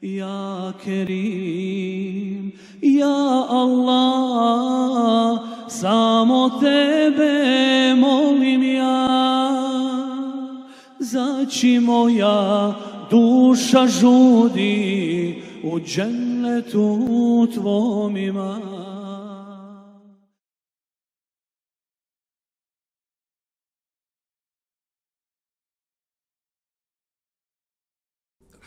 Ja 0.00 0.72
Kerim, 0.80 2.52
ja 2.80 3.46
Allah, 3.48 5.40
samo 5.68 6.56
tebe 6.56 7.94
molim 8.00 8.62
ja. 8.64 9.10
Zači 11.00 11.80
moja 11.80 12.72
duša 13.10 13.86
žudi 13.86 15.42
u 15.64 15.80
džennetu 15.80 17.46
tvom 17.54 18.16
imam 18.16 18.89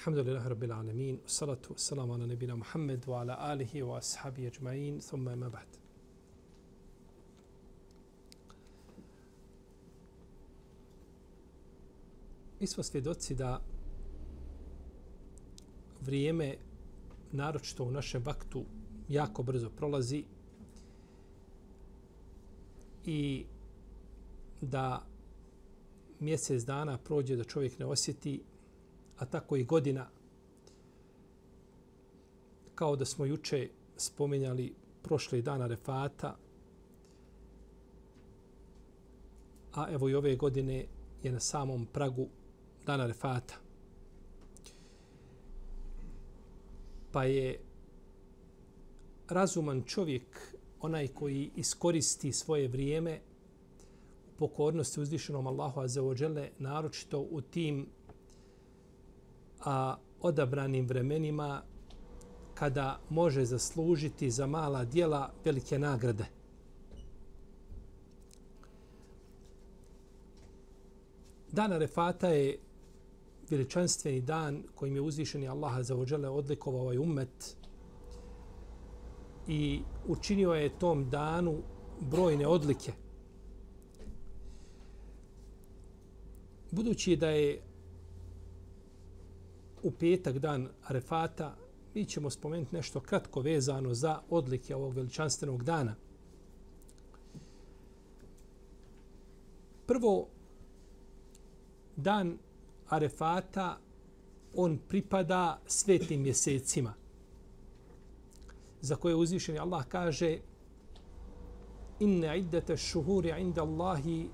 Alhamdulillah 0.05 0.49
Rabbil 0.49 0.71
Alamin, 0.71 1.19
salatu, 1.25 1.79
salam 1.79 2.11
ala 2.11 2.27
nebina 2.27 2.55
نبينا 2.55 3.21
ala 3.21 3.37
alihi 3.39 3.81
wa 3.83 3.99
ashabi 3.99 4.51
ajma'in, 4.51 4.99
thumma 4.99 5.31
ima 5.31 5.49
ba'd. 5.49 5.67
Mi 12.59 12.67
smo 12.67 12.83
svjedoci 12.83 13.35
da 13.35 13.61
vrijeme, 16.01 16.55
naročito 17.31 17.83
u 17.83 17.91
našem 17.91 18.23
vaktu, 18.25 18.65
jako 19.09 19.43
brzo 19.43 19.69
prolazi 19.69 20.23
i 23.05 23.45
da 24.61 25.05
mjesec 26.19 26.63
dana 26.63 26.97
prođe 26.97 27.35
da 27.35 27.43
čovjek 27.43 27.79
ne 27.79 27.85
osjeti 27.85 28.41
a 29.17 29.25
tako 29.25 29.55
i 29.55 29.63
godina, 29.63 30.09
kao 32.75 32.95
da 32.95 33.05
smo 33.05 33.25
juče 33.25 33.69
spominjali 33.97 34.73
prošle 35.01 35.41
dana 35.41 35.67
refata, 35.67 36.37
a 39.73 39.91
evo 39.91 40.09
i 40.09 40.15
ove 40.15 40.35
godine 40.35 40.85
je 41.23 41.31
na 41.31 41.39
samom 41.39 41.85
pragu 41.85 42.27
dana 42.85 43.07
refata. 43.07 43.55
Pa 47.11 47.23
je 47.23 47.59
razuman 49.29 49.83
čovjek 49.83 50.55
onaj 50.81 51.07
koji 51.07 51.51
iskoristi 51.55 52.31
svoje 52.31 52.67
vrijeme 52.67 53.19
u 54.35 54.37
pokornosti 54.37 55.01
uzvišenom 55.01 55.47
Allahu 55.47 55.81
Azzawajale, 55.81 56.49
naročito 56.59 57.19
u 57.19 57.41
tim 57.41 57.87
a 59.65 59.97
odabranim 60.21 60.87
vremenima 60.87 61.61
kada 62.53 62.99
može 63.09 63.45
zaslužiti 63.45 64.31
za 64.31 64.47
mala 64.47 64.85
dijela 64.85 65.33
velike 65.45 65.79
nagrade. 65.79 66.25
Dan 71.51 71.73
Arefata 71.73 72.27
je 72.27 72.57
veličanstveni 73.49 74.21
dan 74.21 74.63
kojim 74.75 74.95
je 74.95 75.01
uzvišeni 75.01 75.47
Allaha 75.47 75.83
za 75.83 75.95
ođele 75.95 76.29
odlikovao 76.29 76.81
ovaj 76.81 76.97
ummet 76.97 77.57
i 79.47 79.81
učinio 80.07 80.53
je 80.53 80.79
tom 80.79 81.09
danu 81.09 81.57
brojne 81.99 82.47
odlike. 82.47 82.93
Budući 86.71 87.15
da 87.15 87.29
je 87.29 87.61
u 89.83 89.91
petak 89.91 90.37
dan 90.37 90.69
Arefata, 90.83 91.55
mi 91.93 92.05
ćemo 92.05 92.29
spomenuti 92.29 92.75
nešto 92.75 92.99
kratko 92.99 93.41
vezano 93.41 93.93
za 93.93 94.19
odlike 94.29 94.75
ovog 94.75 94.93
veličanstvenog 94.93 95.63
dana. 95.63 95.95
Prvo, 99.85 100.27
dan 101.95 102.37
Arefata, 102.89 103.77
on 104.55 104.79
pripada 104.87 105.59
svetim 105.67 106.21
mjesecima 106.21 106.93
za 108.81 108.95
koje 108.95 109.15
uzvišeni 109.15 109.59
Allah 109.59 109.85
kaže 109.87 110.37
inne 111.99 112.39
iddete 112.39 112.77
šuhuri 112.77 113.33
inda 113.39 113.61
Allahi 113.61 114.29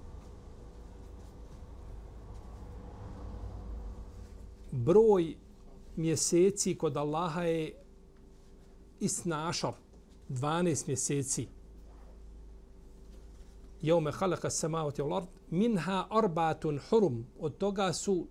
broj 4.72 5.36
mjeseci 5.96 6.76
kod 6.76 6.98
Allaha 6.98 7.44
je 7.44 7.74
isnašar, 9.00 9.74
12 10.30 10.88
mjeseci. 10.88 11.48
Jaume 13.82 14.12
halaka 14.12 14.50
samavati 14.50 15.02
ul 15.02 15.14
ard, 15.14 15.28
minha 15.50 16.08
arbatun 16.10 16.80
hurum, 16.90 17.26
od 17.40 17.58
toga 17.58 17.94
su 17.94 18.28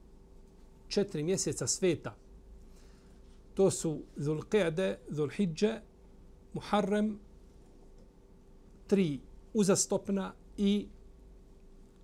četiri 0.89 1.23
mjeseca 1.23 1.67
sveta. 1.67 2.15
To 3.55 3.71
su 3.71 4.03
Dhul 4.17 4.43
Qiyade, 4.43 4.97
Muharrem, 6.53 7.19
tri 8.87 9.21
uzastopna 9.55 10.33
i 10.57 10.89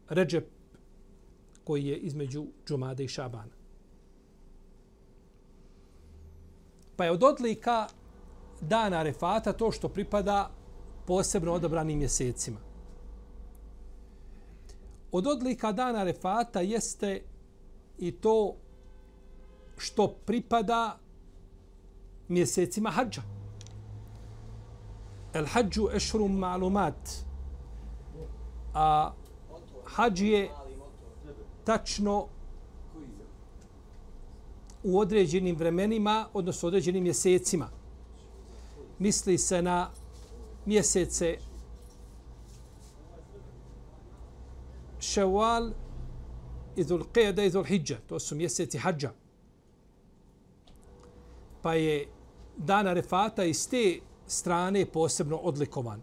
Ređep 0.09 0.47
koji 1.65 1.87
je 1.87 1.99
između 1.99 2.47
Džumade 2.67 3.05
i 3.05 3.09
Šabana. 3.09 3.64
Pa 6.97 7.05
je 7.05 7.11
od 7.11 7.23
odlika 7.23 7.87
dana 8.61 9.03
refata 9.03 9.53
to 9.53 9.73
što 9.73 9.89
pripada 9.89 10.51
posebno 11.07 11.53
odabranim 11.53 11.99
mjesecima. 11.99 12.61
Od 15.13 15.27
odlika 15.27 15.73
dana 15.73 16.03
refata 16.03 16.61
jeste 16.61 17.23
i 17.99 18.13
to 18.13 18.55
što 19.79 20.09
pripada 20.09 20.99
mjesecima 22.29 22.91
hađa. 22.91 23.23
El 25.35 25.47
hađu 25.47 25.89
ešrum 25.95 26.39
malumat. 26.39 27.11
A 28.75 29.13
hađ 29.85 30.21
je 30.21 30.51
tačno 31.65 32.27
u 34.85 34.99
određenim 34.99 35.57
vremenima, 35.57 36.29
odnosno 36.33 36.67
određenim 36.67 37.03
mjesecima. 37.03 37.69
Misli 38.99 39.39
se 39.39 39.63
na 39.63 39.91
mjesece 40.67 41.39
Ševal 45.01 45.71
i 46.77 46.85
Zulqeda 46.85 47.47
i 47.47 47.51
Zulhidža. 47.51 47.99
To 48.07 48.21
su 48.21 48.37
mjeseci 48.37 48.79
hađa. 48.79 49.13
Pa 51.63 51.75
je 51.75 52.09
dan 52.57 52.87
Arefata 52.87 53.45
iz 53.45 53.69
te 53.69 54.01
strane 54.27 54.87
posebno 54.87 55.37
odlikovan. 55.37 56.03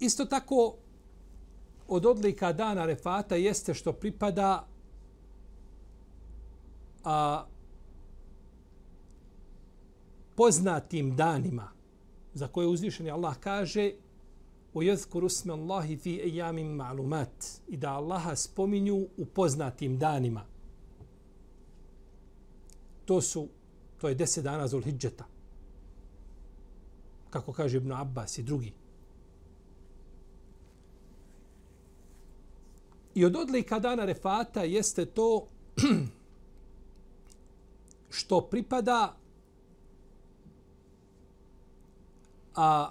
Isto 0.00 0.24
tako, 0.24 0.74
od 1.88 2.06
odlika 2.06 2.52
dana 2.52 2.86
refata 2.86 3.36
jeste 3.36 3.74
što 3.74 3.92
pripada 3.92 4.66
a, 7.04 7.44
poznatim 10.34 11.16
danima 11.16 11.68
za 12.34 12.48
koje 12.48 12.66
uzvišeni 12.66 13.10
Allah 13.10 13.36
kaže 13.40 13.92
u 14.76 14.82
jezkuru 14.82 15.28
sme 15.28 15.52
Allahi 15.52 15.96
fi 15.96 16.20
ejamim 16.24 16.66
ma'lumat 16.66 17.60
i 17.68 17.76
da 17.76 17.92
Allaha 17.92 18.36
spominju 18.36 19.06
u 19.16 19.24
poznatim 19.24 19.98
danima. 19.98 20.44
To 23.04 23.20
su, 23.20 23.48
to 23.98 24.08
je 24.08 24.14
deset 24.14 24.44
dana 24.44 24.68
Zulhidžeta. 24.68 25.24
Kako 27.30 27.52
kaže 27.52 27.76
Ibn 27.76 27.92
Abbas 27.92 28.38
i 28.38 28.42
drugi. 28.42 28.72
I 33.16 33.24
od 33.24 33.36
odlika 33.36 33.78
dana 33.78 34.04
refata 34.04 34.62
jeste 34.62 35.06
to 35.06 35.46
što 38.16 38.40
pripada 38.40 39.16
a 42.54 42.90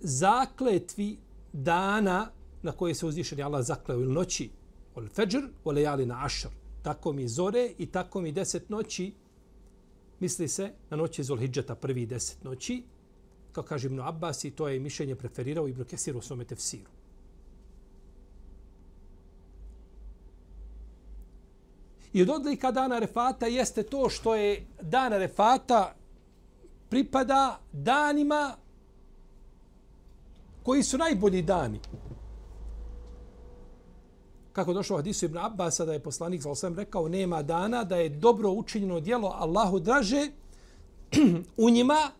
zakletvi 0.00 1.18
dana 1.52 2.30
na 2.62 2.72
koje 2.72 2.94
se 2.94 3.06
uzvišeni 3.06 3.42
Allah 3.42 3.64
zakleo 3.64 4.00
ili 4.00 4.12
noći 4.12 4.50
ol 4.94 5.08
feđr, 5.08 5.42
ol 5.64 5.74
lejali 5.74 6.06
na 6.06 6.24
ašr. 6.24 6.48
Tako 6.82 7.12
mi 7.12 7.28
zore 7.28 7.70
i 7.78 7.86
tako 7.86 8.20
mi 8.20 8.32
deset 8.32 8.68
noći 8.68 9.12
misli 10.20 10.48
se 10.48 10.72
na 10.90 10.96
noći 10.96 11.24
Zulhidžeta 11.24 11.74
prvi 11.74 12.06
deset 12.06 12.44
noći 12.44 12.82
kao 13.52 13.64
kaže 13.64 13.86
Ibn 13.86 14.00
Abbas 14.00 14.44
i 14.44 14.50
to 14.50 14.68
je 14.68 14.80
mišljenje 14.80 15.14
preferirao 15.14 15.68
Ibn 15.68 15.84
Kesir 15.84 16.16
u 16.16 16.20
svome 16.20 16.44
tefsiru. 16.44 17.01
I 22.12 22.22
od 22.22 22.30
odlika 22.30 22.70
dana 22.70 22.98
Refata 22.98 23.46
jeste 23.46 23.82
to 23.82 24.08
što 24.08 24.34
je 24.34 24.66
dan 24.82 25.12
Refata 25.12 25.94
pripada 26.88 27.58
danima 27.72 28.56
koji 30.62 30.82
su 30.82 30.98
najbolji 30.98 31.42
dani. 31.42 31.80
Kako 34.52 34.72
došlo 34.72 34.96
hadisu 34.96 35.24
Ibn 35.24 35.38
Abbas, 35.38 35.78
da 35.78 35.92
je 35.92 36.02
poslanik 36.02 36.42
sa 36.54 36.68
rekao, 36.68 37.08
nema 37.08 37.42
dana 37.42 37.84
da 37.84 37.96
je 37.96 38.08
dobro 38.08 38.50
učinjeno 38.50 39.00
djelo 39.00 39.28
Allahu 39.28 39.80
draže 39.80 40.28
u 41.64 41.70
njima 41.70 42.10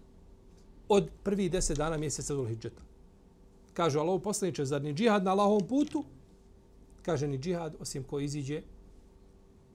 od 0.89 1.11
prvih 1.23 1.51
deset 1.51 1.79
dana 1.79 1.97
mjeseca 1.97 2.35
Dhul 2.35 2.47
Hidžeta. 2.47 2.83
Kaže 3.75 3.99
Allah 3.99 4.21
poslaniče, 4.25 4.65
zar 4.65 4.83
ni 4.83 4.95
džihad 4.95 5.25
na 5.25 5.31
Allahovom 5.31 5.69
putu? 5.69 6.05
Kaže 7.03 7.29
ni 7.29 7.39
džihad, 7.39 7.77
osim 7.81 8.05
ko 8.05 8.21
iziđe 8.21 8.63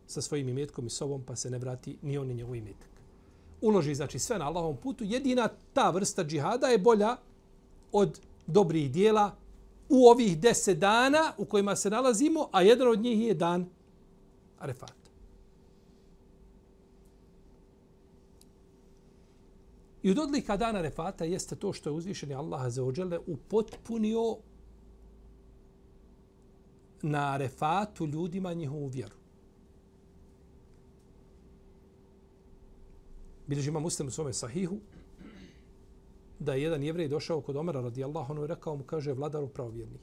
sa 0.07 0.21
svojim 0.21 0.49
imetkom 0.49 0.87
i 0.87 0.89
sobom, 0.89 1.23
pa 1.23 1.35
se 1.35 1.49
ne 1.49 1.57
vrati 1.57 1.97
ni 2.01 2.17
on 2.17 2.27
ni 2.27 2.33
njegov 2.33 2.55
imetak. 2.55 2.89
Uloži, 3.61 3.95
znači, 3.95 4.19
sve 4.19 4.39
na 4.39 4.47
Allahovom 4.47 4.77
putu. 4.77 5.03
Jedina 5.03 5.49
ta 5.73 5.89
vrsta 5.89 6.23
džihada 6.23 6.67
je 6.67 6.77
bolja 6.77 7.17
od 7.91 8.19
dobrih 8.47 8.91
dijela 8.91 9.35
u 9.89 10.07
ovih 10.07 10.39
deset 10.39 10.79
dana 10.79 11.33
u 11.37 11.45
kojima 11.45 11.75
se 11.75 11.89
nalazimo, 11.89 12.49
a 12.51 12.61
jedan 12.61 12.87
od 12.87 12.99
njih 12.99 13.27
je 13.27 13.33
dan 13.33 13.69
Arefat. 14.59 14.93
I 20.03 20.11
od 20.11 20.19
odlika 20.19 20.57
dana 20.57 20.79
Arefata 20.79 21.25
jeste 21.25 21.55
to 21.55 21.73
što 21.73 21.89
je 21.89 21.93
uzvišeni 21.93 22.33
Allah 22.33 22.69
za 22.69 22.83
ođele 22.83 23.19
upotpunio 23.27 24.37
na 27.01 27.33
Arefatu 27.33 28.05
ljudima 28.05 28.53
njihovu 28.53 28.87
vjeru. 28.87 29.15
Bilježi 33.47 33.69
ima 33.69 33.79
muslim 33.79 34.07
u 34.07 34.11
svome 34.11 34.33
sahihu, 34.33 34.77
da 36.39 36.53
je 36.53 36.61
jedan 36.61 36.83
jevrej 36.83 37.07
došao 37.07 37.41
kod 37.41 37.55
Omara 37.55 37.81
radijallahu 37.81 38.33
anhu 38.33 38.43
i 38.43 38.47
rekao 38.47 38.75
mu, 38.75 38.83
kaže, 38.83 39.13
vladaru 39.13 39.47
pravovjerni. 39.47 39.99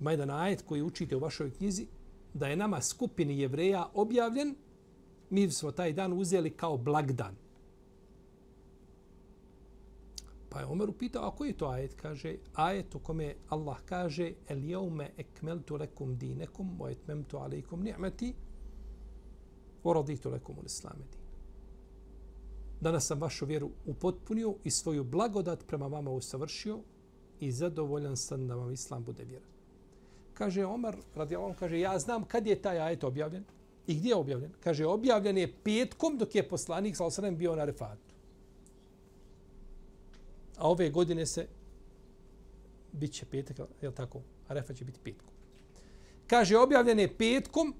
Ima 0.00 0.10
jedan 0.10 0.30
ajet 0.30 0.62
koji 0.62 0.82
učite 0.82 1.16
u 1.16 1.18
vašoj 1.18 1.50
knjizi, 1.50 1.86
da 2.34 2.48
je 2.48 2.56
nama 2.56 2.82
skupini 2.82 3.38
jevreja 3.38 3.88
objavljen, 3.94 4.54
mi 5.30 5.50
smo 5.50 5.72
taj 5.72 5.92
dan 5.92 6.12
uzeli 6.12 6.50
kao 6.50 6.76
blagdan. 6.76 7.36
Pa 10.48 10.60
je 10.60 10.66
Omer 10.66 10.90
upitao, 10.90 11.28
a 11.28 11.36
koji 11.36 11.48
je 11.48 11.56
to 11.56 11.66
ajet? 11.66 11.94
Kaže, 11.94 12.36
ajet 12.54 12.94
u 12.94 12.98
kome 12.98 13.34
Allah 13.48 13.76
kaže, 13.84 14.32
el 14.48 14.64
jeume 14.64 15.10
ekmeltu 15.16 15.76
lekum 15.76 16.18
dinekum, 16.18 16.78
wa 16.78 16.90
etmemtu 16.92 17.38
alaikum 17.38 17.82
ni'meti, 17.82 18.34
wa 19.84 19.94
raditu 19.94 20.30
lekum 20.30 20.56
u 20.58 20.64
islameti 20.66 21.21
danas 22.82 23.06
sam 23.06 23.20
vašu 23.20 23.46
vjeru 23.46 23.70
upotpunio 23.86 24.54
i 24.64 24.70
svoju 24.70 25.04
blagodat 25.04 25.66
prema 25.66 25.86
vama 25.86 26.10
usavršio 26.10 26.78
i 27.40 27.52
zadovoljan 27.52 28.16
sam 28.16 28.48
da 28.48 28.54
vam 28.54 28.72
islam 28.72 29.04
bude 29.04 29.24
vjera. 29.24 29.44
Kaže 30.34 30.64
Omar, 30.64 30.96
radi 31.14 31.36
Allah, 31.36 31.56
kaže, 31.58 31.80
ja 31.80 31.98
znam 31.98 32.24
kad 32.24 32.46
je 32.46 32.62
taj 32.62 32.80
ajet 32.80 33.04
objavljen 33.04 33.44
i 33.86 33.94
gdje 33.94 34.08
je 34.08 34.16
objavljen. 34.16 34.50
Kaže, 34.60 34.86
objavljen 34.86 35.38
je 35.38 35.52
petkom 35.64 36.18
dok 36.18 36.34
je 36.34 36.48
poslanik 36.48 36.96
sa 36.96 37.04
osanem, 37.04 37.36
bio 37.36 37.56
na 37.56 37.64
refatu. 37.64 38.14
A 40.56 40.70
ove 40.70 40.90
godine 40.90 41.26
se 41.26 41.46
bit 42.92 43.12
će 43.12 43.26
petak, 43.26 43.58
je 43.82 43.88
li 43.88 43.94
tako? 43.94 44.18
Arefa 44.48 44.54
refat 44.54 44.76
će 44.76 44.84
biti 44.84 45.00
petkom. 45.04 45.34
Kaže, 46.26 46.58
objavljen 46.58 46.98
je 46.98 47.16
petkom, 47.16 47.74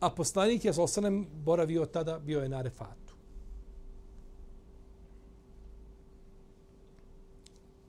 a 0.00 0.10
poslanik 0.10 0.64
je 0.64 0.72
sa 0.72 0.82
osanem 0.82 1.26
boravio 1.44 1.86
tada, 1.86 2.18
bio 2.18 2.40
je 2.40 2.48
na 2.48 2.62
refatu. 2.62 3.07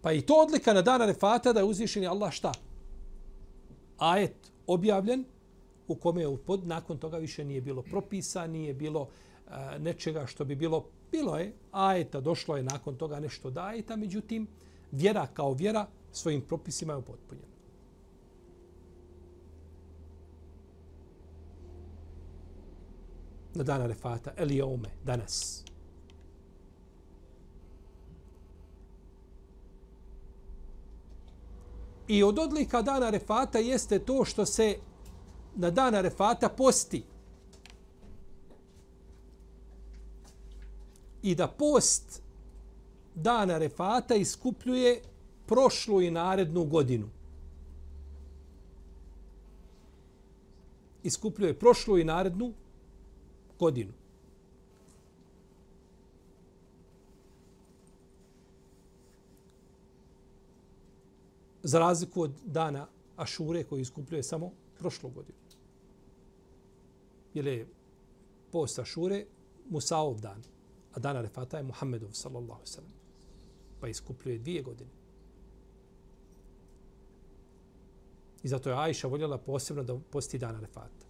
Pa 0.09 0.13
i 0.13 0.21
to 0.21 0.33
odlika 0.33 0.73
na 0.73 0.81
dana 0.81 1.05
refata 1.05 1.53
da 1.53 1.59
je 1.59 1.65
uzvišeni 1.65 2.07
Allah 2.07 2.31
šta? 2.31 2.51
Ajet 3.97 4.51
objavljen 4.67 5.25
u 5.87 5.95
kome 5.95 6.21
je 6.21 6.37
pod, 6.37 6.67
nakon 6.67 6.97
toga 6.97 7.17
više 7.17 7.45
nije 7.45 7.61
bilo 7.61 7.81
propisa, 7.81 8.47
nije 8.47 8.73
bilo 8.73 9.01
uh, 9.01 9.53
nečega 9.79 10.25
što 10.25 10.45
bi 10.45 10.55
bilo, 10.55 10.85
bilo 11.11 11.37
je 11.37 11.53
ajeta, 11.71 12.21
došlo 12.21 12.57
je 12.57 12.63
nakon 12.63 12.95
toga 12.97 13.19
nešto 13.19 13.49
da 13.49 13.65
ajeta, 13.65 13.95
međutim, 13.95 14.47
vjera 14.91 15.27
kao 15.33 15.53
vjera 15.53 15.87
svojim 16.11 16.41
propisima 16.41 16.93
je 16.93 16.97
upotpunjena. 16.97 17.47
Na 23.53 23.63
dana 23.63 23.87
refata, 23.87 24.33
Eliome, 24.37 24.89
danas. 25.05 25.68
I 32.09 32.23
od 32.23 32.39
odlika 32.39 32.81
dana 32.81 33.09
refata 33.09 33.59
jeste 33.59 33.99
to 33.99 34.25
što 34.25 34.45
se 34.45 34.77
na 35.55 35.69
dana 35.69 36.01
refata 36.01 36.49
posti. 36.49 37.03
I 41.21 41.35
da 41.35 41.47
post 41.47 42.21
dana 43.15 43.57
refata 43.57 44.15
iskupljuje 44.15 45.01
prošlu 45.45 46.01
i 46.01 46.11
narednu 46.11 46.63
godinu. 46.63 47.09
Iskupljuje 51.03 51.59
prošlu 51.59 51.97
i 51.97 52.03
narednu 52.03 52.53
godinu. 53.59 53.98
Za 61.63 61.79
razliku 61.79 62.21
od 62.21 62.31
dana 62.45 62.87
Ašure 63.15 63.63
koji 63.63 63.81
iskupljuje 63.81 64.23
samo 64.23 64.51
prošlu 64.79 65.09
godinu. 65.09 65.37
Jer 67.33 67.47
je 67.47 67.67
post 68.51 68.79
Ašure 68.79 69.25
Musaov 69.69 70.19
dan, 70.19 70.43
a 70.93 70.99
dana 70.99 71.21
Refata 71.21 71.57
je 71.57 71.63
Muhammedov, 71.63 72.09
sallallahu 72.13 72.61
sallam. 72.63 72.91
Pa 73.81 73.87
iskupljuje 73.87 74.39
dvije 74.39 74.61
godine. 74.61 74.89
I 78.43 78.47
zato 78.47 78.69
je 78.69 78.75
Ajša 78.75 79.07
voljela 79.07 79.37
posebno 79.37 79.83
da 79.83 79.99
posti 80.11 80.37
dana 80.37 80.59
Refata. 80.59 81.05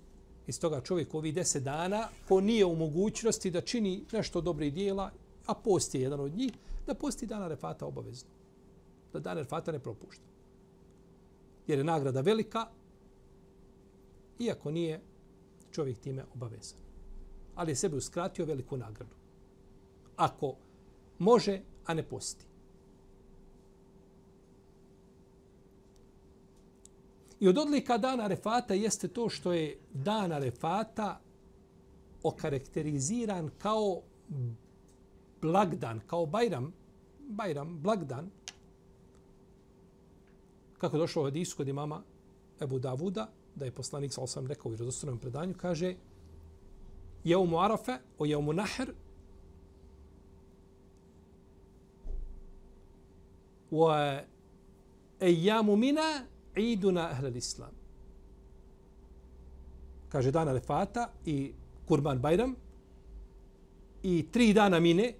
Iz 0.47 0.59
toga 0.59 0.81
čovjek 0.81 1.13
ovih 1.13 1.33
deset 1.33 1.63
dana, 1.63 2.07
ko 2.27 2.41
nije 2.41 2.65
u 2.65 2.75
mogućnosti 2.75 3.51
da 3.51 3.61
čini 3.61 4.05
nešto 4.11 4.41
dobre 4.41 4.69
dijela, 4.69 5.11
a 5.45 5.53
post 5.53 5.95
je 5.95 6.01
jedan 6.01 6.19
od 6.19 6.35
njih, 6.35 6.51
da 6.87 6.93
posti 6.93 7.25
dana 7.25 7.47
Refata 7.47 7.85
obavezno. 7.85 8.29
Da 9.13 9.19
dana 9.19 9.41
Refata 9.41 9.71
ne 9.71 9.79
propušta 9.79 10.28
jer 11.69 11.79
je 11.79 11.83
nagrada 11.83 12.21
velika, 12.21 12.67
iako 14.39 14.71
nije 14.71 15.01
čovjek 15.71 15.97
time 15.97 16.25
obavezan. 16.33 16.79
Ali 17.55 17.71
je 17.71 17.75
sebi 17.75 17.97
uskratio 17.97 18.45
veliku 18.45 18.77
nagradu. 18.77 19.15
Ako 20.15 20.55
može, 21.19 21.61
a 21.85 21.93
ne 21.93 22.03
posti. 22.03 22.45
I 27.39 27.47
od 27.47 27.57
odlika 27.57 27.97
dana 27.97 28.27
refata 28.27 28.73
jeste 28.73 29.07
to 29.07 29.29
što 29.29 29.53
je 29.53 29.77
dana 29.93 30.37
refata 30.37 31.21
okarakteriziran 32.23 33.49
kao 33.57 34.01
blagdan, 35.41 36.01
kao 36.07 36.25
bajram, 36.25 36.73
bajram, 37.19 37.79
blagdan, 37.79 38.31
kako 40.79 40.95
je 40.95 40.99
došlo 40.99 41.21
u 41.21 41.25
hadisu 41.25 41.57
kod 41.57 41.67
imama 41.67 42.03
Ebu 42.61 42.79
Davuda, 42.79 43.29
da 43.55 43.65
je 43.65 43.71
poslanik 43.71 44.13
sa 44.13 44.21
osam 44.21 44.47
rekao 44.47 44.69
u 44.69 44.71
vjerozostavnom 44.71 45.19
predanju, 45.19 45.53
kaže 45.57 45.95
Jeumu 47.23 47.59
Arafe 47.59 47.97
o 48.17 48.25
Jeumu 48.25 48.53
Nahr 48.53 48.91
wa 53.71 54.21
ejamu 55.19 55.75
mina 55.75 56.25
iduna 56.55 57.09
ahlel 57.09 57.35
islam. 57.35 57.71
Kaže 60.09 60.31
dana 60.31 60.51
Lefata 60.51 61.09
i 61.25 61.53
Kurban 61.87 62.19
Bajram 62.19 62.55
i 64.03 64.25
tri 64.31 64.53
dana 64.53 64.79
mine, 64.79 65.13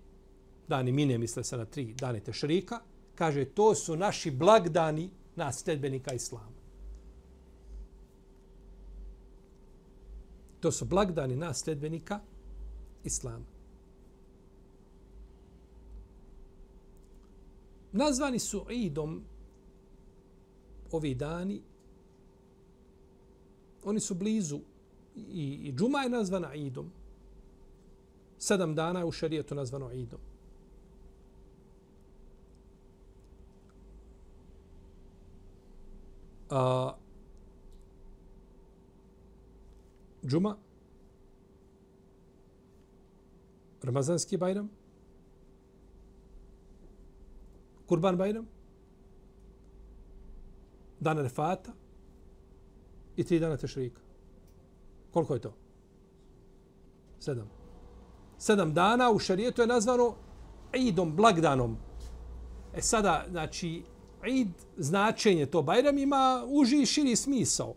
dani 0.67 0.91
mine 0.91 1.17
misle 1.17 1.43
se 1.43 1.57
na 1.57 1.65
tri 1.65 1.93
dane 1.93 2.19
tešrika, 2.19 2.79
kaže 3.15 3.45
to 3.45 3.75
su 3.75 3.95
naši 3.95 4.31
blagdani 4.31 5.09
nas 5.39 5.61
sledbenika 5.63 6.13
Islama. 6.13 6.59
To 10.59 10.71
su 10.71 10.85
blagdani 10.85 11.35
nas 11.35 11.61
sledbenika 11.63 12.19
Islama. 13.03 13.45
Nazvani 17.91 18.39
su 18.39 18.65
idom 18.69 19.23
ovi 20.91 21.15
dani. 21.15 21.61
Oni 23.83 23.99
su 23.99 24.15
blizu 24.15 24.59
i, 25.15 25.59
i 25.63 25.73
džuma 25.73 26.01
je 26.01 26.09
nazvana 26.09 26.53
idom. 26.55 26.91
Sedam 28.37 28.75
dana 28.75 28.99
je 28.99 29.05
u 29.05 29.11
šarijetu 29.11 29.55
nazvano 29.55 29.91
idom. 29.91 30.28
A, 36.49 36.93
džuma, 40.25 40.57
Ramazanski 43.83 44.37
bajram, 44.37 44.69
Kurban 47.87 48.17
bajram, 48.17 48.47
dan 50.99 51.17
refata 51.17 51.71
i 53.15 53.23
tri 53.23 53.39
dana 53.39 53.57
tešrika. 53.57 54.01
Koliko 55.13 55.33
je 55.33 55.39
to? 55.39 55.53
Sedam. 57.19 57.49
Sedam 58.37 58.73
dana 58.73 59.11
u 59.11 59.19
šarijetu 59.19 59.61
je 59.61 59.67
nazvano 59.67 60.15
idom, 60.73 61.15
blagdanom. 61.15 61.77
E 62.75 62.81
sada, 62.81 63.25
znači, 63.29 63.83
id 64.25 64.47
značenje 64.77 65.45
to 65.45 65.61
Bajram 65.61 65.97
ima 65.97 66.45
uži 66.47 66.81
i 66.81 66.85
širi 66.85 67.15
smisao. 67.15 67.73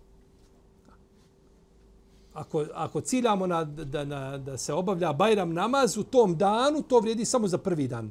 Ako, 2.35 2.67
ako 2.75 3.01
ciljamo 3.01 3.47
na, 3.47 3.65
da, 3.65 4.05
na, 4.05 4.39
da 4.39 4.59
se 4.59 4.73
obavlja 4.73 5.13
Bajram 5.13 5.53
namaz 5.53 5.97
u 5.97 6.03
tom 6.03 6.37
danu, 6.37 6.83
to 6.83 7.01
vrijedi 7.01 7.25
samo 7.25 7.49
za 7.49 7.59
prvi 7.59 7.89
dan. 7.89 8.11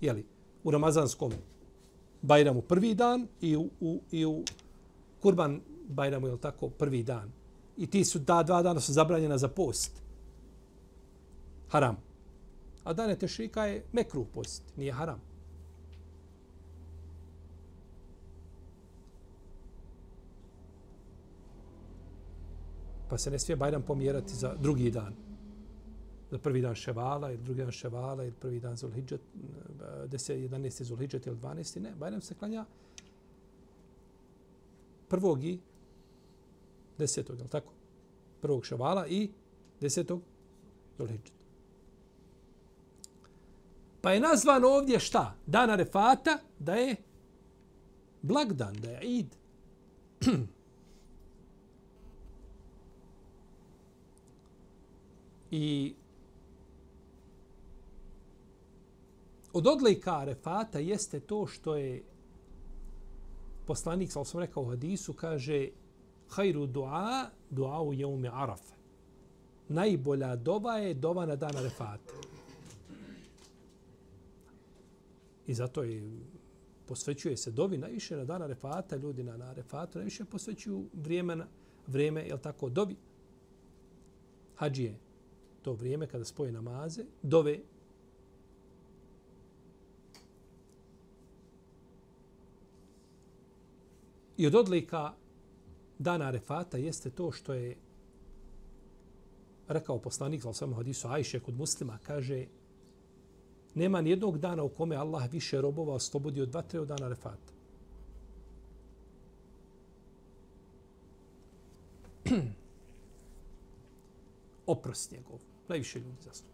Jeli, 0.00 0.26
u 0.64 0.70
Ramazanskom 0.70 1.32
Bajramu 2.22 2.62
prvi 2.62 2.94
dan 2.94 3.26
i 3.40 3.56
u, 3.56 3.70
u, 3.80 4.00
i 4.10 4.26
u 4.26 4.42
Kurban 5.22 5.60
Bajramu, 5.88 6.26
je 6.26 6.40
tako, 6.40 6.68
prvi 6.68 7.02
dan. 7.02 7.32
I 7.76 7.86
ti 7.86 8.04
su 8.04 8.18
da 8.18 8.42
dva 8.42 8.62
dana 8.62 8.80
su 8.80 8.92
zabranjena 8.92 9.38
za 9.38 9.48
post. 9.48 10.02
Haram. 11.68 11.96
A 12.84 12.92
dane 12.92 13.16
tešrika 13.16 13.64
je 13.64 13.84
mekruh 13.92 14.26
post, 14.34 14.62
nije 14.76 14.92
haram. 14.92 15.31
Pa 23.12 23.18
se 23.18 23.30
ne 23.30 23.38
smije 23.38 23.56
Bajram 23.56 23.82
pomjerati 23.82 24.34
za 24.34 24.54
drugi 24.54 24.90
dan. 24.90 25.14
Za 26.30 26.38
prvi 26.38 26.60
dan 26.62 26.74
Ševala 26.74 27.32
ili 27.32 27.42
drugi 27.42 27.60
dan 27.60 27.72
Ševala 27.72 28.24
ili 28.24 28.32
prvi 28.32 28.60
dan 28.60 28.76
Zulhidžet, 28.76 29.20
eh, 29.20 30.08
10, 30.08 30.34
11. 30.34 30.84
Zulhidžet 30.84 31.26
ili 31.26 31.36
12. 31.36 31.80
Ne, 31.80 31.92
Bajram 31.98 32.20
se 32.20 32.34
klanja 32.34 32.64
prvog 35.08 35.44
i 35.44 35.58
desetog, 36.98 37.38
je 37.38 37.48
tako? 37.48 37.72
Prvog 38.40 38.64
Ševala 38.64 39.06
i 39.06 39.30
desetog 39.80 40.22
Zulhidžet. 40.98 41.32
Pa 44.00 44.12
je 44.12 44.20
nazvan 44.20 44.64
ovdje 44.64 45.00
šta? 45.00 45.34
Dana 45.46 45.74
Refata 45.74 46.38
da 46.58 46.74
je 46.74 46.96
blagdan, 48.22 48.74
da 48.74 48.90
je 48.90 49.00
id. 49.02 49.36
I 55.52 55.94
od 59.52 59.66
odlika 59.66 60.18
Arefata 60.18 60.78
jeste 60.78 61.20
to 61.20 61.46
što 61.46 61.76
je 61.76 62.02
poslanik, 63.66 64.12
sam 64.12 64.24
sam 64.24 64.40
rekao 64.40 64.62
u 64.62 64.68
hadisu, 64.68 65.12
kaže 65.12 65.68
hajru 66.28 66.66
dua, 66.66 67.30
dua 67.50 67.82
u 67.82 67.92
jeume 67.92 68.30
Arafa. 68.32 68.74
Najbolja 69.68 70.36
doba 70.36 70.72
je 70.72 70.94
doba 70.94 71.26
na 71.26 71.36
dan 71.36 71.56
Arefata. 71.56 72.14
I 75.46 75.54
zato 75.54 75.82
je 75.82 76.18
posvećuje 76.86 77.36
se 77.36 77.50
dovi 77.50 77.78
najviše 77.78 78.16
na 78.16 78.24
dan 78.24 78.42
Arefata, 78.42 78.96
ljudi 78.96 79.22
na 79.22 79.50
Arefatu 79.50 79.98
najviše 79.98 80.24
posvećuju 80.24 80.84
vrijeme, 80.92 81.36
vrijeme 81.86 82.22
je 82.22 82.42
tako, 82.42 82.68
dobi. 82.68 82.96
Hadžije, 84.56 84.98
to 85.62 85.72
vrijeme 85.72 86.06
kada 86.06 86.24
spoje 86.24 86.52
namaze, 86.52 87.04
dove 87.22 87.58
I 94.36 94.46
od 94.46 94.54
odlika 94.54 95.12
dana 95.98 96.24
Arefata 96.24 96.78
jeste 96.78 97.10
to 97.10 97.32
što 97.32 97.52
je 97.52 97.76
rekao 99.68 99.98
poslanik, 99.98 100.44
ali 100.44 100.54
samo 100.54 100.76
hadisu 100.76 101.08
Ajše 101.08 101.40
kod 101.40 101.56
muslima, 101.56 101.98
kaže 102.06 102.46
nema 103.74 104.00
ni 104.00 104.10
jednog 104.10 104.38
dana 104.38 104.62
u 104.62 104.68
kome 104.68 104.96
Allah 104.96 105.32
više 105.32 105.60
robova 105.60 105.94
oslobodi 105.94 106.40
od 106.40 106.54
vatre 106.54 106.80
od 106.80 106.88
dana 106.88 107.06
Arefata. 107.06 107.52
Oprost 114.66 115.10
njegov 115.12 115.51
najviše 115.72 115.98
ljudi 115.98 116.22
zaslužuju. 116.22 116.52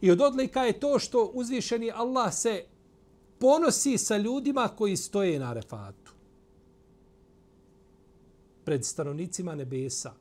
I 0.00 0.10
od 0.10 0.20
odlika 0.20 0.62
je 0.64 0.80
to 0.80 0.98
što 0.98 1.30
uzvišeni 1.34 1.90
Allah 1.90 2.34
se 2.34 2.64
ponosi 3.38 3.98
sa 3.98 4.16
ljudima 4.16 4.68
koji 4.68 4.96
stoje 4.96 5.38
na 5.38 5.52
refatu. 5.52 6.12
Pred 8.64 8.84
stanovnicima 8.84 9.54
nebesa. 9.54 10.12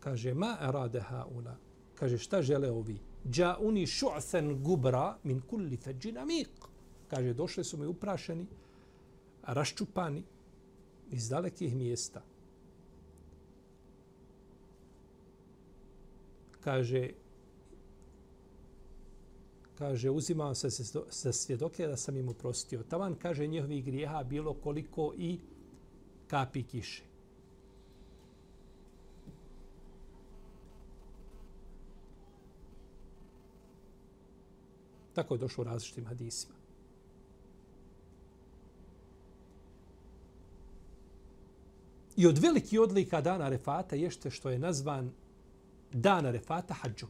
Kaže, 0.00 0.34
ma 0.34 0.56
erade 0.60 1.00
haula. 1.00 1.56
Kaže, 1.94 2.18
šta 2.18 2.42
žele 2.42 2.70
ovi? 2.70 2.98
Dža 3.30 3.56
uni 3.60 3.86
šu'then 3.86 4.62
gubra 4.62 5.16
min 5.22 5.40
kulli 5.40 5.76
feđin 5.76 6.18
amik. 6.18 6.50
Kaže, 7.10 7.34
došli 7.34 7.64
su 7.64 7.76
mi 7.76 7.86
uprašeni, 7.86 8.46
raščupani, 9.42 10.22
iz 11.10 11.28
dalekih 11.28 11.76
mjesta. 11.76 12.22
Kaže, 16.60 17.10
kaže, 19.78 20.10
uzimam 20.10 20.54
se 20.54 20.70
sa 21.08 21.32
svjedoke 21.32 21.86
da 21.86 21.96
sam 21.96 22.16
im 22.16 22.28
uprostio. 22.28 22.82
Tavan, 22.82 23.14
kaže, 23.14 23.46
njihovi 23.46 23.82
grijeha 23.82 24.22
bilo 24.22 24.54
koliko 24.54 25.14
i 25.18 25.38
kapi 26.28 26.62
kiše. 26.62 27.02
Tako 35.14 35.34
je 35.34 35.38
došlo 35.38 35.62
u 35.62 35.64
različitim 35.64 36.06
hadisima. 36.06 36.59
I 42.20 42.26
od 42.26 42.38
veliki 42.38 42.78
odlika 42.78 43.20
dana 43.20 43.44
Arefata 43.44 43.96
jeste 43.96 44.30
što 44.30 44.50
je 44.50 44.58
nazvan 44.58 45.10
dan 45.92 46.26
Arefata 46.26 46.74
hađom. 46.74 47.08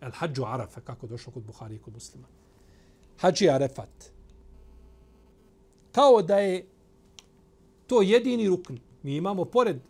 El 0.00 0.10
hađu 0.14 0.44
Arafa, 0.44 0.80
kako 0.80 1.06
došlo 1.06 1.32
kod 1.32 1.42
Buhari 1.42 1.74
i 1.74 1.78
kod 1.78 1.94
muslima. 1.94 2.26
Hađi 3.20 3.48
Arefat. 3.48 4.10
Kao 5.92 6.22
da 6.22 6.38
je 6.38 6.66
to 7.86 8.02
jedini 8.02 8.48
rukn. 8.48 8.76
Mi 9.02 9.16
imamo 9.16 9.44
pored 9.44 9.80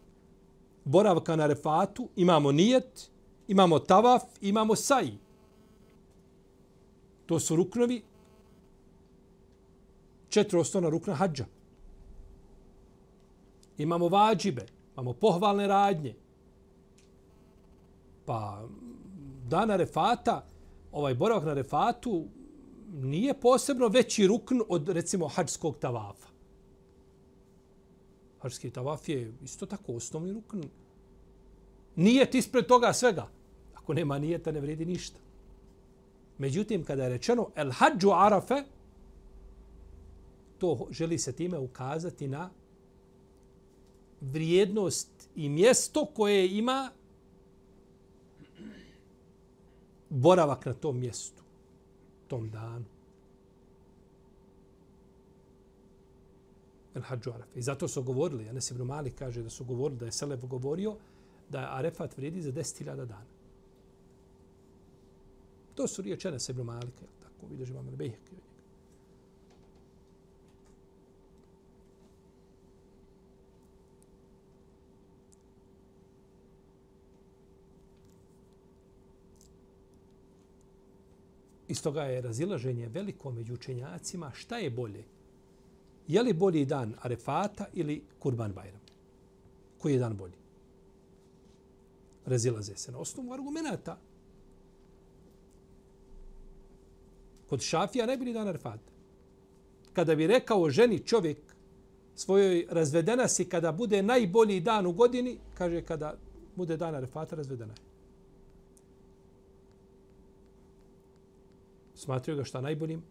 boravka 0.85 1.37
na 1.37 1.45
Arefatu, 1.45 2.09
imamo 2.17 2.53
nijet, 2.53 3.11
imamo 3.49 3.79
tavaf, 3.79 4.23
imamo 4.41 4.77
saji. 4.77 5.19
To 7.27 7.41
su 7.41 7.57
ruknovi 7.57 8.03
četiri 10.29 10.59
osnovna 10.59 10.89
rukna 10.89 11.15
hađa 11.15 11.58
imamo 13.79 14.09
vađibe, 14.09 14.67
imamo 14.95 15.13
pohvalne 15.13 15.67
radnje. 15.67 16.15
Pa 18.25 18.69
dana 19.49 19.77
refata, 19.77 20.45
ovaj 20.93 21.15
boravak 21.15 21.45
na 21.45 21.55
refatu, 21.55 22.25
nije 22.93 23.41
posebno 23.41 23.89
veći 23.89 24.27
rukn 24.27 24.61
od 24.69 24.89
recimo 24.89 25.29
hađskog 25.29 25.77
tavafa. 25.79 26.29
Hađski 28.43 28.71
tavaf 28.71 29.09
je 29.09 29.33
isto 29.43 29.67
tako 29.67 29.93
osnovni 29.93 30.33
rukn. 30.33 30.63
Nije 31.97 32.31
ispred 32.33 32.67
toga 32.67 32.93
svega. 32.93 33.29
Ako 33.75 33.95
nema 33.95 34.19
nijeta, 34.19 34.53
ne 34.53 34.61
vredi 34.61 34.87
ništa. 34.87 35.19
Međutim, 36.39 36.85
kada 36.85 37.03
je 37.03 37.09
rečeno 37.09 37.49
el 37.57 37.71
hađu 37.73 38.11
arafe, 38.11 38.63
to 40.59 40.87
želi 40.91 41.19
se 41.19 41.33
time 41.33 41.59
ukazati 41.59 42.29
na 42.29 42.51
vrijednost 44.21 45.29
i 45.37 45.49
mjesto 45.49 46.07
koje 46.07 46.59
ima 46.59 46.91
boravak 50.09 50.67
na 50.67 50.75
tom 50.75 50.99
mjestu, 50.99 51.43
tom 52.29 52.51
danu. 52.51 52.85
El 56.95 57.03
Hadžu 57.03 57.31
Arafa. 57.31 57.59
I 57.59 57.63
zato 57.63 57.89
su 57.89 58.03
govorili, 58.03 58.49
Anas 58.49 58.71
ibn 58.71 58.83
Malik 58.83 59.15
kaže 59.15 59.43
da 59.43 59.51
su 59.51 59.65
govorili, 59.65 59.99
da 59.99 60.07
je 60.07 60.13
Selef 60.13 60.45
govorio 60.45 60.97
da 61.49 61.69
Arefat 61.73 62.17
vrijedi 62.17 62.43
za 62.43 62.53
10.000 62.53 62.85
dana. 62.85 63.25
To 65.75 65.89
su 65.89 66.03
riječi 66.03 66.29
Anas 66.29 66.49
ibn 66.49 66.63
Malika, 66.63 67.05
tako 67.23 67.47
vidiš 67.51 67.69
imam 67.69 67.87
Bejhek. 67.97 68.21
Iz 81.69 81.83
toga 81.83 82.03
je 82.03 82.21
razilaženje 82.21 82.89
veliko 82.89 83.31
među 83.31 83.55
učenjacima 83.55 84.31
šta 84.35 84.59
je 84.59 84.71
bolje. 84.71 85.05
Je 86.09 86.23
li 86.23 86.33
bolji 86.33 86.65
dan 86.65 86.95
Arefata 87.03 87.67
ili 87.73 88.03
Kurban 88.19 88.53
Bajram? 88.53 88.81
Koji 89.79 89.93
je 89.93 89.99
dan 89.99 90.17
bolji? 90.17 90.39
Razilaze 92.27 92.77
se 92.77 92.93
na 92.93 92.99
osnovu 92.99 93.33
argumenta. 93.33 93.99
Kod 97.49 97.61
Šafija 97.61 98.07
najbolji 98.07 98.33
dan 98.33 98.49
Arefata. 98.49 98.93
Kada 99.93 100.15
bi 100.15 100.27
rekao 100.27 100.71
ženi 100.71 100.99
čovjek 100.99 101.39
svojoj 102.15 102.67
razvedena 102.71 103.29
si 103.29 103.45
kada 103.45 103.73
bude 103.73 104.03
najbolji 104.03 104.61
dan 104.61 104.87
u 104.87 104.93
godini, 104.93 105.39
kaže 105.55 105.83
kada 105.83 106.17
bude 106.57 106.77
dan 106.77 106.95
Arefata 106.95 107.37
razvedena 107.37 107.73
je. 107.73 107.88
Smatraju 111.99 112.37
ga 112.37 112.45
šta 112.45 112.61
najboljim 112.61 113.03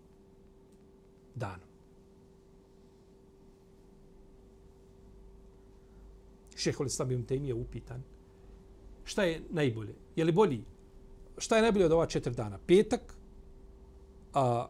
danom. 1.35 1.67
Šehol 6.55 6.87
Islam 6.87 7.11
ibn 7.11 7.25
Taymi 7.25 7.47
je 7.47 7.53
upitan 7.53 8.03
šta 9.07 9.23
je 9.23 9.41
najbolje? 9.49 9.95
Je 10.15 10.25
li 10.25 10.31
bolji? 10.31 10.63
Šta 11.37 11.55
je 11.55 11.61
najbolje 11.61 11.85
od 11.85 11.91
ova 11.91 12.05
četiri 12.05 12.33
dana? 12.35 12.59
Petak, 12.67 13.13
a, 14.33 14.67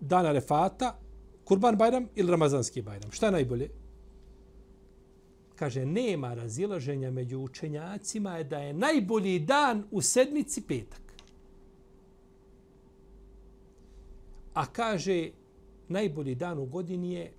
dana 0.00 0.32
Refata, 0.32 0.98
Kurban 1.44 1.76
Bajram 1.76 2.08
ili 2.14 2.30
Ramazanski 2.30 2.82
Bajram? 2.82 3.12
Šta 3.12 3.26
je 3.26 3.32
najbolje? 3.32 3.68
Kaže, 5.56 5.86
nema 5.86 6.34
razilaženja 6.34 7.10
među 7.10 7.38
učenjacima 7.38 8.36
je 8.36 8.44
da 8.44 8.58
je 8.58 8.72
najbolji 8.72 9.38
dan 9.38 9.84
u 9.90 10.02
sedmici 10.02 10.62
petak. 10.62 11.09
A 14.54 14.66
kaže, 14.66 15.30
najbolji 15.88 16.34
dan 16.34 16.58
u 16.58 16.66
godini 16.66 17.12
je 17.12 17.32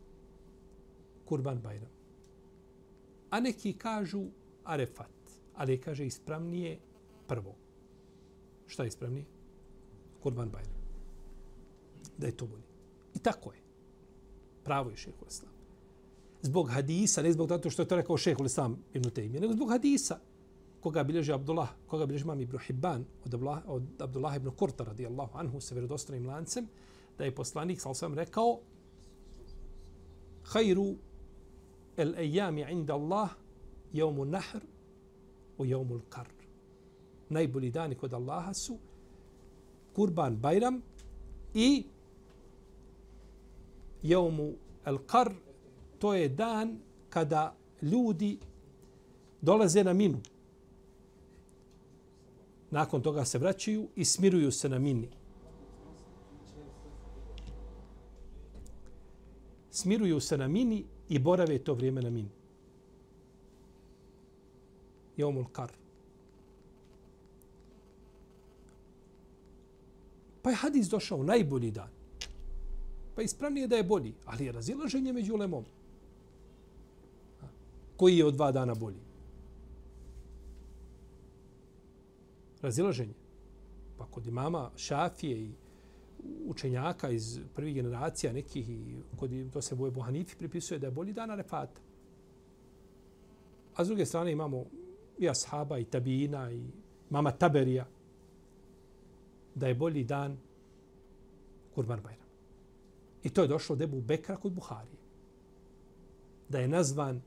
Kurban 1.25 1.59
Bajram. 1.59 1.91
A 3.29 3.39
neki 3.39 3.73
kažu 3.73 4.25
Arefat. 4.63 5.11
Ali 5.55 5.81
kaže, 5.81 6.05
ispravnije 6.05 6.79
prvo. 7.27 7.55
Šta 8.67 8.83
je 8.83 8.87
ispravnije? 8.87 9.25
Kurban 10.23 10.49
Bajram. 10.49 10.81
Da 12.17 12.27
je 12.27 12.37
to 12.37 12.47
bolje. 12.47 12.63
I 13.15 13.19
tako 13.19 13.51
je. 13.53 13.59
Pravo 14.63 14.89
je 14.89 14.97
šeho 14.97 15.25
Islam. 15.27 15.51
Zbog 16.41 16.69
hadisa, 16.69 17.21
ne 17.21 17.31
zbog 17.31 17.49
zato 17.49 17.69
što 17.69 17.81
je 17.81 17.87
to 17.87 17.95
rekao 17.95 18.17
šeho 18.17 18.45
Islam 18.45 18.77
ibn 18.93 19.09
Taymi, 19.09 19.39
nego 19.39 19.53
zbog 19.53 19.69
hadisa 19.69 20.19
koga 20.81 21.03
bilježi 21.03 21.33
Abdullah, 21.33 21.69
koga 21.87 22.05
bilježi 22.05 22.25
mam 22.25 22.41
ibn 22.41 22.57
Hibban 22.57 23.05
od 23.25 23.33
Abdullah, 23.33 23.63
od 23.67 23.83
Abdullah 23.99 24.35
ibn 24.35 24.51
Kurta 24.51 24.83
radijallahu 24.83 25.37
anhu 25.37 25.61
sa 25.61 25.75
vjerodostanim 25.75 26.25
lancem, 26.25 26.67
da 27.21 27.25
je 27.25 27.35
poslanik 27.35 27.81
sa 27.81 27.93
sam 27.93 28.13
rekao 28.13 28.59
Hajru 30.43 30.95
el 31.97 32.15
ejami 32.17 32.65
inda 32.71 32.93
Allah 32.93 33.29
jevmu 33.93 34.25
nahr 34.25 34.61
u 35.57 35.65
jevmu 35.65 36.01
kar. 36.09 36.27
Najbolji 37.29 37.71
dani 37.71 37.95
kod 37.95 38.13
Allaha 38.13 38.53
su 38.53 38.77
Kurban 39.93 40.35
Bajram 40.35 40.81
i 41.53 41.85
jevmu 44.03 44.53
el 44.85 44.97
kar 44.97 45.33
to 45.99 46.13
je 46.13 46.29
dan 46.29 46.79
kada 47.09 47.55
ljudi 47.81 48.39
dolaze 49.41 49.83
na 49.83 49.93
minu. 49.93 50.21
Nakon 52.71 53.01
toga 53.01 53.25
se 53.25 53.37
vraćaju 53.37 53.87
i 53.95 54.05
smiruju 54.05 54.51
se 54.51 54.69
na 54.69 54.79
mini. 54.79 55.20
Smiruju 59.71 60.19
se 60.19 60.37
na 60.37 60.47
mini 60.47 60.83
i 61.09 61.19
borave 61.19 61.59
to 61.59 61.73
vrijeme 61.73 62.01
na 62.01 62.09
mini. 62.09 62.29
Jomul 65.17 65.45
kar. 65.51 65.71
Pa 70.41 70.49
je 70.49 70.55
hadis 70.55 70.89
došao 70.89 71.23
najbolji 71.23 71.71
dan. 71.71 71.89
Pa 73.15 73.21
ispravnije 73.21 73.67
da 73.67 73.75
je 73.75 73.83
bolji, 73.83 74.13
ali 74.25 74.45
je 74.45 74.51
razilaženje 74.51 75.13
među 75.13 75.35
lemom. 75.35 75.65
Koji 77.97 78.17
je 78.17 78.25
od 78.25 78.33
dva 78.33 78.51
dana 78.51 78.75
bolji? 78.75 78.99
Razilaženje. 82.61 83.13
Pa 83.97 84.05
kod 84.05 84.27
imama 84.27 84.71
Šafije 84.75 85.37
i 85.43 85.51
učenjaka 86.45 87.09
iz 87.09 87.39
prvih 87.55 87.75
generacija 87.75 88.33
nekih 88.33 88.69
i 88.69 88.95
kod 89.19 89.31
to 89.53 89.61
se 89.61 89.75
boje 89.75 89.91
Bohanifi 89.91 90.37
pripisuje 90.37 90.79
da 90.79 90.87
je 90.87 90.91
bolji 90.91 91.13
dan 91.13 91.31
Arefata. 91.31 91.81
A 93.75 93.85
s 93.85 93.87
druge 93.87 94.05
strane 94.05 94.31
imamo 94.31 94.65
i 95.19 95.29
ashaba 95.29 95.77
i 95.77 95.85
tabina 95.85 96.51
i 96.51 96.61
mama 97.09 97.31
Taberija 97.31 97.87
da 99.55 99.67
je 99.67 99.75
bolji 99.75 100.03
dan 100.03 100.37
Kurban 101.75 102.01
Bajram. 102.03 102.27
I 103.23 103.29
to 103.29 103.41
je 103.41 103.47
došlo 103.47 103.73
od 103.73 103.81
Ebu 103.81 104.01
Bekra 104.01 104.37
kod 104.37 104.53
Buharije. 104.53 105.01
Da 106.49 106.59
je 106.59 106.67
nazvan 106.67 107.21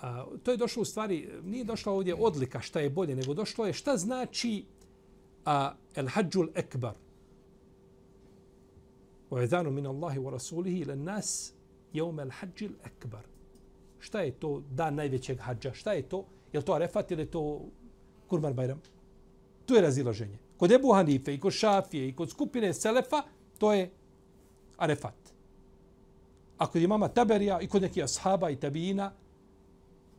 a, 0.00 0.26
to 0.42 0.50
je 0.50 0.56
došlo 0.56 0.82
u 0.82 0.84
stvari, 0.84 1.28
nije 1.44 1.64
došla 1.64 1.92
ovdje 1.92 2.14
odlika 2.14 2.60
šta 2.60 2.80
je 2.80 2.90
bolje, 2.90 3.16
nego 3.16 3.34
došlo 3.34 3.66
je 3.66 3.72
šta 3.72 3.96
znači 3.96 4.64
a, 5.44 5.72
El 5.94 6.06
Hajjul 6.08 6.48
Ekbar, 6.54 6.94
وَيَذَانُ 9.31 9.67
مِنَ 9.67 9.85
اللَّهِ 9.85 10.19
وَرَسُولِهِ 10.19 10.83
إِلَى 10.83 10.93
النَّاسِ 10.93 11.53
يَوْمَ 11.93 12.19
الْحَجِّ 12.19 12.63
الْأَكْبَرِ 12.63 13.23
Šta 13.99 14.21
je 14.21 14.31
to 14.31 14.63
dan 14.69 14.95
najvećeg 14.95 15.39
hađa? 15.39 15.73
Šta 15.73 15.93
je 15.93 16.01
to? 16.01 16.25
Je 16.53 16.61
to 16.61 16.73
Arefat 16.73 17.11
ili 17.11 17.21
je 17.21 17.31
to 17.31 17.61
Kurban 18.27 18.53
Bajram? 18.53 18.81
Tu 19.65 19.75
je 19.75 19.81
razilaženje. 19.81 20.37
Kod 20.57 20.71
Ebu 20.71 20.93
Hanife 20.93 21.33
i 21.33 21.39
kod 21.39 21.53
Šafije 21.53 22.07
i 22.07 22.15
kod 22.15 22.29
skupine 22.29 22.73
Selefa, 22.73 23.23
to 23.57 23.73
je 23.73 23.91
Arefat. 24.77 25.33
A 26.57 26.67
kod 26.67 26.81
imama 26.81 27.07
Taberija 27.07 27.61
i 27.61 27.67
kod 27.67 27.81
nekih 27.81 28.03
ashaba 28.03 28.49
i 28.49 28.55
tabijina, 28.55 29.11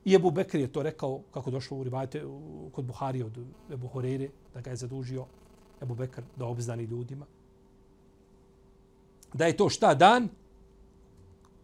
i 0.05 0.15
Ebu 0.15 0.31
Bekr 0.31 0.59
je 0.59 0.73
to 0.73 0.83
rekao, 0.83 1.23
kako 1.31 1.51
došlo 1.51 1.79
u 1.79 1.85
ribajte 1.85 2.23
kod 2.73 2.85
Buhari 2.85 3.23
od 3.23 3.39
Ebu 3.73 3.87
Horeire, 3.87 4.29
da 4.55 4.61
ga 4.61 4.71
je 4.71 4.77
zadužio 4.77 5.27
Ebu 5.83 5.95
Bekr 5.95 6.23
da 6.37 6.47
obznani 6.47 6.85
ljudima 6.85 7.27
da 9.34 9.46
je 9.46 9.58
to 9.58 9.70
šta 9.70 9.94
dan 9.94 10.30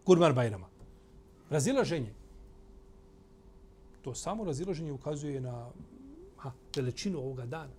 Kurban 0.04 0.34
Bajrama. 0.34 0.66
Razilaženje. 1.50 2.12
To 4.02 4.14
samo 4.14 4.44
razilaženje 4.44 4.92
ukazuje 4.92 5.40
na 5.40 5.70
ha, 6.36 6.52
veličinu 6.76 7.18
ovoga 7.18 7.46
dana. 7.46 7.72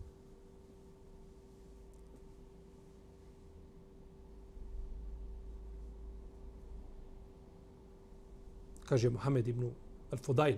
Kaže 8.86 9.10
Muhammed 9.10 9.48
ibn 9.48 9.72
al-Fudail. 10.12 10.58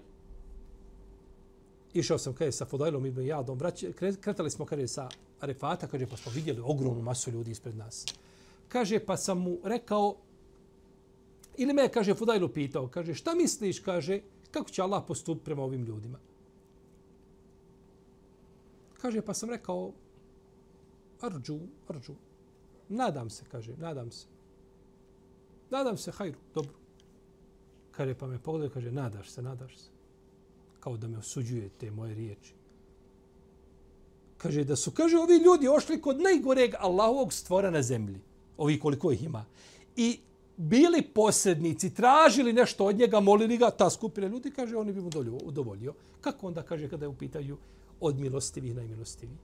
Išao 1.93 2.17
sam 2.17 2.33
kaže 2.33 2.51
sa 2.51 2.65
Fudailom 2.65 3.05
ibn 3.05 3.25
Jadom. 3.25 3.57
Brać, 3.57 3.85
kretali 4.21 4.51
smo 4.51 4.65
kaže 4.65 4.87
sa 4.87 5.09
Arefata, 5.39 5.87
kaže 5.87 6.05
pa 6.05 6.17
smo 6.17 6.31
vidjeli 6.31 6.61
ogromnu 6.61 7.01
masu 7.01 7.31
ljudi 7.31 7.51
ispred 7.51 7.77
nas 7.77 8.05
kaže, 8.69 8.99
pa 8.99 9.17
sam 9.17 9.41
mu 9.41 9.57
rekao, 9.63 10.15
ili 11.57 11.73
me, 11.73 11.89
kaže, 11.89 12.15
Fudajlu 12.15 12.49
pitao, 12.49 12.87
kaže, 12.87 13.13
šta 13.13 13.35
misliš, 13.35 13.79
kaže, 13.79 14.21
kako 14.51 14.69
će 14.69 14.81
Allah 14.81 15.03
postupiti 15.07 15.45
prema 15.45 15.63
ovim 15.63 15.83
ljudima? 15.83 16.19
Kaže, 19.01 19.21
pa 19.21 19.33
sam 19.33 19.49
rekao, 19.49 19.91
arđu, 21.21 21.59
arđu. 21.87 22.13
Nadam 22.89 23.29
se, 23.29 23.43
kaže, 23.51 23.77
nadam 23.77 24.11
se. 24.11 24.27
Nadam 25.69 25.97
se, 25.97 26.11
hajru, 26.11 26.37
dobro. 26.53 26.73
Kaže, 27.91 28.15
pa 28.15 28.27
me 28.27 28.39
pogledaj, 28.39 28.73
kaže, 28.73 28.91
nadaš 28.91 29.29
se, 29.29 29.41
nadaš 29.41 29.77
se. 29.77 29.89
Kao 30.79 30.97
da 30.97 31.07
me 31.07 31.17
osuđuje 31.17 31.69
te 31.69 31.91
moje 31.91 32.13
riječi. 32.15 32.53
Kaže, 34.37 34.63
da 34.63 34.75
su, 34.75 34.91
kaže, 34.91 35.17
ovi 35.17 35.37
ljudi 35.37 35.67
ošli 35.67 36.01
kod 36.01 36.21
najgoreg 36.21 36.73
Allahovog 36.79 37.33
stvora 37.33 37.71
na 37.71 37.81
zemlji 37.81 38.21
ovi 38.59 38.79
koliko 38.79 39.11
ih 39.11 39.23
ima. 39.23 39.45
I 39.95 40.19
bili 40.57 41.01
posrednici, 41.01 41.93
tražili 41.93 42.53
nešto 42.53 42.85
od 42.85 42.95
njega, 42.95 43.19
molili 43.19 43.57
ga, 43.57 43.71
ta 43.71 43.89
skupina 43.89 44.27
ljudi, 44.27 44.51
kaže, 44.51 44.77
oni 44.77 44.93
bi 44.93 45.01
mu 45.01 45.09
udovoljio. 45.43 45.93
Kako 46.21 46.47
onda 46.47 46.63
kaže 46.63 46.89
kada 46.89 47.05
je 47.05 47.09
u 47.09 47.15
pitanju 47.15 47.57
od 47.99 48.19
milostivih 48.19 48.75
najmilostivih? 48.75 49.37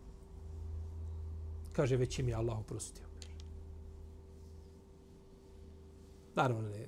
Kaže, 1.71 1.97
već 1.97 2.19
im 2.19 2.30
je 2.30 2.36
Allah 2.36 2.60
oprostio. 2.60 3.04
Naravno, 6.36 6.69
ne, 6.69 6.88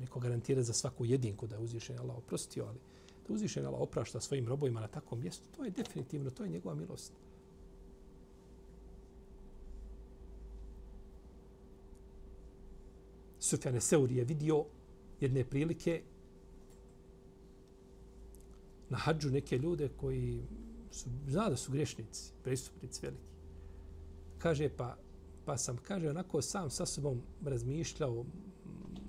neko 0.00 0.20
garantira 0.20 0.62
za 0.62 0.72
svaku 0.72 1.04
jedinku 1.04 1.46
da 1.46 1.56
je 1.56 1.62
uzvišen 1.62 1.98
Allah 1.98 2.16
oprostio, 2.16 2.66
ali 2.66 2.78
da 3.28 3.34
uzvišen 3.34 3.66
Allah 3.66 3.80
oprašta 3.80 4.20
svojim 4.20 4.48
robovima 4.48 4.80
na 4.80 4.88
takvom 4.88 5.20
mjestu, 5.20 5.48
to 5.56 5.64
je 5.64 5.70
definitivno, 5.70 6.30
to 6.30 6.44
je 6.44 6.50
njegova 6.50 6.74
milost. 6.74 7.12
Sufjane 13.44 13.80
Seuri 13.80 14.16
je 14.16 14.24
vidio 14.24 14.64
jedne 15.20 15.44
prilike 15.44 16.02
na 18.88 18.98
hađu 18.98 19.30
neke 19.30 19.58
ljude 19.58 19.88
koji 19.96 20.42
su, 20.90 21.10
zna 21.28 21.48
da 21.50 21.56
su 21.56 21.72
grešnici, 21.72 22.32
prestupnici 22.42 23.00
veliki. 23.02 23.34
Kaže, 24.38 24.68
pa, 24.76 24.96
pa 25.44 25.56
sam, 25.58 25.76
kaže, 25.76 26.10
onako 26.10 26.42
sam 26.42 26.70
sa 26.70 26.86
sobom 26.86 27.20
razmišljao, 27.44 28.24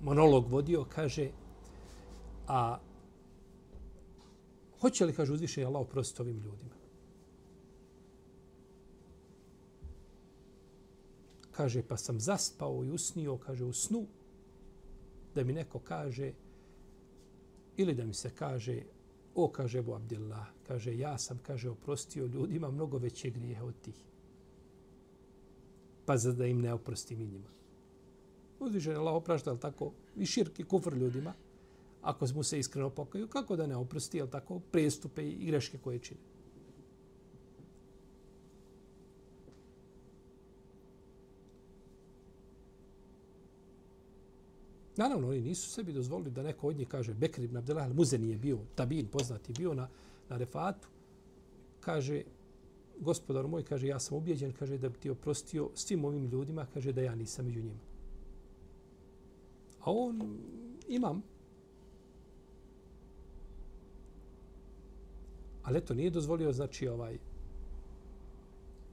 monolog 0.02 0.50
vodio, 0.50 0.84
kaže, 0.84 1.30
a 2.46 2.78
hoće 4.80 5.06
li, 5.06 5.12
kaže, 5.12 5.32
uzviše 5.32 5.64
Allah 5.64 5.80
oprostiti 5.80 6.22
ovim 6.22 6.36
ljudima? 6.36 6.76
Kaže, 11.52 11.82
pa 11.82 11.96
sam 11.96 12.20
zaspao 12.20 12.84
i 12.84 12.90
usnio, 12.90 13.38
kaže, 13.38 13.64
u 13.64 13.72
snu, 13.72 14.06
da 15.36 15.44
mi 15.44 15.52
neko 15.52 15.78
kaže, 15.78 16.32
ili 17.76 17.94
da 17.94 18.04
mi 18.04 18.14
se 18.14 18.30
kaže, 18.30 18.82
o, 19.34 19.48
kaže 19.48 19.78
Ebu 19.78 19.94
Abdillah, 19.94 20.46
kaže, 20.66 20.96
ja 20.98 21.18
sam, 21.18 21.38
kaže, 21.46 21.70
oprostio 21.70 22.26
ljudima 22.26 22.70
mnogo 22.70 22.98
veće 22.98 23.30
grijehe 23.30 23.62
od 23.62 23.74
tih. 23.82 24.04
Pa 26.06 26.16
za 26.16 26.32
da 26.32 26.46
im 26.46 26.60
ne 26.60 26.72
oprostim 26.72 27.20
i 27.20 27.26
njima. 27.26 27.50
Uzvišen 28.60 28.96
Allah 28.96 29.14
oprašta, 29.14 29.50
ali 29.50 29.60
tako, 29.60 29.92
i 30.16 30.26
širki 30.26 30.64
kufr 30.64 30.94
ljudima, 30.94 31.34
ako 32.02 32.26
mu 32.34 32.42
se 32.42 32.58
iskreno 32.58 32.90
pokaju, 32.90 33.28
kako 33.28 33.56
da 33.56 33.66
ne 33.66 33.76
oprosti, 33.76 34.20
ali 34.20 34.30
tako, 34.30 34.60
prestupe 34.72 35.28
i 35.28 35.46
greške 35.46 35.78
koje 35.78 35.98
čine. 35.98 36.20
Naravno, 44.96 45.28
oni 45.28 45.40
nisu 45.40 45.70
sebi 45.70 45.92
dozvolili 45.92 46.30
da 46.30 46.42
neko 46.42 46.68
od 46.68 46.76
njih 46.76 46.88
kaže 46.88 47.14
Bekir 47.14 47.44
ibn 47.44 47.56
Abdelah 47.56 47.90
al-Muzeni 47.90 48.30
je 48.30 48.38
bio, 48.38 48.58
tabin 48.74 49.06
poznati, 49.06 49.52
bio 49.52 49.74
na, 49.74 49.88
na 50.28 50.36
refatu. 50.36 50.88
Kaže, 51.80 52.22
gospodar 53.00 53.46
moj, 53.46 53.64
kaže, 53.64 53.86
ja 53.86 54.00
sam 54.00 54.16
objeđen, 54.16 54.52
kaže, 54.52 54.78
da 54.78 54.88
bi 54.88 54.98
ti 54.98 55.10
oprostio 55.10 55.70
svim 55.74 56.04
ovim 56.04 56.26
ljudima, 56.26 56.66
kaže, 56.74 56.92
da 56.92 57.02
ja 57.02 57.14
nisam 57.14 57.44
među 57.44 57.60
njima. 57.62 57.80
A 59.80 59.92
on, 59.92 60.38
imam. 60.88 61.22
Ali 65.62 65.78
eto, 65.78 65.94
nije 65.94 66.10
dozvolio, 66.10 66.52
znači, 66.52 66.88
ovaj, 66.88 67.18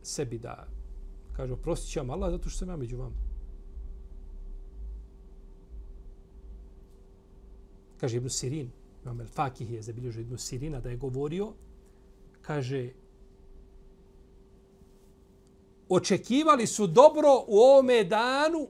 sebi 0.02 0.38
da, 0.38 0.68
kaže, 1.36 1.54
oprostit 1.54 1.92
ću 1.92 2.00
vam 2.00 2.10
Allah 2.10 2.32
zato 2.32 2.50
što 2.50 2.60
sam 2.60 2.70
ja 2.70 2.78
među 2.78 2.98
vama. 2.98 3.33
Kaže 8.04 8.18
Ibn 8.18 8.30
Sirin, 8.30 8.72
imam 9.04 9.22
El 9.22 9.28
Fakih 9.28 9.72
je 9.72 9.82
zabilježio 9.82 10.22
Ibn 10.22 10.38
Sirina 10.38 10.80
da 10.80 10.90
je 10.90 10.98
govorio, 10.98 11.54
kaže, 12.42 12.90
očekivali 15.90 16.68
su 16.68 16.88
dobro 16.88 17.30
u 17.48 17.58
ovome 17.58 18.04
danu 18.04 18.68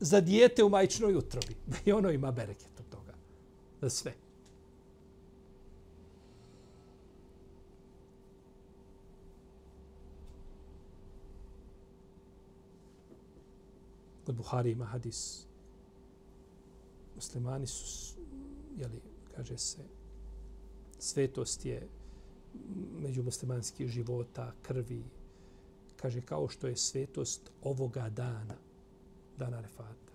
za 0.00 0.20
dijete 0.20 0.64
u 0.64 0.68
majčnoj 0.68 1.16
utrobi. 1.16 1.56
I 1.86 1.92
ono 1.92 2.10
ima 2.10 2.30
bereket 2.32 2.80
od 2.80 2.88
toga. 2.88 3.14
Za 3.80 3.90
sve. 3.90 4.14
Kod 14.24 14.34
Buhari 14.34 14.70
ima 14.70 14.84
hadis 14.84 15.47
muslimani 17.18 17.66
su, 17.66 18.14
jeli, 18.76 19.00
kaže 19.36 19.58
se, 19.58 19.82
svetost 20.98 21.64
je 21.66 21.88
među 23.00 23.22
muslimanskih 23.22 23.88
života, 23.88 24.52
krvi, 24.62 25.04
kaže 25.96 26.20
kao 26.20 26.48
što 26.48 26.66
je 26.66 26.76
svetost 26.76 27.50
ovoga 27.62 28.08
dana, 28.08 28.54
dana 29.38 29.60
Refata, 29.60 30.12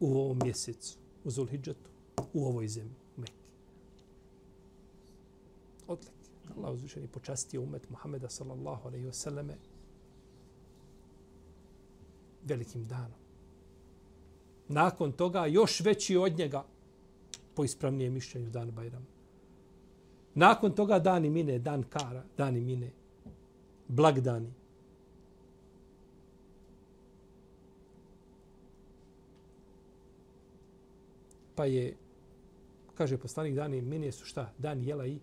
u 0.00 0.18
ovom 0.18 0.38
mjesecu, 0.44 0.98
u 1.24 1.30
Zulhidžatu, 1.30 1.90
u 2.32 2.46
ovoj 2.46 2.68
zemlji, 2.68 2.94
u 3.16 3.20
Mekke. 3.20 3.32
Odlik. 5.86 6.12
Allah 6.56 6.78
i 6.96 7.08
počastio 7.08 7.62
umet 7.62 7.90
Muhameda 7.90 8.28
sallallahu 8.28 8.88
alaihi 8.88 9.06
wa 9.06 9.12
sallame 9.12 9.56
velikim 12.44 12.86
danom 12.86 13.21
nakon 14.72 15.12
toga 15.12 15.46
još 15.46 15.80
veći 15.80 16.16
od 16.16 16.38
njega 16.38 16.64
po 17.54 17.64
ispravnijem 17.64 18.12
mišljenju 18.12 18.50
dan 18.50 18.70
Bajrama. 18.70 19.06
Nakon 20.34 20.72
toga 20.72 20.98
dani 20.98 21.30
mine, 21.30 21.58
dan 21.58 21.82
kara, 21.82 22.24
dani 22.36 22.60
mine, 22.60 22.90
blagdani. 23.88 24.52
Pa 31.54 31.64
je, 31.64 31.96
kaže 32.94 33.18
poslanik, 33.18 33.54
dani 33.54 33.82
mine 33.82 34.12
su 34.12 34.24
šta? 34.24 34.52
Dan 34.58 34.82
jela 34.82 35.06
i 35.06 35.18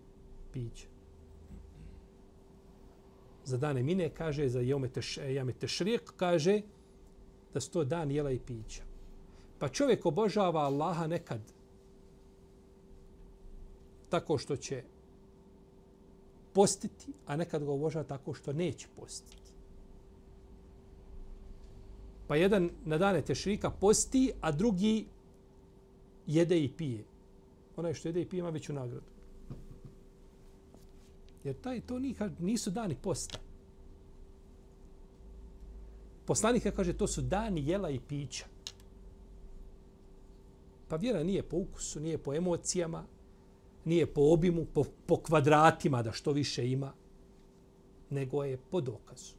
pića. 0.52 0.86
Za 3.44 3.56
dane 3.56 3.82
mine 3.82 4.08
kaže, 4.08 4.48
za 4.48 4.60
jame 4.60 5.52
tešrijek 5.52 6.12
kaže 6.16 6.62
da 7.54 7.60
su 7.60 7.70
to 7.70 7.84
dan 7.84 8.10
jela 8.10 8.30
i 8.30 8.38
pića. 8.38 8.89
Pa 9.60 9.68
čovjek 9.68 10.06
obožava 10.06 10.60
Allaha 10.60 11.06
nekad 11.06 11.40
tako 14.08 14.38
što 14.38 14.56
će 14.56 14.82
postiti, 16.52 17.12
a 17.26 17.36
nekad 17.36 17.64
ga 17.64 17.70
obožava 17.70 18.04
tako 18.04 18.34
što 18.34 18.52
neće 18.52 18.88
postiti. 18.96 19.52
Pa 22.26 22.36
jedan 22.36 22.70
na 22.84 22.98
dane 22.98 23.22
tešrika 23.22 23.70
posti, 23.70 24.32
a 24.40 24.52
drugi 24.52 25.06
jede 26.26 26.60
i 26.64 26.68
pije. 26.76 27.04
Onaj 27.76 27.94
što 27.94 28.08
jede 28.08 28.22
i 28.22 28.28
pije 28.28 28.38
ima 28.38 28.50
veću 28.50 28.72
nagradu. 28.72 29.10
Jer 31.44 31.60
taj, 31.60 31.80
to 31.80 31.98
nisu 32.38 32.70
dani 32.70 32.96
posta. 33.02 33.38
Poslanika 36.26 36.70
kaže, 36.70 36.92
to 36.92 37.06
su 37.06 37.22
dani 37.22 37.68
jela 37.68 37.90
i 37.90 38.00
pića. 38.08 38.46
Pa 40.90 40.96
vjera 40.96 41.22
nije 41.22 41.42
po 41.42 41.56
ukusu, 41.56 42.00
nije 42.00 42.18
po 42.18 42.34
emocijama, 42.34 43.04
nije 43.84 44.06
po 44.06 44.20
obimu, 44.20 44.66
po, 44.74 44.84
po 45.06 45.16
kvadratima 45.16 46.02
da 46.02 46.12
što 46.12 46.32
više 46.32 46.70
ima, 46.70 46.92
nego 48.10 48.44
je 48.44 48.58
po 48.70 48.80
dokazu. 48.80 49.34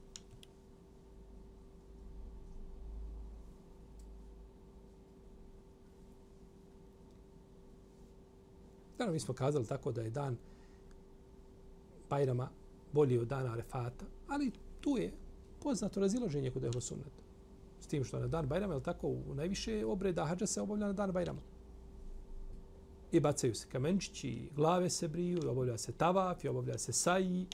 Danas 8.98 9.14
mi 9.14 9.20
smo 9.20 9.34
kazali 9.34 9.66
tako 9.66 9.92
da 9.92 10.02
je 10.02 10.10
dan 10.10 10.38
Bajrama 12.10 12.50
bolji 12.92 13.18
od 13.18 13.28
dana 13.28 13.54
Arefata, 13.54 14.06
ali 14.28 14.52
tu 14.82 14.98
je 14.98 15.12
poznato 15.64 16.00
raziloženje 16.00 16.52
kod 16.52 16.64
Ehlo 16.64 16.82
S 17.82 17.88
tim 17.88 18.04
što 18.04 18.20
na 18.20 18.28
dan 18.28 18.48
Bajrama, 18.48 18.74
je 18.74 18.84
tako, 18.84 19.08
u 19.08 19.36
najviše 19.36 19.86
obreda 19.86 20.26
hađa 20.26 20.46
se 20.46 20.62
obavlja 20.62 20.88
na 20.88 20.94
dan 20.94 21.12
Bajrama. 21.12 21.42
I 23.12 23.20
bacaju 23.20 23.56
se 23.56 23.68
kamenčići, 23.72 24.50
glave 24.56 24.90
se 24.90 25.08
briju, 25.08 25.40
obavlja 25.50 25.78
se 25.78 25.92
tavaf, 25.92 26.46
obavlja 26.46 26.78
se 26.78 26.94
saji. 26.94 27.46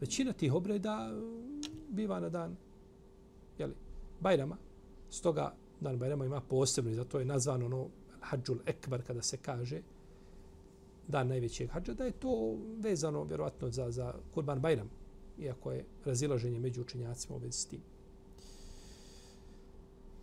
Većina 0.00 0.32
tih 0.32 0.52
obreda 0.52 1.08
mm, 1.08 1.60
biva 1.88 2.20
na 2.20 2.28
dan 2.28 2.56
jeli, 3.58 3.74
Bajrama. 4.20 4.56
Stoga 5.10 5.54
dan 5.80 5.98
Bajrama 5.98 6.24
ima 6.24 6.40
posebno 6.40 6.90
i 6.90 6.94
zato 6.94 7.18
je 7.18 7.24
nazvano 7.24 7.66
ono 7.66 7.88
hađul 8.20 8.58
ekbar 8.66 9.02
kada 9.02 9.22
se 9.22 9.36
kaže 9.36 9.82
dan 11.08 11.28
najvećeg 11.28 11.70
hađa, 11.70 11.94
da 11.94 12.04
je 12.04 12.12
to 12.12 12.56
vezano 12.78 13.24
vjerovatno 13.24 13.70
za, 13.70 13.90
za 13.90 14.14
kurban 14.34 14.60
Bajram, 14.60 14.90
iako 15.38 15.72
je 15.72 15.84
razilaženje 16.04 16.60
među 16.60 16.80
učenjacima 16.80 17.36
u 17.36 17.38
vezi 17.38 17.58
s 17.58 17.66
tim. 17.66 17.80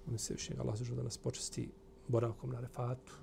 Molim 0.08 0.20
se 0.20 0.34
više 0.34 0.54
Allah 0.60 0.76
zažu 0.76 0.96
da 0.96 1.04
nas 1.04 1.18
počesti 1.18 1.70
boravkom 2.08 2.50
na 2.50 2.60
refatu. 2.60 3.14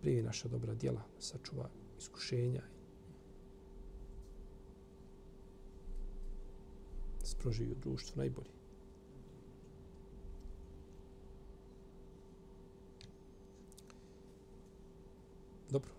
Prije 0.00 0.22
naša 0.22 0.48
dobra 0.48 0.74
djela, 0.74 1.02
sačuva 1.18 1.68
iskušenja 1.98 2.62
i 7.22 7.26
sproživi 7.26 7.72
u 7.72 7.80
društvu 7.82 8.16
najbolji. 8.16 8.50
Dobro. 15.70 15.90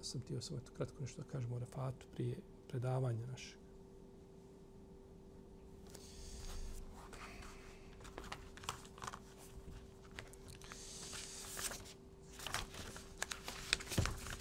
Sam 0.00 0.20
htio 0.20 0.40
sam 0.40 0.60
kratko 0.76 1.00
nešto 1.00 1.22
da 1.22 1.28
kažemo 1.28 1.56
o 1.56 1.58
refatu 1.58 2.06
prije 2.14 2.36
predavanja 2.68 3.26
našeg. 3.26 3.57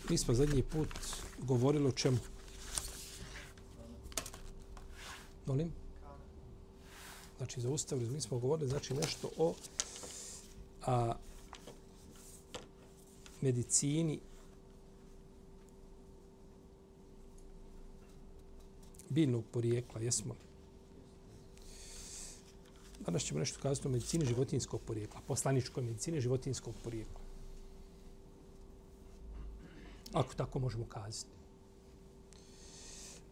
Mi 0.10 0.18
smo 0.18 0.34
zadnji 0.34 0.64
put 0.64 0.90
govorili 1.38 1.88
o 1.88 1.92
čemu? 1.92 2.18
Molim? 5.46 5.72
Znači, 7.38 7.62
zaustavili, 7.62 8.10
mi 8.10 8.22
smo 8.22 8.40
govorili 8.40 8.70
znači 8.70 8.94
nešto 8.94 9.30
o 9.38 9.54
a, 10.86 11.14
medicini 13.42 14.20
biljnog 19.10 19.44
porijekla, 19.52 20.02
jesmo 20.02 20.34
li? 20.34 20.40
Danas 23.06 23.24
ćemo 23.24 23.40
nešto 23.40 23.60
kazati 23.62 23.88
o 23.88 23.92
medicini 23.92 24.26
životinskog 24.26 24.82
porijekla, 24.82 25.22
poslaničkoj 25.28 25.84
medicini 25.84 26.22
životinskog 26.22 26.74
porijekla 26.84 27.27
ako 30.14 30.34
tako 30.34 30.60
možemo 30.60 30.86
kazati. 30.86 31.32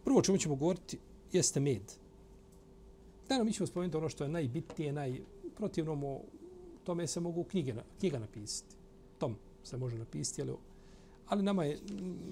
Prvo 0.04 0.22
čemu 0.22 0.38
ćemo 0.38 0.56
govoriti 0.56 0.98
jeste 1.32 1.60
med. 1.60 1.82
Naravno, 3.28 3.44
mi 3.44 3.52
ćemo 3.52 3.66
spomenuti 3.66 3.96
ono 3.96 4.08
što 4.08 4.24
je 4.24 4.30
najbitnije, 4.30 4.92
najprotivno 4.92 5.94
mu, 5.94 6.20
tome 6.84 7.06
se 7.06 7.20
mogu 7.20 7.44
knjige, 7.44 7.74
knjiga 7.98 8.18
napisati. 8.18 8.76
Tom 9.18 9.36
se 9.62 9.76
može 9.76 9.98
napisati, 9.98 10.42
ali, 10.42 10.52
ali 11.26 11.42
nama 11.42 11.64
je 11.64 11.78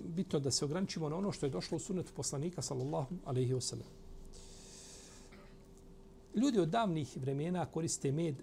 bitno 0.07 0.40
da 0.40 0.50
se 0.50 0.64
ograničimo 0.64 1.09
na 1.09 1.16
ono 1.16 1.33
što 1.33 1.46
je 1.46 1.50
došlo 1.50 1.76
u 1.76 1.80
sunetu 1.80 2.12
poslanika, 2.16 2.62
sallallahu 2.62 3.14
alaihi 3.24 3.54
wasallam. 3.54 3.90
Ljudi 6.35 6.59
od 6.59 6.68
davnih 6.68 7.16
vremena 7.16 7.66
koriste 7.66 8.12
med 8.12 8.35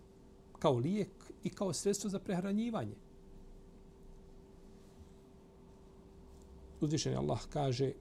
kao 0.59 0.77
lijek 0.77 1.09
i 1.43 1.49
kao 1.49 1.73
sredstvo 1.73 2.09
za 2.09 2.19
prehranjivanje. 2.19 2.95
Uzvišeni 6.81 7.15
Allah 7.15 7.39
kaže 7.49 7.91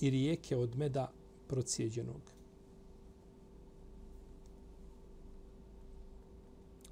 i 0.00 0.10
rijeke 0.10 0.56
od 0.56 0.76
meda 0.76 1.10
procijeđenog. 1.48 2.20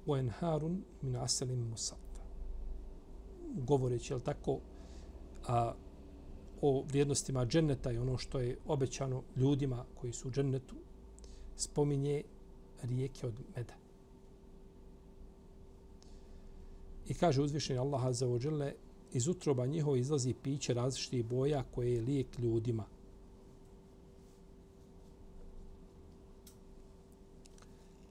U 0.05 0.15
enharun 0.15 0.83
min 1.01 1.15
aselim 1.15 1.69
musaffa. 1.69 2.23
Govoreći, 3.55 4.13
jel 4.13 4.19
tako, 4.19 4.59
a, 5.47 5.73
o 6.61 6.83
vrijednostima 6.87 7.45
dženneta 7.45 7.91
i 7.91 7.97
ono 7.97 8.17
što 8.17 8.39
je 8.39 8.57
obećano 8.65 9.23
ljudima 9.35 9.85
koji 9.95 10.13
su 10.13 10.27
u 10.27 10.31
džennetu, 10.31 10.75
spominje 11.55 12.23
rijeke 12.81 13.27
od 13.27 13.33
meda. 13.55 13.84
I 17.07 17.13
kaže 17.13 17.41
uzvišeni 17.41 17.79
Allah 17.79 18.15
za 18.15 18.27
ođele, 18.27 18.73
iz 19.13 19.27
utroba 19.27 19.65
njihovo 19.65 19.95
izlazi 19.95 20.33
piće 20.43 20.73
različitih 20.73 21.25
boja 21.25 21.63
koje 21.75 21.93
je 21.93 22.01
lijek 22.01 22.39
ljudima. 22.39 22.85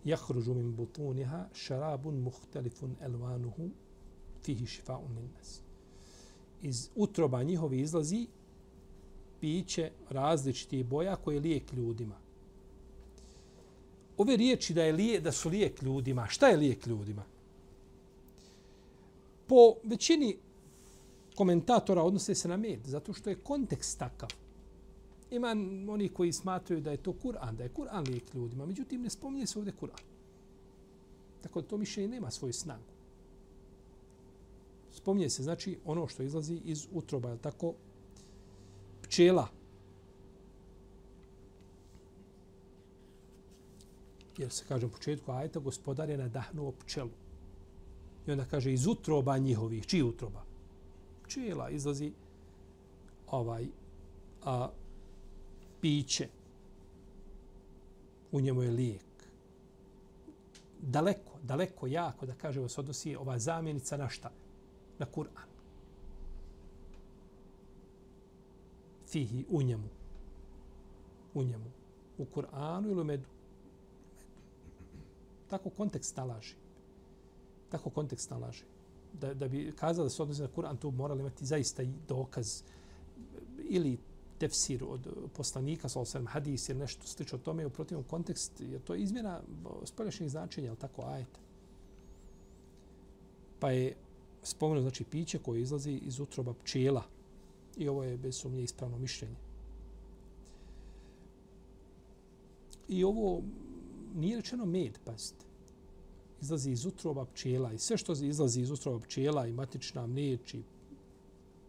Jahružu 0.05 0.55
min 0.55 0.77
butuniha 0.77 1.49
šarabun 1.55 2.21
muhtelifun 2.21 2.97
elvanuhu 3.01 3.71
fihi 4.43 4.67
šifa'un 4.67 5.17
linnas. 5.17 5.61
Iz 6.63 6.89
utroba 6.95 7.43
njihovi 7.43 7.81
izlazi 7.81 8.27
piće 9.41 9.91
različitih 10.11 10.87
boja 10.87 11.17
koje 11.17 11.35
je 11.35 11.41
lijek 11.41 11.73
ljudima. 11.73 12.17
Ove 14.17 14.37
riječi 14.37 14.75
da, 14.75 14.83
je 14.83 14.93
lije, 14.93 15.21
da 15.21 15.33
su 15.33 15.49
lijek 15.49 15.83
ljudima, 15.83 16.27
šta 16.27 16.49
je 16.49 16.57
lijek 16.57 16.87
ljudima? 16.87 17.25
Po 19.47 19.75
većini 19.85 20.37
komentatora 21.35 22.03
odnose 22.03 22.35
se 22.35 22.49
na 22.49 22.57
med, 22.57 22.81
zato 22.85 23.13
što 23.13 23.31
je 23.31 23.37
kontekst 23.37 23.99
takav. 23.99 24.29
Ima 25.31 25.51
oni 25.89 26.09
koji 26.09 26.33
smatraju 26.33 26.81
da 26.81 26.91
je 26.91 26.97
to 26.97 27.13
Kur'an, 27.13 27.57
da 27.57 27.65
je 27.65 27.75
Kur'an 27.75 28.09
lijek 28.09 28.35
ljudima, 28.35 28.67
međutim 28.67 29.03
ne 29.03 29.11
spominje 29.11 29.47
se 29.47 29.59
ovdje 29.59 29.75
Kur'an. 29.81 30.03
Tako 31.43 31.61
da 31.61 31.69
to 31.69 31.77
mišljenje 31.77 32.09
nema 32.09 32.31
svoju 32.31 32.53
snagu. 32.53 32.95
Spominje 34.93 35.31
se, 35.31 35.43
znači, 35.43 35.79
ono 35.85 36.07
što 36.09 36.23
izlazi 36.23 36.61
iz 36.65 36.87
utroba, 36.93 37.31
je 37.31 37.39
tako, 37.39 37.75
pčela. 39.03 39.49
Jer 44.39 44.51
se 44.51 44.65
kaže 44.69 44.87
u 44.87 44.91
početku 44.91 45.33
ajta, 45.33 45.61
gospodar 45.61 46.11
je 46.11 46.19
nadahnuo 46.19 46.73
pčelu. 46.73 47.24
I 48.27 48.33
onda 48.33 48.45
kaže 48.45 48.73
iz 48.73 48.87
utroba 48.87 49.39
njihovih, 49.39 49.87
čiji 49.87 50.03
utroba? 50.03 50.43
Pčela 51.25 51.71
izlazi 51.71 52.13
ovaj 53.31 53.67
a, 54.45 54.69
piće. 55.81 56.29
U 58.33 58.41
njemu 58.41 58.63
je 58.63 58.71
lijek. 58.71 59.05
Daleko, 60.81 61.39
daleko, 61.43 61.87
jako, 61.87 62.27
da 62.27 62.35
kaže, 62.35 62.69
se 62.69 62.81
odnosi 62.81 63.17
ova 63.17 63.39
zamjenica 63.39 63.97
na 63.97 64.09
šta? 64.09 64.31
Na 64.99 65.07
Kur'an. 65.15 65.49
Fihi, 69.07 69.45
u 69.51 69.63
njemu. 69.63 69.89
U 71.35 71.43
njemu. 71.43 71.71
U 72.19 72.25
Kur'anu 72.35 72.91
ili 72.91 73.01
u 73.01 73.05
medu? 73.05 73.29
Tako 75.49 75.71
kontekst 75.71 76.17
nalaži 76.17 76.63
tako 77.75 77.91
kontekst 77.91 78.31
nalaže. 78.31 78.65
Da, 79.21 79.35
da 79.35 79.49
bi 79.49 79.73
kazali 79.77 80.07
da 80.07 80.11
se 80.11 80.23
odnosi 80.23 80.43
na 80.43 80.49
Kur'an, 80.57 80.79
tu 80.79 80.91
morali 80.91 81.21
imati 81.21 81.47
zaista 81.47 81.83
i 81.83 81.89
dokaz 82.09 82.63
ili 83.69 83.99
tefsir 84.39 84.85
od 84.85 85.09
poslanika, 85.37 85.89
sa 85.89 86.01
osam 86.01 86.27
hadis 86.27 86.69
ili 86.69 86.79
nešto 86.79 87.07
slično 87.07 87.39
tome 87.39 87.67
u 87.67 87.71
protivnom 87.71 88.05
kontekst, 88.05 88.61
jer 88.61 88.81
to 88.83 88.95
je 88.95 89.03
izmjena 89.03 89.41
spoljašnjih 89.85 90.31
značenja, 90.31 90.71
ali 90.71 90.79
tako 90.79 91.03
ajete. 91.07 91.41
Pa 93.61 93.71
je 93.71 93.97
spomenuo 94.43 94.83
znači 94.83 95.05
piće 95.05 95.39
koje 95.39 95.63
izlazi 95.63 95.93
iz 95.93 96.21
utroba 96.21 96.55
pčela. 96.55 97.03
I 97.77 97.89
ovo 97.89 98.05
je 98.05 98.17
bez 98.17 98.37
sumnje 98.37 98.63
ispravno 98.63 98.99
mišljenje. 98.99 99.37
I 102.89 103.05
ovo 103.05 103.43
nije 104.15 104.37
rečeno 104.37 104.67
med, 104.67 104.99
pazite 105.05 105.45
izlazi 106.45 106.71
iz 106.71 106.85
utroba 106.85 107.25
pčela 107.25 107.73
i 107.73 107.79
sve 107.79 107.97
što 107.97 108.13
izlazi 108.13 108.61
iz 108.61 108.71
utroba 108.71 109.01
pčela 109.01 109.47
i 109.47 109.53
matična 109.53 110.07
mliječ 110.07 110.55
i 110.55 110.63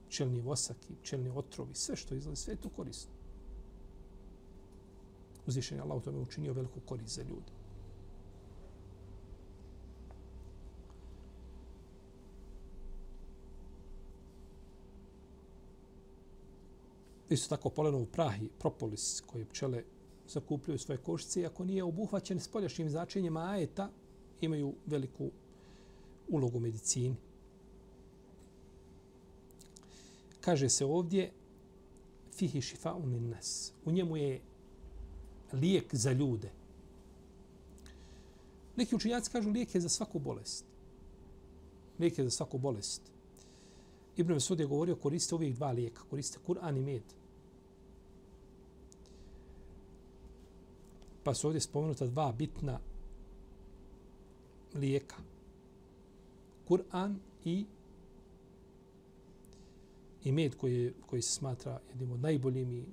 pčelni 0.07 0.41
vosak 0.41 0.77
i 0.89 0.95
pčelni 1.01 1.29
otrovi, 1.29 1.73
sve 1.73 1.95
što 1.95 2.15
izlazi, 2.15 2.41
sve 2.41 2.53
je 2.53 2.61
to 2.61 2.69
korisno. 2.69 3.11
Uzvišen 5.47 5.77
je 5.77 5.81
Allah 5.81 5.97
u 5.97 6.01
tome 6.01 6.19
učinio 6.19 6.53
veliku 6.53 6.79
korist 6.85 7.15
za 7.15 7.21
ljude. 7.21 7.51
Isto 17.29 17.55
tako 17.55 17.69
poleno 17.69 17.99
u 17.99 18.05
prahi, 18.05 18.49
propolis 18.59 19.21
koje 19.27 19.45
pčele 19.45 19.83
zakupljaju 20.27 20.79
svoje 20.79 20.97
košice, 20.97 21.45
ako 21.45 21.65
nije 21.65 21.83
obuhvaćen 21.83 22.39
spoljašnjim 22.39 22.89
značenjem 22.89 23.37
ajeta, 23.37 23.89
imaju 24.41 24.73
veliku 24.85 25.31
ulogu 26.29 26.57
u 26.57 26.61
medicini. 26.61 27.15
Kaže 30.41 30.69
se 30.69 30.85
ovdje 30.85 31.31
fihi 32.33 32.61
šifa 32.61 32.93
unin 32.93 33.29
nas. 33.29 33.73
U 33.85 33.91
njemu 33.91 34.17
je 34.17 34.41
lijek 35.53 35.95
za 35.95 36.11
ljude. 36.11 36.51
Neki 38.75 38.95
učinjaci 38.95 39.31
kažu 39.31 39.49
lijek 39.49 39.75
je 39.75 39.81
za 39.81 39.89
svaku 39.89 40.19
bolest. 40.19 40.65
Lijek 41.99 42.17
je 42.17 42.23
za 42.23 42.29
svaku 42.29 42.57
bolest. 42.57 43.01
Ibn 44.17 44.33
Mesud 44.33 44.59
je 44.59 44.65
govorio 44.65 44.95
koriste 44.95 45.35
uvijek 45.35 45.55
dva 45.55 45.71
lijeka. 45.71 46.01
Koriste 46.09 46.39
Kur'an 46.47 46.77
i 46.77 46.81
med. 46.81 47.03
Pa 51.23 51.33
su 51.33 51.47
ovdje 51.47 51.61
spomenuta 51.61 52.07
dva 52.07 52.31
bitna 52.31 52.79
lijeka. 54.75 55.15
Kur'an 56.67 57.15
i 57.45 57.65
i 60.23 60.31
med 60.31 60.55
koji, 60.55 60.93
koji 61.07 61.21
se 61.21 61.31
smatra 61.31 61.79
jednim 61.89 62.11
od 62.11 62.19
najboljim 62.19 62.71
i 62.71 62.85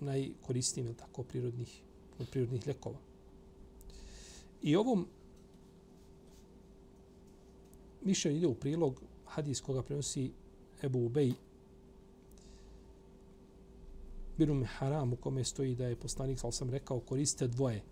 najkoristnijim 0.00 0.94
tako, 0.94 1.22
prirodnih, 1.22 1.82
od 2.18 2.28
prirodnih 2.28 2.66
ljekova. 2.66 2.98
I 4.62 4.76
ovom 4.76 5.06
mišljenju 8.04 8.38
ide 8.38 8.46
u 8.46 8.54
prilog 8.54 9.02
hadis 9.24 9.60
koga 9.60 9.82
prenosi 9.82 10.32
Ebu 10.82 11.04
Ubej 11.06 11.32
Birum 14.38 14.64
Haram 14.64 15.12
u 15.12 15.16
kome 15.16 15.44
stoji 15.44 15.74
da 15.74 15.86
je 15.86 15.96
poslanik, 15.96 16.38
sal 16.38 16.52
sam 16.52 16.70
rekao, 16.70 17.00
koriste 17.00 17.48
dvoje. 17.48 17.82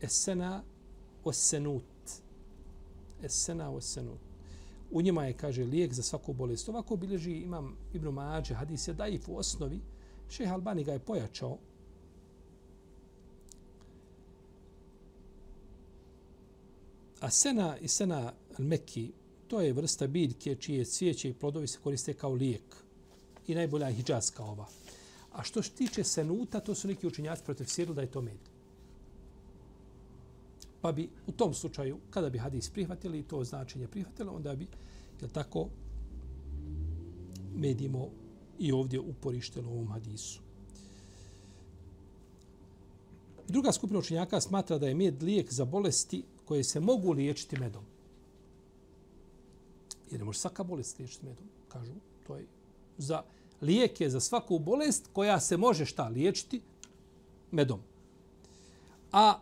Esena 0.00 0.62
o 1.24 1.32
senut. 1.32 1.82
Esena 3.22 3.70
o 3.70 3.80
senu. 3.80 4.16
U 4.90 5.02
njima 5.02 5.24
je, 5.24 5.32
kaže, 5.32 5.64
lijek 5.64 5.92
za 5.92 6.02
svaku 6.02 6.32
bolest. 6.32 6.68
Ovako 6.68 6.96
bilježi 6.96 7.32
imam 7.32 7.76
Ibn 7.92 8.08
Mađe, 8.08 8.54
hadis 8.54 8.88
je 8.88 8.94
daif 8.94 9.28
u 9.28 9.36
osnovi. 9.36 9.80
Šeha 10.28 10.54
Albani 10.54 10.84
ga 10.84 10.92
je 10.92 10.98
pojačao. 10.98 11.58
A 17.20 17.30
sena 17.30 17.76
i 17.78 17.88
sena 17.88 18.32
al-Mekki, 18.58 19.10
to 19.48 19.60
je 19.60 19.72
vrsta 19.72 20.06
biljke 20.06 20.54
čije 20.54 20.84
cvijeće 20.84 21.28
i 21.28 21.34
plodovi 21.34 21.66
se 21.66 21.78
koriste 21.82 22.14
kao 22.14 22.32
lijek. 22.32 22.76
I 23.46 23.54
najbolja 23.54 23.86
je 23.86 23.94
hijđaska 23.94 24.44
ova. 24.44 24.66
A 25.32 25.42
što 25.42 25.62
se 25.62 25.70
tiče 25.70 26.04
senuta, 26.04 26.60
to 26.60 26.74
su 26.74 26.88
neki 26.88 27.06
učinjaci 27.06 27.42
protiv 27.44 27.94
da 27.94 28.00
je 28.00 28.10
to 28.10 28.20
med. 28.20 28.49
Pa 30.80 30.92
bi 30.92 31.08
u 31.26 31.32
tom 31.32 31.54
slučaju, 31.54 31.98
kada 32.10 32.30
bi 32.30 32.38
hadis 32.38 32.70
prihvatili 32.70 33.22
to 33.22 33.44
značenje 33.44 33.88
prihvatili, 33.88 34.28
onda 34.28 34.54
bi, 34.54 34.66
je 35.20 35.28
tako, 35.28 35.68
medimo 37.54 38.08
i 38.58 38.72
ovdje 38.72 39.00
uporišteno 39.00 39.70
u 39.70 39.72
ovom 39.72 39.88
hadisu. 39.88 40.40
Druga 43.48 43.72
skupina 43.72 43.98
učenjaka 43.98 44.40
smatra 44.40 44.78
da 44.78 44.88
je 44.88 44.94
med 44.94 45.22
lijek 45.22 45.52
za 45.52 45.64
bolesti 45.64 46.22
koje 46.44 46.64
se 46.64 46.80
mogu 46.80 47.12
liječiti 47.12 47.60
medom. 47.60 47.84
Jer 50.10 50.20
ne 50.20 50.24
može 50.24 50.38
svaka 50.38 50.64
bolest 50.64 50.98
liječiti 50.98 51.26
medom, 51.26 51.44
kažu. 51.68 51.92
To 52.26 52.36
je 52.36 52.46
za 52.98 53.22
lijek 53.60 54.00
je 54.00 54.10
za 54.10 54.20
svaku 54.20 54.58
bolest 54.58 55.08
koja 55.12 55.40
se 55.40 55.56
može 55.56 55.84
šta 55.84 56.08
liječiti 56.08 56.60
medom. 57.50 57.80
A 59.12 59.40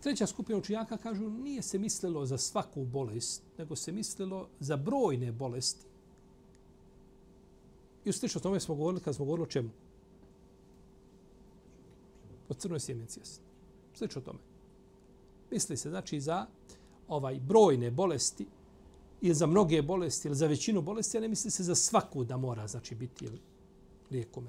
treća 0.00 0.26
skupina 0.26 0.58
učenjaka 0.58 0.96
kažu 0.96 1.30
nije 1.30 1.62
se 1.62 1.78
mislilo 1.78 2.26
za 2.26 2.38
svaku 2.38 2.84
bolest, 2.84 3.42
nego 3.58 3.76
se 3.76 3.92
mislilo 3.92 4.48
za 4.60 4.76
brojne 4.76 5.32
bolesti. 5.32 5.86
I 8.04 8.12
slično 8.12 8.40
tome 8.40 8.60
smo 8.60 8.74
govorili 8.74 9.02
kad 9.02 9.14
smo 9.14 9.24
govorili 9.24 9.42
o 9.42 9.50
čemu? 9.50 9.70
O 12.48 12.54
crnoj 12.54 12.80
sjemenci. 12.80 13.20
Slično 13.94 14.22
tome. 14.22 14.38
Misli 15.50 15.76
se 15.76 15.88
znači 15.90 16.20
za 16.20 16.46
ovaj 17.08 17.40
brojne 17.40 17.90
bolesti 17.90 18.46
ili 19.20 19.34
za 19.34 19.46
mnoge 19.46 19.82
bolesti 19.82 20.28
ili 20.28 20.36
za 20.36 20.46
većinu 20.46 20.82
bolesti, 20.82 21.18
a 21.18 21.20
ne 21.20 21.28
misli 21.28 21.50
se 21.50 21.62
za 21.62 21.74
svaku 21.74 22.24
da 22.24 22.36
mora 22.36 22.66
znači 22.66 22.94
biti 22.94 23.24
ili 23.24 23.40
lijeko. 24.10 24.42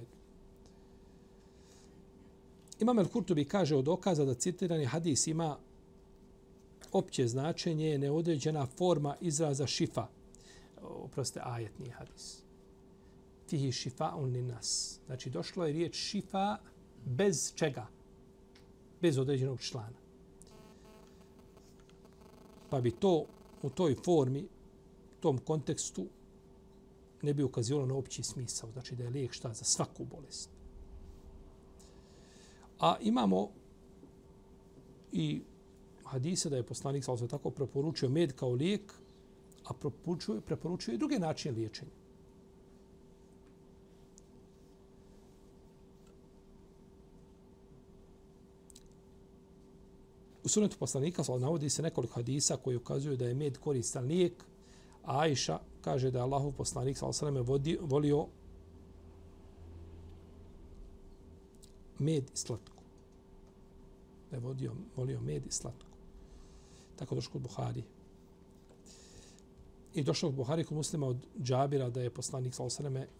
Imam 2.79 2.99
El 2.99 3.07
Kurtubi 3.07 3.45
kaže 3.45 3.75
od 3.75 3.85
dokaza 3.85 4.25
da 4.25 4.33
citirani 4.33 4.85
hadis 4.85 5.27
ima 5.27 5.57
opće 6.91 7.27
značenje, 7.27 7.97
neodređena 7.97 8.65
forma 8.65 9.15
izraza 9.21 9.67
šifa. 9.67 10.07
Oproste, 10.81 11.41
ajetni 11.43 11.89
hadis. 11.89 12.43
Fihi 13.47 13.71
šifa 13.71 14.15
un 14.15 14.47
nas. 14.47 14.99
Znači, 15.05 15.29
došlo 15.29 15.65
je 15.65 15.73
riječ 15.73 15.95
šifa 15.95 16.57
bez 17.05 17.53
čega? 17.55 17.87
Bez 19.01 19.17
određenog 19.17 19.59
člana. 19.59 19.99
Pa 22.69 22.81
bi 22.81 22.91
to 22.91 23.25
u 23.63 23.69
toj 23.69 23.95
formi 24.05 24.47
tom 25.19 25.37
kontekstu 25.37 26.05
ne 27.21 27.33
bi 27.33 27.43
ukazivalo 27.43 27.85
na 27.85 27.95
opći 27.95 28.23
smisao, 28.23 28.71
znači 28.71 28.95
da 28.95 29.03
je 29.03 29.09
lijek 29.09 29.33
šta 29.33 29.53
za 29.53 29.63
svaku 29.63 30.05
bolest. 30.05 30.58
A 32.79 32.95
imamo 33.01 33.49
i 35.11 35.41
hadise 36.03 36.49
da 36.49 36.55
je 36.55 36.63
poslanik 36.63 37.03
sa 37.03 37.27
tako 37.27 37.49
preporučio 37.49 38.09
med 38.09 38.33
kao 38.35 38.51
lijek, 38.51 38.93
a 39.65 39.73
preporučuje, 39.73 40.41
preporučuje 40.41 40.95
i 40.95 40.97
druge 40.97 41.19
načine 41.19 41.55
liječenja. 41.55 41.91
U 50.43 50.49
sunetu 50.49 50.77
poslanika 50.79 51.23
navodi 51.39 51.69
se 51.69 51.81
nekoliko 51.81 52.13
hadisa 52.13 52.57
koji 52.57 52.77
ukazuju 52.77 53.17
da 53.17 53.27
je 53.27 53.33
med 53.33 53.57
koristan 53.57 54.05
lijek, 54.05 54.45
A 55.09 55.19
Aisha 55.19 55.59
kaže 55.81 56.11
da 56.11 56.19
je 56.19 56.23
Allahov 56.23 56.51
poslanik 56.51 56.97
sa 56.97 57.05
volio 57.81 58.27
med 61.99 62.23
i 62.23 62.37
slatko. 62.37 62.83
Da 64.31 64.37
je 64.37 64.39
vodio, 64.39 64.73
volio 64.95 65.21
med 65.21 65.47
i 65.47 65.51
slatko. 65.51 65.85
Tako 66.95 67.15
došlo 67.15 67.31
kod 67.31 67.41
Buhari. 67.41 67.83
I 69.93 70.03
došlo 70.03 70.29
kod 70.29 70.35
Buhari 70.35 70.63
kod 70.63 70.77
muslima 70.77 71.07
od 71.07 71.17
Džabira 71.41 71.89
da 71.89 72.01
je 72.01 72.09
poslanik 72.09 72.53
sa 72.53 72.63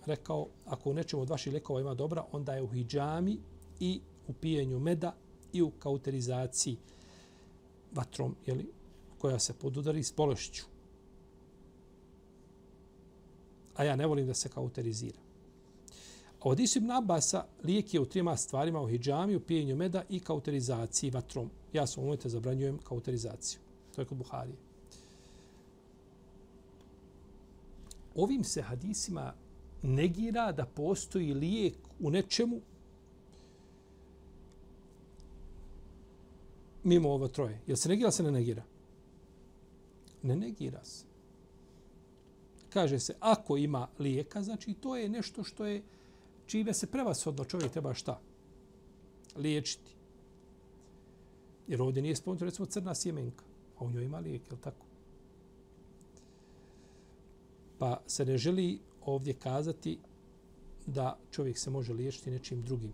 rekao 0.05 0.47
ako 0.65 0.89
u 0.89 0.93
nečemu 0.93 1.21
od 1.21 1.29
vaših 1.29 1.53
lekova 1.53 1.81
ima 1.81 1.93
dobra, 1.93 2.25
onda 2.31 2.53
je 2.53 2.63
u 2.63 2.67
hijjami 2.67 3.37
i 3.79 4.01
u 4.27 4.33
pijenju 4.33 4.79
meda 4.79 5.15
i 5.53 5.61
u 5.61 5.71
kauterizaciji 5.71 6.77
vatrom, 7.91 8.35
jeli, 8.45 8.71
koja 9.17 9.39
se 9.39 9.53
podudari 9.53 10.03
s 10.03 10.13
bolešću 10.17 10.65
a 13.79 13.83
ja 13.83 13.95
ne 13.95 14.05
volim 14.05 14.27
da 14.27 14.33
se 14.33 14.49
kauterizira. 14.49 15.17
Od 16.41 16.60
Isu 16.60 16.80
ibn 16.80 16.91
Abasa 16.91 17.45
lijek 17.63 17.93
je 17.93 17.99
u 17.99 18.06
trima 18.06 18.38
stvarima 18.38 18.82
u 18.82 18.88
hijjami, 18.88 19.36
u 19.36 19.39
pijenju 19.39 19.75
meda 19.75 20.04
i 20.10 20.19
kauterizaciji 20.19 21.12
vatrom. 21.12 21.49
Ja 21.73 21.88
sam 21.88 22.04
umojte 22.04 22.30
zabranjujem 22.30 22.78
kauterizaciju. 22.78 23.60
To 23.95 24.02
je 24.02 24.06
kod 24.06 24.17
Buharije. 24.17 24.56
Ovim 28.15 28.43
se 28.43 28.62
hadisima 28.62 29.34
negira 29.84 30.52
da 30.52 30.65
postoji 30.65 31.34
lijek 31.34 31.75
u 31.99 32.10
nečemu 32.10 32.62
mimo 36.84 37.10
ovo 37.10 37.28
troje. 37.28 37.62
Jel 37.67 37.78
se 37.78 37.89
negira, 37.89 38.12
se 38.12 38.23
ne 38.23 38.32
negira? 38.32 38.63
Ne 40.23 40.36
negira 40.36 40.86
se 40.86 41.10
kaže 42.69 42.99
se 42.99 43.15
ako 43.19 43.58
ima 43.58 43.88
lijeka, 43.99 44.43
znači 44.43 44.73
to 44.73 44.95
je 44.95 45.10
nešto 45.10 45.43
što 45.43 45.65
je 45.65 45.82
čime 46.49 46.73
se 46.73 46.88
prevasodno 46.88 47.45
čovjek 47.45 47.71
treba 47.71 47.93
šta? 47.93 48.19
Liječiti. 49.35 49.95
Jer 51.67 51.81
ovdje 51.81 52.01
nije 52.01 52.15
spomenuto 52.15 52.45
recimo 52.45 52.65
crna 52.65 52.95
sjemenka, 52.95 53.43
a 53.77 53.85
u 53.85 53.91
njoj 53.91 54.05
ima 54.05 54.19
lijek, 54.19 54.41
je 54.51 54.57
tako? 54.62 54.85
Pa 57.79 58.02
se 58.08 58.25
ne 58.25 58.37
želi 58.37 58.79
ovdje 59.02 59.33
kazati 59.33 60.00
da 60.85 61.17
čovjek 61.31 61.60
se 61.60 61.69
može 61.69 61.93
liječiti 61.93 62.31
nečim 62.31 62.62
drugim. 62.62 62.93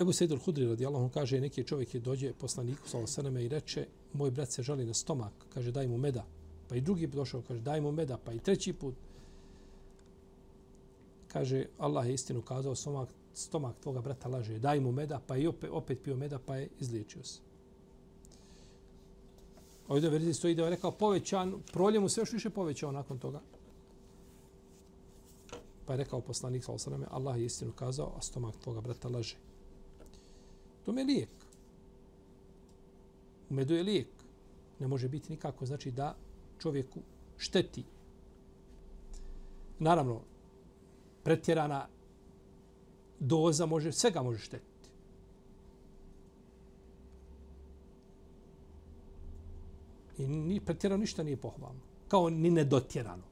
Ebu 0.00 0.12
Sejdul 0.12 0.38
Hudri 0.38 0.66
radijallahu 0.66 1.08
kaže 1.08 1.40
neki 1.40 1.64
čovjek 1.64 1.94
je 1.94 2.00
dođe 2.00 2.32
poslaniku 2.32 2.88
sallallahu 2.88 3.38
i 3.38 3.48
reče 3.48 3.86
moj 4.12 4.30
brat 4.30 4.52
se 4.52 4.62
žali 4.62 4.86
na 4.86 4.94
stomak, 4.94 5.32
kaže 5.48 5.72
daj 5.72 5.88
mu 5.88 5.98
meda. 5.98 6.26
Pa 6.68 6.76
i 6.76 6.80
drugi 6.80 7.06
put 7.06 7.16
došao, 7.16 7.42
kaže 7.42 7.60
daj 7.60 7.80
mu 7.80 7.92
meda, 7.92 8.18
pa 8.24 8.32
i 8.32 8.38
treći 8.38 8.72
put. 8.72 8.94
Kaže, 11.28 11.66
Allah 11.78 12.06
je 12.06 12.14
istinu 12.14 12.42
kazao, 12.42 12.74
stomak, 12.74 13.08
stomak 13.34 13.76
tvoga 13.80 14.00
brata 14.00 14.28
laže, 14.28 14.58
daj 14.58 14.80
mu 14.80 14.92
meda, 14.92 15.20
pa 15.26 15.36
i 15.36 15.46
opet, 15.46 15.70
opet 15.72 15.98
pio 16.04 16.16
meda, 16.16 16.38
pa 16.38 16.56
je 16.56 16.68
izliječio 16.80 17.24
se. 17.24 17.40
Ovdje 19.88 20.10
verzi 20.10 20.34
stoji 20.34 20.54
da 20.54 20.64
je 20.64 20.70
rekao 20.70 20.90
povećan, 20.90 21.62
prolje 21.72 22.00
mu 22.00 22.08
se 22.08 22.20
još 22.20 22.32
više 22.32 22.50
povećao 22.50 22.92
nakon 22.92 23.18
toga. 23.18 23.40
Pa 25.86 25.92
je 25.92 25.96
rekao 25.96 26.20
poslanik, 26.20 26.64
Allah 27.10 27.38
je 27.38 27.44
istinu 27.44 27.72
kazao, 27.72 28.12
a 28.16 28.22
stomak 28.22 28.56
tvoga 28.56 28.80
brata 28.80 29.08
laže. 29.08 29.36
To 30.84 30.92
je 30.92 31.04
lijek. 31.04 31.28
U 33.50 33.54
medu 33.54 33.74
je 33.74 33.82
lijek. 33.82 34.08
Ne 34.78 34.88
može 34.88 35.08
biti 35.08 35.32
nikako, 35.32 35.66
znači 35.66 35.90
da 35.90 36.16
čovjeku 36.58 37.00
šteti. 37.36 37.84
Naravno, 39.78 40.20
pretjerana 41.22 41.86
doza 43.20 43.66
može, 43.66 43.92
svega 43.92 44.22
može 44.22 44.38
štetiti. 44.38 44.90
I 50.18 50.26
ni 50.26 50.60
pretjerano 50.60 51.00
ništa 51.00 51.22
nije 51.22 51.36
pohvalno. 51.36 51.80
Kao 52.08 52.30
ni 52.30 52.50
nedotjerano. 52.50 53.24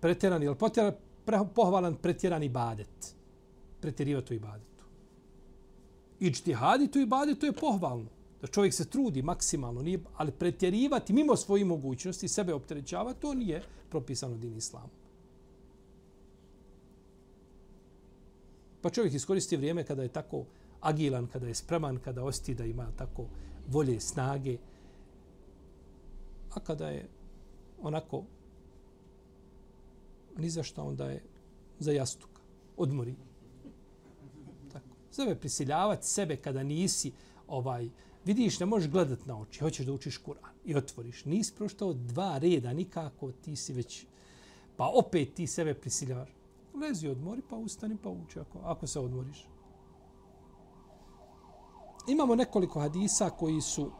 Pretjeran, 0.00 0.42
je 0.42 0.50
li 0.50 0.56
potjeran, 0.56 0.92
pre, 1.24 1.38
pohvalan 1.54 1.96
pretjeran 1.96 2.42
ibadet? 2.42 3.14
Pretjerivati 3.80 4.34
u 4.34 4.36
ibadetu. 4.36 4.84
Ičtihaditi 6.20 6.98
u 6.98 7.02
ibadetu 7.02 7.46
je 7.46 7.52
pohvalno 7.52 8.13
da 8.44 8.48
čovjek 8.48 8.74
se 8.74 8.84
trudi 8.84 9.22
maksimalno, 9.22 9.82
nije, 9.82 9.98
ali 10.16 10.32
pretjerivati 10.32 11.12
mimo 11.12 11.36
svojih 11.36 11.66
mogućnosti, 11.66 12.28
sebe 12.28 12.54
opterećava, 12.54 13.14
to 13.14 13.34
nije 13.34 13.62
propisano 13.90 14.36
din 14.36 14.56
islamu. 14.56 14.88
Pa 18.82 18.90
čovjek 18.90 19.14
iskoristi 19.14 19.56
vrijeme 19.56 19.84
kada 19.84 20.02
je 20.02 20.08
tako 20.08 20.44
agilan, 20.80 21.26
kada 21.26 21.48
je 21.48 21.54
spreman, 21.54 21.98
kada 22.04 22.24
osti 22.24 22.54
da 22.54 22.64
ima 22.64 22.86
tako 22.96 23.24
volje, 23.68 24.00
snage, 24.00 24.58
a 26.54 26.60
kada 26.60 26.88
je 26.88 27.08
onako 27.82 28.24
ni 30.36 30.50
za 30.50 30.62
šta 30.62 30.82
onda 30.82 31.10
je 31.10 31.22
za 31.78 31.92
jastuka, 31.92 32.42
odmori. 32.76 33.14
Tako. 34.72 34.96
Sebe 35.10 35.34
prisiljavati 35.34 36.06
sebe 36.06 36.36
kada 36.36 36.62
nisi 36.62 37.12
ovaj 37.48 37.88
Vidiš, 38.24 38.60
ne 38.60 38.66
možeš 38.66 38.90
gledat 38.90 39.26
na 39.26 39.40
oči, 39.40 39.60
hoćeš 39.60 39.86
da 39.86 39.92
učiš 39.92 40.18
Kur'an 40.18 40.54
i 40.64 40.76
otvoriš. 40.76 41.24
Nisi 41.24 41.52
proštao 41.56 41.92
dva 41.92 42.38
reda 42.38 42.72
nikako, 42.72 43.32
ti 43.32 43.56
si 43.56 43.72
već... 43.72 44.06
Pa 44.76 44.86
opet 44.94 45.34
ti 45.34 45.46
sebe 45.46 45.74
prisiljavaš. 45.74 46.28
Lezi 46.80 47.08
odmori, 47.08 47.42
pa 47.50 47.56
ustani, 47.56 47.96
pa 48.02 48.08
uči 48.08 48.40
ako, 48.40 48.58
ako 48.58 48.86
se 48.86 49.00
odmoriš. 49.00 49.46
Imamo 52.08 52.34
nekoliko 52.34 52.80
hadisa 52.80 53.30
koji 53.30 53.60
su 53.60 53.90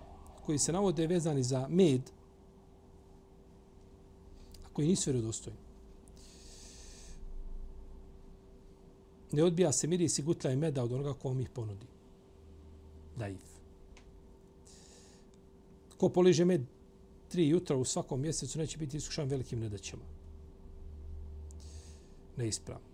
koji 0.47 0.59
se 0.59 0.73
navode 0.73 1.07
vezani 1.07 1.43
za 1.43 1.69
med, 1.69 2.11
a 4.65 4.69
koji 4.73 4.89
nisu 4.89 5.11
vjerodostojni. 5.11 5.59
Ne 9.33 9.45
odbija 9.45 9.73
se 9.73 9.87
miris 9.87 10.19
i 10.19 10.23
gutlja 10.23 10.51
i 10.51 10.57
meda 10.57 10.83
od 10.83 10.93
onoga 10.93 11.15
ko 11.15 11.29
vam 11.29 11.41
ih 11.41 11.51
ponudi. 11.51 11.87
Daif. 13.17 13.54
Ko 15.99 16.09
poliže 16.09 16.45
med 16.45 16.63
tri 17.29 17.49
jutra 17.49 17.77
u 17.77 17.85
svakom 17.85 18.21
mjesecu, 18.21 18.59
neće 18.59 18.79
biti 18.79 18.97
iskušan 18.97 19.29
velikim 19.29 19.61
nedaćama. 19.61 20.03
Neispravno. 22.37 22.87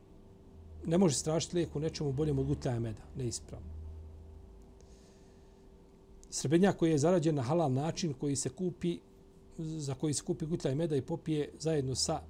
Ne 0.86 0.98
može 0.98 1.14
strašiti 1.14 1.56
lijek 1.56 1.76
u 1.76 1.80
nečemu 1.80 2.12
boljem 2.12 2.38
od 2.38 2.46
gutaja 2.46 2.80
meda. 2.80 3.02
Neispravno. 3.16 3.68
Srebrnjak 6.30 6.76
koji 6.76 6.90
je 6.90 6.98
zarađen 6.98 7.34
na 7.34 7.42
halal 7.42 7.72
način 7.72 8.14
koji 8.14 8.36
se 8.36 8.48
kupi 8.48 8.98
za 9.58 9.94
koji 9.94 10.14
se 10.14 10.22
kupi 10.24 10.46
gutljaj 10.46 10.74
meda 10.74 10.96
i 10.96 11.02
popije 11.02 11.50
zajedno 11.58 11.94
sa 11.94 12.20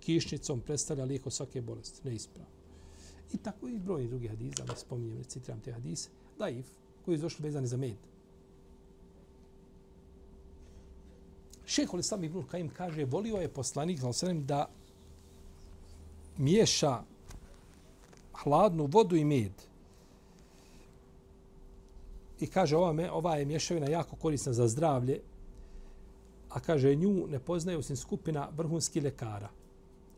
kišnicom 0.00 0.60
predstavlja 0.60 1.04
lijek 1.04 1.26
od 1.26 1.32
svake 1.32 1.60
bolesti. 1.60 2.08
Neispravno. 2.08 2.50
I 3.32 3.36
tako 3.36 3.68
i 3.68 3.78
brojni 3.78 4.08
drugi 4.08 4.28
hadisa, 4.28 4.64
da 4.64 4.76
spominjem, 4.76 5.24
citiram 5.24 5.60
te 5.60 5.72
hadise, 5.72 6.08
daif, 6.38 6.66
koji 7.04 7.14
je 7.14 7.18
došli 7.18 7.42
vezani 7.42 7.66
za 7.66 7.76
med. 7.76 7.96
Šehol 11.76 12.00
Islam 12.00 12.24
ibn 12.24 12.42
Kajim 12.42 12.68
kaže, 12.68 13.04
volio 13.04 13.36
je 13.36 13.48
poslanik 13.48 14.00
sallam, 14.12 14.46
da 14.46 14.68
miješa 16.38 17.02
hladnu 18.32 18.86
vodu 18.86 19.16
i 19.16 19.24
med. 19.24 19.52
I 22.40 22.46
kaže, 22.46 22.76
ova, 22.76 22.92
me, 22.92 23.10
ova 23.10 23.36
je 23.36 23.44
mješavina 23.44 23.88
jako 23.88 24.16
korisna 24.16 24.52
za 24.52 24.68
zdravlje, 24.68 25.20
a 26.48 26.60
kaže, 26.60 26.94
nju 26.94 27.26
ne 27.28 27.38
poznaje 27.38 27.78
osim 27.78 27.96
skupina 27.96 28.48
vrhunskih 28.56 29.04
lekara. 29.04 29.48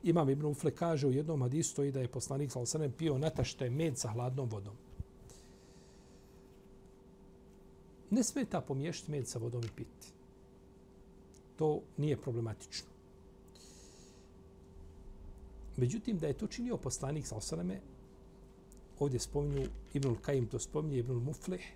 Imam 0.02 0.30
Ibn 0.30 0.44
Ufle 0.46 0.70
kaže 0.70 1.06
u 1.06 1.12
jednom 1.12 1.42
hadisu 1.42 1.84
i 1.84 1.92
da 1.92 2.00
je 2.00 2.09
poslanik 2.09 2.52
sallam 2.64 2.92
pio 2.92 3.18
natašte 3.18 3.70
med 3.70 3.98
sa 3.98 4.09
hladnom 4.09 4.48
vodom. 4.48 4.74
Ne 8.11 8.24
smeta 8.24 8.61
pomiješati 8.61 9.11
med 9.11 9.28
sa 9.28 9.38
vodom 9.38 9.64
i 9.64 9.70
piti 9.76 10.17
to 11.59 11.80
nije 11.96 12.16
problematično. 12.16 12.88
Međutim, 15.76 16.18
da 16.18 16.26
je 16.26 16.38
to 16.38 16.46
činio 16.46 16.76
poslanik 16.76 17.26
sa 17.26 17.36
osaname, 17.36 17.80
ovdje 18.98 19.20
spominju 19.20 19.66
Ibnul 19.94 20.16
Kajim, 20.22 20.46
to 20.46 20.59
spominje 20.59 20.98
Ibnul 20.98 21.20
Muflih, 21.20 21.74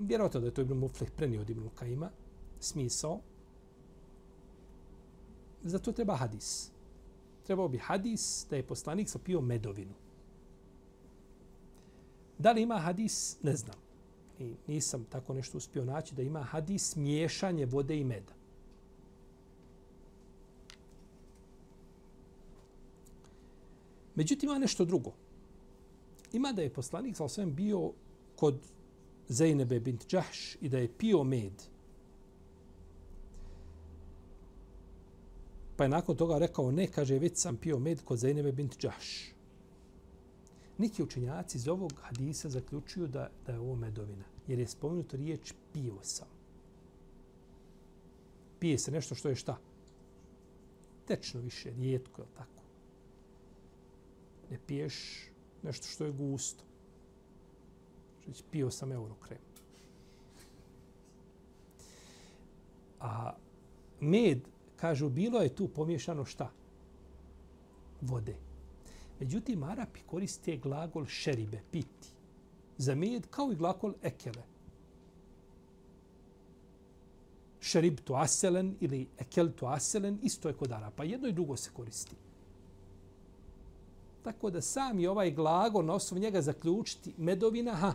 Vjerojatno 0.00 0.40
da 0.40 0.46
je 0.46 0.54
to 0.54 0.60
Ibnul 0.60 0.78
Muflih 0.78 1.10
prenio 1.10 1.40
od 1.40 1.50
Ibnul 1.50 1.70
Kajima, 1.74 2.10
smisao. 2.60 3.20
Zato 5.64 5.92
treba 5.92 6.16
hadis. 6.16 6.70
Trebao 7.46 7.68
bi 7.68 7.78
hadis 7.78 8.46
da 8.50 8.56
je 8.56 8.66
poslanik 8.66 9.08
sapio 9.08 9.40
medovinu. 9.40 9.94
Da 12.38 12.52
li 12.52 12.62
ima 12.62 12.78
hadis, 12.78 13.36
ne 13.42 13.56
znam 13.56 13.87
i 14.38 14.54
nisam 14.66 15.04
tako 15.04 15.34
nešto 15.34 15.58
uspio 15.58 15.84
naći 15.84 16.14
da 16.14 16.22
ima 16.22 16.42
hadis 16.42 16.96
miješanje 16.96 17.66
vode 17.66 17.98
i 17.98 18.04
meda. 18.04 18.32
Međutim, 24.14 24.48
ima 24.48 24.58
nešto 24.58 24.84
drugo. 24.84 25.12
Ima 26.32 26.52
da 26.52 26.62
je 26.62 26.72
poslanik 26.72 27.16
sa 27.16 27.24
osvijem 27.24 27.54
bio 27.54 27.92
kod 28.36 28.58
Zeynebe 29.28 29.80
bint 29.80 30.10
Đahš 30.10 30.56
i 30.60 30.68
da 30.68 30.78
je 30.78 30.88
pio 30.98 31.24
med. 31.24 31.52
Pa 35.76 35.84
je 35.84 35.88
nakon 35.88 36.16
toga 36.16 36.38
rekao, 36.38 36.70
ne, 36.70 36.86
kaže, 36.86 37.18
već 37.18 37.36
sam 37.36 37.56
pio 37.56 37.78
med 37.78 38.04
kod 38.04 38.18
Zeynebe 38.18 38.52
bint 38.52 38.80
Đahš. 38.82 39.37
Neki 40.78 41.02
učenjaci 41.02 41.58
iz 41.58 41.68
ovog 41.68 41.92
hadisa 42.02 42.48
zaključuju 42.48 43.06
da, 43.06 43.30
da 43.46 43.52
je 43.52 43.58
ovo 43.58 43.76
medovina. 43.76 44.24
Jer 44.46 44.58
je 44.58 44.66
spomenuto 44.66 45.16
riječ 45.16 45.52
pio 45.72 45.98
sam. 46.02 46.28
Pije 48.58 48.78
se 48.78 48.90
nešto 48.90 49.14
što 49.14 49.28
je 49.28 49.34
šta? 49.34 49.58
Tečno 51.04 51.40
više, 51.40 51.70
rijetko, 51.70 52.22
je 52.22 52.28
tako? 52.36 52.62
Ne 54.50 54.58
piješ 54.66 54.94
nešto 55.62 55.86
što 55.86 56.04
je 56.04 56.12
gusto. 56.12 56.64
Znači, 58.24 58.42
pio 58.50 58.70
sam 58.70 58.92
eurokrem. 58.92 59.38
A 63.00 63.32
med, 64.00 64.40
kažu, 64.76 65.08
bilo 65.08 65.40
je 65.40 65.54
tu 65.54 65.68
pomiješano 65.68 66.24
šta? 66.24 66.50
Vode. 68.00 68.47
Međutim, 69.20 69.62
Arapi 69.62 70.00
koriste 70.06 70.56
glagol 70.56 71.06
šeribe, 71.06 71.60
piti, 71.70 72.08
za 72.76 72.94
med 72.94 73.26
kao 73.30 73.52
i 73.52 73.56
glagol 73.56 73.94
ekele. 74.02 74.42
Šerib 77.60 78.00
tu 78.04 78.14
aselen 78.14 78.76
ili 78.80 79.08
ekel 79.18 79.50
tu 79.56 79.66
aselen, 79.66 80.18
isto 80.22 80.48
je 80.48 80.54
kod 80.54 80.72
Arapa. 80.72 81.04
Jedno 81.04 81.28
i 81.28 81.32
drugo 81.32 81.56
se 81.56 81.70
koristi. 81.74 82.16
Tako 84.22 84.50
da 84.50 84.60
sam 84.60 85.00
je 85.00 85.10
ovaj 85.10 85.30
glagol 85.30 85.84
na 85.84 85.94
osnovu 85.94 86.20
njega 86.20 86.42
zaključiti 86.42 87.14
medovina, 87.16 87.74
ha, 87.74 87.94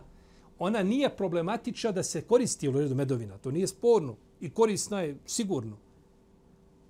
ona 0.59 0.83
nije 0.83 1.15
problematična 1.15 1.91
da 1.91 2.03
se 2.03 2.21
koristi 2.21 2.69
u 2.69 2.71
redu 2.71 2.95
medovina. 2.95 3.37
To 3.37 3.51
nije 3.51 3.67
sporno 3.67 4.15
i 4.41 4.49
korisna 4.49 5.01
je 5.01 5.17
sigurno. 5.25 5.77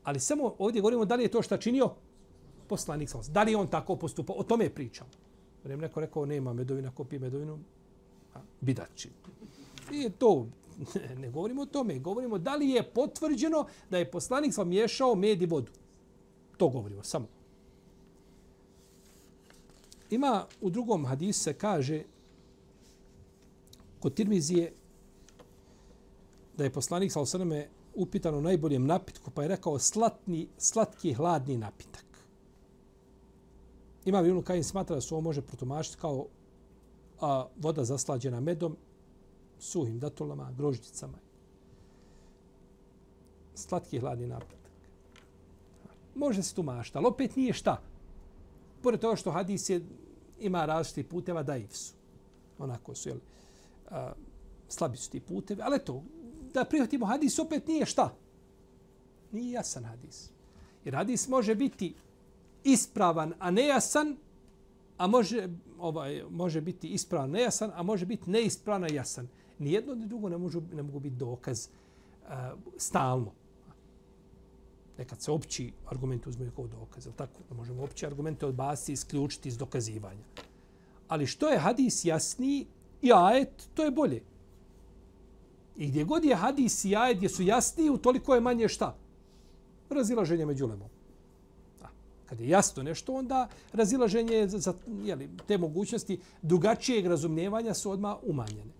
Ali 0.04 0.20
samo 0.20 0.56
ovdje 0.60 0.82
govorimo 0.82 1.06
da 1.06 1.16
li 1.16 1.24
je 1.24 1.32
to 1.32 1.42
šta 1.42 1.58
činio 1.58 1.94
poslanik 2.74 3.10
sa 3.10 3.22
Da 3.30 3.44
li 3.44 3.56
on 3.56 3.68
tako 3.68 3.96
postupao? 3.96 4.36
O 4.36 4.44
tome 4.44 4.70
pričam. 4.70 5.08
Vrem 5.64 5.80
neko 5.80 6.02
rekao, 6.02 6.26
nema 6.26 6.54
medovina, 6.54 6.92
ko 6.92 7.04
pije 7.04 7.20
medovinu, 7.20 7.60
a, 8.34 8.40
bidači. 8.62 9.10
I 9.92 10.10
to, 10.10 10.48
ne, 11.22 11.30
govorimo 11.30 11.62
o 11.62 11.66
tome. 11.66 12.00
Govorimo 12.00 12.38
da 12.38 12.56
li 12.56 12.70
je 12.70 12.84
potvrđeno 12.84 13.66
da 13.90 13.98
je 13.98 14.12
poslanik 14.12 14.54
sa 14.54 14.64
miješao 14.64 15.16
med 15.16 15.42
i 15.42 15.46
vodu. 15.46 15.72
To 16.58 16.70
govorimo, 16.70 17.04
samo. 17.04 17.28
Ima 20.10 20.46
u 20.62 20.70
drugom 20.70 21.06
hadisu 21.06 21.44
se 21.44 21.54
kaže 21.54 22.04
kod 24.00 24.14
Tirmizije 24.14 24.74
da 26.58 26.64
je 26.64 26.74
poslanik 26.74 27.12
sa 27.12 27.22
osrme 27.22 27.68
upitan 27.96 28.36
o 28.36 28.42
najboljem 28.42 28.86
napitku, 28.86 29.32
pa 29.32 29.42
je 29.42 29.48
rekao 29.48 29.80
slatni, 29.80 30.48
slatki 30.58 31.14
hladni 31.14 31.58
napitak. 31.58 32.13
Ima 34.06 34.22
Ibn 34.22 34.42
Kajin 34.42 34.64
smatra 34.64 34.96
da 34.96 35.02
se 35.02 35.14
ovo 35.14 35.22
može 35.22 35.42
protumašiti 35.42 35.98
kao 35.98 36.26
a, 37.22 37.46
voda 37.56 37.84
zaslađena 37.84 38.40
medom, 38.40 38.78
suhim 39.60 40.00
datulama, 40.00 40.52
grožđicama. 40.58 41.18
Slatki 43.56 44.00
hladni 44.00 44.28
napitak. 44.28 44.72
Može 46.16 46.44
se 46.44 46.56
tumačiti, 46.56 46.98
ali 46.98 47.08
opet 47.08 47.36
nije 47.36 47.54
šta. 47.54 47.82
Pored 48.82 49.00
toga 49.00 49.16
što 49.16 49.32
hadis 49.32 49.70
je, 49.70 49.82
ima 50.40 50.66
različitih 50.66 51.06
puteva 51.06 51.44
da 51.44 51.60
su. 51.70 51.94
Onako 52.60 52.96
su, 52.96 53.10
jel, 53.10 53.18
a, 53.90 54.14
slabi 54.70 54.98
su 54.98 55.12
ti 55.12 55.20
putevi. 55.20 55.62
Ali 55.62 55.80
to, 55.80 56.04
da 56.54 56.66
prihvatimo 56.66 57.06
hadis, 57.06 57.40
opet 57.40 57.68
nije 57.68 57.86
šta. 57.86 58.16
Nije 59.32 59.52
jasan 59.52 59.84
hadis. 59.84 60.30
Jer 60.86 60.96
hadis 60.96 61.28
može 61.28 61.56
biti 61.56 61.94
ispravan, 62.64 63.34
a 63.40 63.52
nejasan, 63.52 64.18
a 64.98 65.08
može, 65.08 65.50
ovaj, 65.80 66.24
može 66.30 66.62
biti 66.62 66.88
ispravan, 66.88 67.32
nejasan, 67.32 67.72
a 67.76 67.84
može 67.84 68.06
biti 68.06 68.30
neispravan, 68.30 68.84
a 68.84 68.88
jasan. 68.88 69.28
Nijedno 69.60 69.96
ni 69.96 70.08
drugo 70.08 70.30
ne, 70.30 70.38
možu, 70.38 70.62
ne 70.74 70.84
mogu 70.84 71.00
biti 71.00 71.16
dokaz 71.16 71.68
uh, 71.68 72.30
stalno. 72.78 73.32
Nekad 74.98 75.22
se 75.22 75.32
opći 75.32 75.72
argument 75.86 76.28
uzme 76.28 76.52
kao 76.56 76.68
dokaz, 76.68 77.08
ali 77.08 77.16
tako? 77.16 77.40
Da 77.50 77.56
možemo 77.56 77.84
opći 77.84 78.06
argumente 78.06 78.46
odbasti 78.46 78.92
i 78.92 78.94
isključiti 78.94 79.50
iz 79.50 79.58
dokazivanja. 79.58 80.24
Ali 81.08 81.28
što 81.28 81.50
je 81.50 81.60
hadis 81.60 82.06
jasniji 82.06 82.66
i 83.02 83.12
ajet, 83.14 83.70
to 83.74 83.84
je 83.84 83.92
bolje. 83.92 84.24
I 85.78 85.88
gdje 85.88 86.04
god 86.04 86.26
je 86.26 86.36
hadis 86.36 86.86
i 86.86 86.96
ajet 86.96 87.18
gdje 87.18 87.30
su 87.30 87.44
jasniji, 87.44 87.90
u 87.90 87.98
toliko 87.98 88.36
je 88.36 88.42
manje 88.42 88.68
šta? 88.68 88.96
Razilaženje 89.90 90.46
među 90.46 90.68
lemom 90.68 90.93
kad 92.34 92.40
je 92.40 92.50
jasno 92.50 92.84
nešto, 92.84 93.14
onda 93.14 93.48
razilaženje 93.74 94.48
za, 94.48 94.74
jeli, 95.04 95.30
te 95.48 95.58
mogućnosti 95.58 96.20
drugačijeg 96.42 97.06
razumijevanja 97.06 97.74
su 97.74 97.92
odma 97.92 98.18
umanjene. 98.24 98.74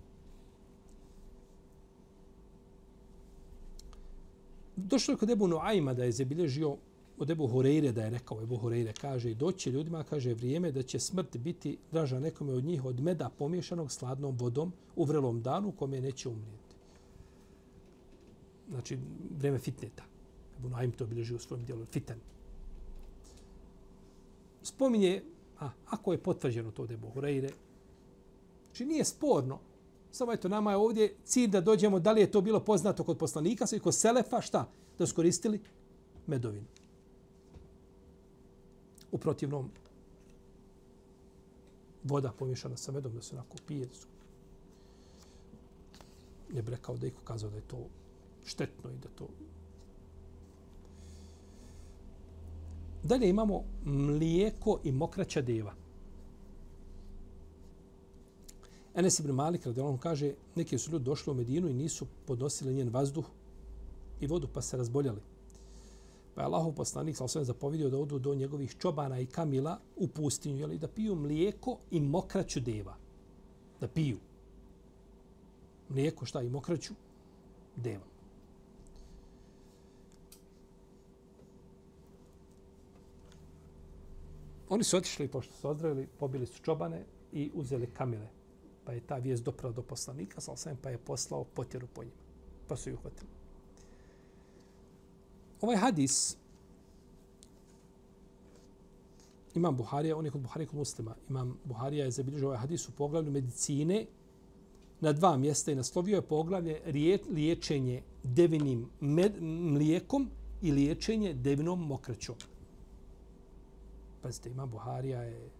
Došlo 4.76 5.14
je 5.14 5.18
kod 5.18 5.30
Ebu 5.30 5.48
Noaima 5.48 5.94
da 5.94 6.04
je 6.04 6.12
zabilježio 6.12 6.76
od 7.18 7.30
Ebu 7.30 7.46
Horeire 7.46 7.92
da 7.92 8.02
je 8.02 8.10
rekao, 8.10 8.42
Ebu 8.42 8.56
Horeire 8.56 8.92
kaže, 8.92 9.30
i 9.30 9.34
doće 9.34 9.70
ljudima, 9.70 10.02
kaže, 10.02 10.34
vrijeme 10.34 10.72
da 10.72 10.82
će 10.82 10.98
smrt 10.98 11.36
biti 11.36 11.78
draža 11.92 12.20
nekome 12.20 12.52
od 12.52 12.64
njih 12.64 12.84
od 12.84 13.00
meda 13.00 13.30
pomješanog 13.38 13.92
sladnom 13.92 14.36
vodom 14.36 14.72
u 14.96 15.04
vrelom 15.04 15.42
danu 15.42 15.72
kome 15.72 16.00
neće 16.00 16.28
umrijeti. 16.28 16.74
Znači, 18.70 18.98
vrijeme 19.38 19.58
fitneta. 19.58 20.02
Ebu 20.58 20.68
Noaim 20.68 20.92
to 20.92 21.04
obilježio 21.04 21.36
u 21.36 21.38
svojom 21.38 21.64
dijelu, 21.64 21.84
fitan 21.84 22.33
spominje, 24.64 25.22
a, 25.60 25.70
ako 25.86 26.12
je 26.12 26.22
potvrđeno 26.22 26.70
to 26.70 26.86
da 26.86 26.92
je 26.92 26.98
Buhureyre, 26.98 27.52
znači 28.66 28.84
nije 28.84 29.04
sporno, 29.04 29.58
samo 30.10 30.32
eto, 30.32 30.48
nama 30.48 30.70
je 30.70 30.76
ovdje 30.76 31.14
cilj 31.24 31.50
da 31.50 31.60
dođemo, 31.60 32.00
da 32.00 32.12
li 32.12 32.20
je 32.20 32.30
to 32.30 32.40
bilo 32.40 32.60
poznato 32.60 33.04
kod 33.04 33.18
poslanika, 33.18 33.66
sve 33.66 33.78
kod 33.78 33.94
Selefa, 33.94 34.40
šta? 34.40 34.68
Da 34.98 35.06
su 35.06 35.14
koristili 35.14 35.60
medovinu. 36.26 36.66
U 39.12 39.18
protivnom, 39.18 39.70
voda 42.04 42.32
pomješana 42.38 42.76
sa 42.76 42.92
medom, 42.92 43.14
da 43.14 43.22
se 43.22 43.34
onako 43.34 43.56
pije, 43.66 43.86
da 43.86 43.94
su 43.94 44.06
ne 46.54 46.62
bi 46.62 46.70
rekao 46.70 46.96
da 46.96 47.06
je 47.06 47.12
kazao 47.24 47.50
da 47.50 47.56
je 47.56 47.62
to 47.62 47.86
štetno 48.44 48.90
i 48.90 48.96
da 48.96 49.08
to 49.08 49.28
Dalje 53.04 53.28
imamo 53.28 53.64
mlijeko 53.84 54.80
i 54.84 54.92
mokraća 54.92 55.42
deva. 55.42 55.74
Enes 58.94 59.18
ibn 59.18 59.30
Malik, 59.30 59.66
radi 59.66 59.80
on 59.80 59.98
kaže, 59.98 60.32
neki 60.54 60.78
su 60.78 60.90
ljudi 60.90 61.04
došli 61.04 61.30
u 61.30 61.34
Medinu 61.34 61.68
i 61.68 61.74
nisu 61.74 62.06
podnosili 62.26 62.74
njen 62.74 62.88
vazduh 62.88 63.24
i 64.20 64.26
vodu, 64.26 64.48
pa 64.54 64.62
se 64.62 64.76
razboljali. 64.76 65.20
Pa 66.34 66.40
je 66.40 66.44
Allahov 66.44 66.72
poslanik 66.72 67.16
sa 67.16 67.24
osvijem 67.24 67.44
zapovidio 67.44 67.90
da 67.90 67.98
odu 67.98 68.18
do 68.18 68.34
njegovih 68.34 68.76
čobana 68.78 69.20
i 69.20 69.26
kamila 69.26 69.78
u 69.96 70.08
pustinju, 70.08 70.58
jeli, 70.58 70.78
da 70.78 70.88
piju 70.88 71.14
mlijeko 71.14 71.78
i 71.90 72.00
mokraću 72.00 72.60
deva. 72.60 72.96
Da 73.80 73.88
piju. 73.88 74.18
Mlijeko 75.88 76.26
šta 76.26 76.42
i 76.42 76.48
mokraću 76.48 76.94
deva. 77.76 78.13
Oni 84.74 84.84
su 84.84 84.96
otišli, 84.96 85.28
pošto 85.28 85.54
su 85.54 85.68
ozdravili, 85.68 86.06
pobili 86.18 86.46
su 86.46 86.62
čobane 86.62 87.04
i 87.32 87.50
uzeli 87.54 87.86
kamile. 87.86 88.28
Pa 88.84 88.92
je 88.92 89.00
ta 89.00 89.16
vijest 89.16 89.44
doprala 89.44 89.74
do 89.74 89.82
poslanika, 89.82 90.40
sal 90.40 90.56
sam 90.56 90.76
pa 90.82 90.90
je 90.90 90.98
poslao 90.98 91.44
potjeru 91.44 91.86
po 91.94 92.02
njima. 92.04 92.16
Pa 92.68 92.76
su 92.76 92.90
ih 92.90 92.98
uhvatili. 92.98 93.30
Ovaj 95.60 95.76
hadis 95.76 96.36
Imam 99.54 99.76
Buharija, 99.76 100.16
on 100.16 100.24
je 100.24 100.30
kod 100.30 100.40
Buharija 100.40 100.68
kod 100.68 100.78
muslima. 100.78 101.14
Imam 101.28 101.58
Buharija 101.64 102.04
je 102.04 102.10
zabilježio 102.10 102.48
ovaj 102.48 102.58
hadis 102.58 102.88
u 102.88 102.92
poglavlju 102.92 103.30
medicine 103.30 104.06
na 105.00 105.12
dva 105.12 105.36
mjesta 105.36 105.72
i 105.72 105.74
naslovio 105.74 106.16
je 106.16 106.22
poglavlje 106.22 106.80
liječenje 107.30 108.02
devinim 108.22 108.88
med, 109.00 109.42
mlijekom 109.42 110.30
i 110.62 110.72
liječenje 110.72 111.34
devinom 111.34 111.86
mokraćom. 111.86 112.36
Pazite, 114.24 114.48
ima 114.48 114.66
Buharija 114.66 115.22
je 115.22 115.50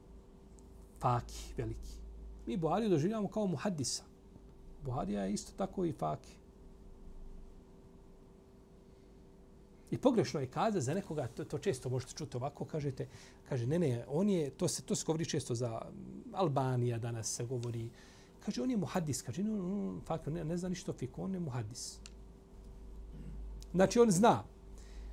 faki 1.01 1.53
veliki. 1.57 1.97
Mi 2.47 2.57
Buhariju 2.57 2.91
doživljamo 2.91 3.29
kao 3.29 3.47
muhaddisa. 3.47 4.03
Buharija 4.85 5.25
je 5.25 5.33
isto 5.33 5.53
tako 5.57 5.85
i 5.85 5.93
faki. 5.93 6.33
I 9.91 9.99
pogrešno 9.99 10.41
je 10.41 10.47
kaza 10.47 10.81
za 10.81 10.95
nekoga, 10.95 11.27
to, 11.27 11.45
to 11.45 11.59
često 11.59 11.89
možete 11.89 12.13
čuti 12.13 12.37
ovako, 12.37 12.65
kažete, 12.65 13.09
kaže, 13.49 13.67
ne, 13.67 13.79
ne, 13.79 14.05
on 14.09 14.31
je, 14.31 14.51
to 14.51 14.69
se, 14.69 14.83
to 14.83 14.97
se 14.97 15.05
govori 15.07 15.27
često 15.27 15.55
za 15.55 15.69
mm, 15.71 16.35
Albanija 16.35 16.99
danas 16.99 17.35
se 17.37 17.45
govori, 17.45 17.91
kaže, 18.45 18.63
on 18.63 18.71
je 18.71 18.77
muhaddis, 18.77 19.23
kaže, 19.23 19.43
on, 19.43 19.49
no, 19.49 20.01
fakt, 20.07 20.27
ne, 20.27 20.45
ne 20.45 20.57
zna 20.57 20.69
ništa 20.69 20.91
o 20.91 20.95
fiku, 20.95 21.23
on 21.23 21.35
je 21.35 21.41
muhaddis. 21.41 21.99
Znači, 23.75 23.99
on 23.99 24.11
zna 24.11 24.43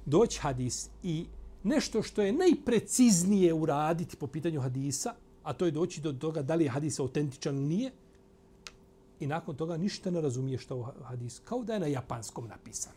doći 0.06 0.40
hadis 0.40 0.90
i 1.04 1.26
nešto 1.64 2.04
što 2.04 2.22
je 2.22 2.34
najpreciznije 2.34 3.54
uraditi 3.54 4.16
po 4.16 4.28
pitanju 4.28 4.62
hadisa, 4.62 5.14
a 5.44 5.54
to 5.54 5.66
je 5.66 5.72
doći 5.72 6.02
do 6.02 6.14
toga 6.14 6.42
da 6.42 6.56
li 6.56 6.64
je 6.64 6.70
hadis 6.70 7.00
autentičan 7.00 7.56
ili 7.56 7.66
nije, 7.66 7.92
i 9.20 9.28
nakon 9.28 9.56
toga 9.56 9.78
ništa 9.78 10.12
ne 10.12 10.22
razumije 10.22 10.58
što 10.58 10.78
je 10.78 11.04
hadis, 11.04 11.42
kao 11.46 11.64
da 11.64 11.74
je 11.74 11.80
na 11.80 11.88
japanskom 11.88 12.48
napisan. 12.48 12.94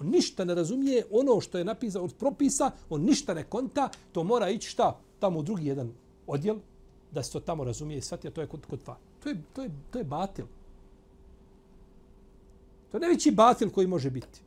On 0.00 0.06
ništa 0.06 0.44
ne 0.44 0.54
razumije 0.54 1.04
ono 1.10 1.40
što 1.40 1.58
je 1.58 1.64
napisano 1.64 2.04
od 2.04 2.14
propisa, 2.14 2.70
on 2.90 3.02
ništa 3.02 3.34
ne 3.34 3.44
konta, 3.44 3.90
to 4.12 4.24
mora 4.24 4.50
ići 4.50 4.68
šta? 4.68 5.00
Tamo 5.18 5.38
u 5.38 5.42
drugi 5.42 5.66
jedan 5.66 5.92
odjel, 6.26 6.58
da 7.10 7.22
se 7.22 7.32
to 7.32 7.40
tamo 7.40 7.64
razumije 7.64 7.98
i 7.98 8.00
shvati, 8.00 8.28
a 8.28 8.30
to 8.30 8.40
je 8.40 8.46
kod, 8.46 8.66
kod 8.66 8.82
tva. 8.82 8.98
To 9.22 9.28
je, 9.28 9.42
to, 9.52 9.62
je, 9.62 9.70
to 9.90 9.98
je 9.98 10.04
batil. 10.04 10.46
To 12.90 12.96
je 12.96 13.00
najveći 13.00 13.30
batil 13.30 13.70
koji 13.70 13.86
može 13.86 14.10
biti. 14.10 14.40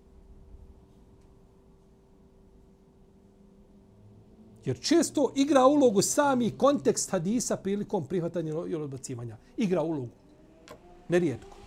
Jer 4.66 4.80
često 4.80 5.34
igra 5.36 5.66
ulogu 5.66 6.02
sami 6.02 6.52
kontekst 6.52 7.12
hadisa 7.12 7.58
prilikom 7.58 8.06
prihvatanja 8.06 8.54
i 8.68 8.76
odbacivanja. 8.76 9.38
Igra 9.58 9.82
ulogu. 9.82 10.10
Nerijetko. 11.10 11.58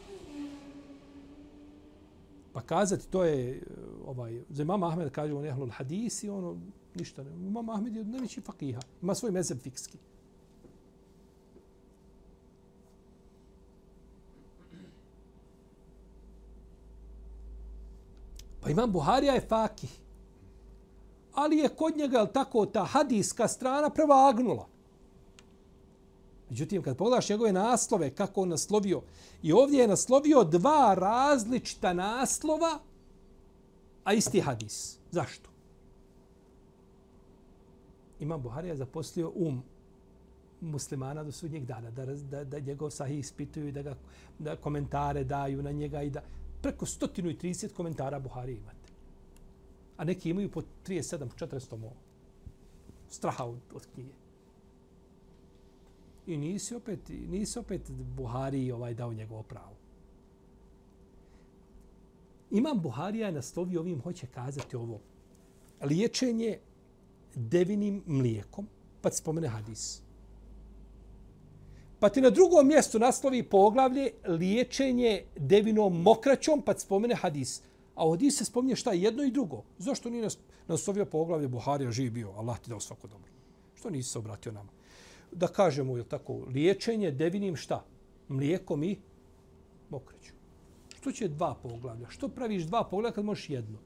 Pa 2.53 2.61
kazati 2.61 3.09
to 3.09 3.25
je 3.25 3.57
eh, 3.57 3.61
ovaj 4.07 4.43
za 4.49 4.63
imam 4.63 4.83
Ahmed 4.83 5.11
kaže 5.11 5.35
on 5.35 5.47
ehlul 5.47 5.71
hadis 5.71 6.23
i 6.23 6.29
ono 6.29 6.57
ništa 6.95 7.23
ne. 7.23 7.31
Imam 7.31 7.69
Ahmed 7.69 7.97
je 7.97 8.05
najveći 8.05 8.41
fakiha. 8.41 8.81
Ima 9.03 9.15
svoj 9.15 9.33
mezeb 9.33 9.59
fikski. 9.61 9.99
Pa 18.61 18.71
imam 18.71 18.93
Buharija 18.93 19.35
je 19.35 19.41
fakih 19.41 20.04
ali 21.35 21.59
je 21.59 21.69
kod 21.69 21.97
njega 21.97 22.27
tako 22.27 22.67
ta 22.67 22.85
hadijska 22.85 23.49
strana 23.49 23.91
prevagnula. 23.91 24.67
Međutim, 26.51 26.83
kad 26.83 26.97
pogledaš 26.97 27.29
njegove 27.29 27.53
naslove, 27.53 28.11
kako 28.11 28.43
on 28.43 28.49
naslovio, 28.49 29.03
i 29.43 29.53
ovdje 29.53 29.81
je 29.81 29.89
naslovio 29.89 30.45
dva 30.45 30.95
različita 30.99 31.93
naslova, 31.93 32.79
a 34.05 34.13
isti 34.13 34.41
hadis. 34.41 34.99
Zašto? 35.11 35.51
Imam 38.21 38.43
Buharija 38.43 38.77
zaposlio 38.77 39.33
um 39.35 39.63
muslimana 40.61 41.25
do 41.25 41.33
sudnjeg 41.33 41.65
dana, 41.65 41.91
da, 41.91 42.07
da, 42.07 42.45
da 42.45 42.59
njegov 42.59 42.91
sahih 42.91 43.19
ispituju 43.19 43.69
i 43.69 43.73
da, 43.73 43.83
ga, 43.83 43.97
da 44.39 44.57
komentare 44.57 45.25
daju 45.25 45.63
na 45.63 45.73
njega 45.73 46.03
i 46.03 46.11
da 46.11 46.23
preko 46.63 46.87
130 46.87 47.73
komentara 47.73 48.21
Buhari 48.21 48.53
imate 48.53 48.84
a 49.97 50.05
neki 50.05 50.31
imaju 50.31 50.51
po 50.51 50.63
37, 50.87 51.29
400 51.39 51.77
mo 51.77 51.93
straha 53.09 53.45
od, 53.45 53.59
od 53.75 53.87
knjige. 53.95 54.13
I 56.27 56.37
nisi 56.37 56.75
opet, 56.75 57.09
nisi 57.09 57.59
opet 57.59 57.91
Buhari 57.91 58.73
ovaj 58.73 58.95
dao 58.95 59.13
njegovo 59.13 59.43
pravo. 59.43 59.77
Imam 62.51 62.81
Buharija 62.81 63.27
je 63.27 63.33
naslovio 63.33 63.81
ovim, 63.81 64.01
hoće 64.01 64.27
kazati 64.27 64.77
ovo. 64.77 65.01
Liječenje 65.83 66.59
devinim 67.35 68.03
mlijekom, 68.07 68.67
pa 69.01 69.11
ti 69.11 69.17
spomene 69.17 69.49
hadis. 69.49 70.03
Pa 72.01 72.09
ti 72.09 72.21
na 72.21 72.31
drugom 72.31 72.67
mjestu 72.67 72.99
naslovi 72.99 73.43
poglavlje 73.43 74.11
liječenje 74.27 75.25
devinom 75.37 76.03
mokraćom, 76.03 76.63
pa 76.63 76.75
ti 76.75 76.81
spomene 76.81 77.15
hadis. 77.15 77.63
A 77.95 78.07
u 78.07 78.11
hadisu 78.11 78.39
se 78.39 78.45
spominje 78.45 78.77
šta 78.77 78.93
jedno 78.93 79.23
i 79.23 79.31
drugo. 79.31 79.63
Zašto 79.79 80.11
nije 80.11 80.29
naslovio 80.69 81.05
poglavlje 81.05 81.49
Buharija 81.49 81.91
živ 81.91 82.13
bio? 82.13 82.31
Allah 82.31 82.59
ti 82.59 82.71
dao 82.71 82.81
svako 82.81 83.09
dobro. 83.09 83.31
Što 83.75 83.91
nisi 83.91 84.11
se 84.11 84.19
obratio 84.19 84.53
nama? 84.53 84.71
Da 85.33 85.49
kažemo, 85.49 85.97
je 85.97 86.05
tako, 86.05 86.35
liječenje 86.49 87.11
devinim 87.11 87.57
šta? 87.57 87.85
Mlijekom 88.29 88.83
i 88.83 88.99
mokreću. 89.91 90.33
Što 90.97 91.13
će 91.13 91.29
dva 91.29 91.55
poglavlja? 91.63 92.11
Što 92.11 92.29
praviš 92.29 92.63
dva 92.63 92.85
poglavlja 92.85 93.15
kad 93.15 93.25
možeš 93.25 93.51
jedno? 93.51 93.79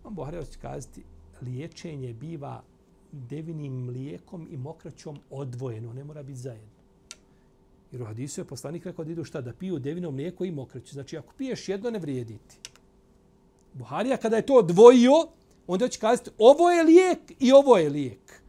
Imam 0.00 0.14
Buharija 0.14 0.44
će 0.44 0.58
kazati, 0.58 1.02
liječenje 1.42 2.12
biva 2.14 2.62
devinim 3.12 3.84
mlijekom 3.84 4.48
i 4.50 4.56
mokraćom 4.56 5.18
odvojeno, 5.30 5.92
ne 5.92 6.04
mora 6.04 6.22
biti 6.22 6.38
zajedno. 6.38 6.79
Jer 7.92 8.02
u 8.02 8.06
hadisu 8.06 8.40
je 8.40 8.44
poslanik 8.44 8.84
rekao 8.86 9.04
da 9.04 9.12
idu 9.12 9.24
šta? 9.24 9.40
Da 9.40 9.52
piju 9.52 9.78
devino 9.78 10.10
mlijeko 10.10 10.44
i 10.44 10.50
mokreću. 10.50 10.94
Znači, 10.94 11.18
ako 11.18 11.34
piješ 11.38 11.68
jedno, 11.68 11.90
ne 11.90 11.98
vrijediti. 11.98 12.56
Buharija 13.74 14.16
kada 14.16 14.36
je 14.36 14.46
to 14.46 14.54
odvojio, 14.54 15.12
onda 15.66 15.88
će 15.88 16.00
kazati 16.00 16.30
ovo 16.38 16.70
je 16.70 16.84
lijek 16.84 17.18
i 17.38 17.52
ovo 17.52 17.76
je 17.76 17.90
lijek. 17.90 18.42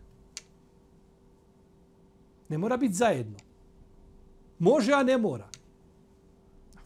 Ne 2.49 2.57
mora 2.57 2.77
biti 2.77 2.93
zajedno. 2.93 3.37
Može, 4.59 4.93
a 4.93 5.03
ne 5.03 5.17
mora. 5.17 5.49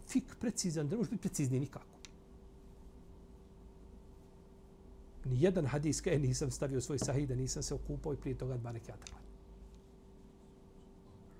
Fik 0.07 0.35
precizan, 0.39 0.87
ne 0.87 0.97
može 0.97 1.09
biti 1.09 1.21
precizniji 1.21 1.59
nikako. 1.59 1.95
Ni 5.25 5.41
jedan 5.41 5.65
hadis 5.65 6.01
kaj 6.01 6.19
nisam 6.19 6.51
stavio 6.51 6.81
svoj 6.81 6.99
sahih 6.99 7.27
da 7.27 7.35
nisam 7.35 7.63
se 7.63 7.73
okupao 7.73 8.13
i 8.13 8.17
prije 8.17 8.37
toga 8.37 8.57
dva 8.57 8.71
rekiata. 8.71 9.13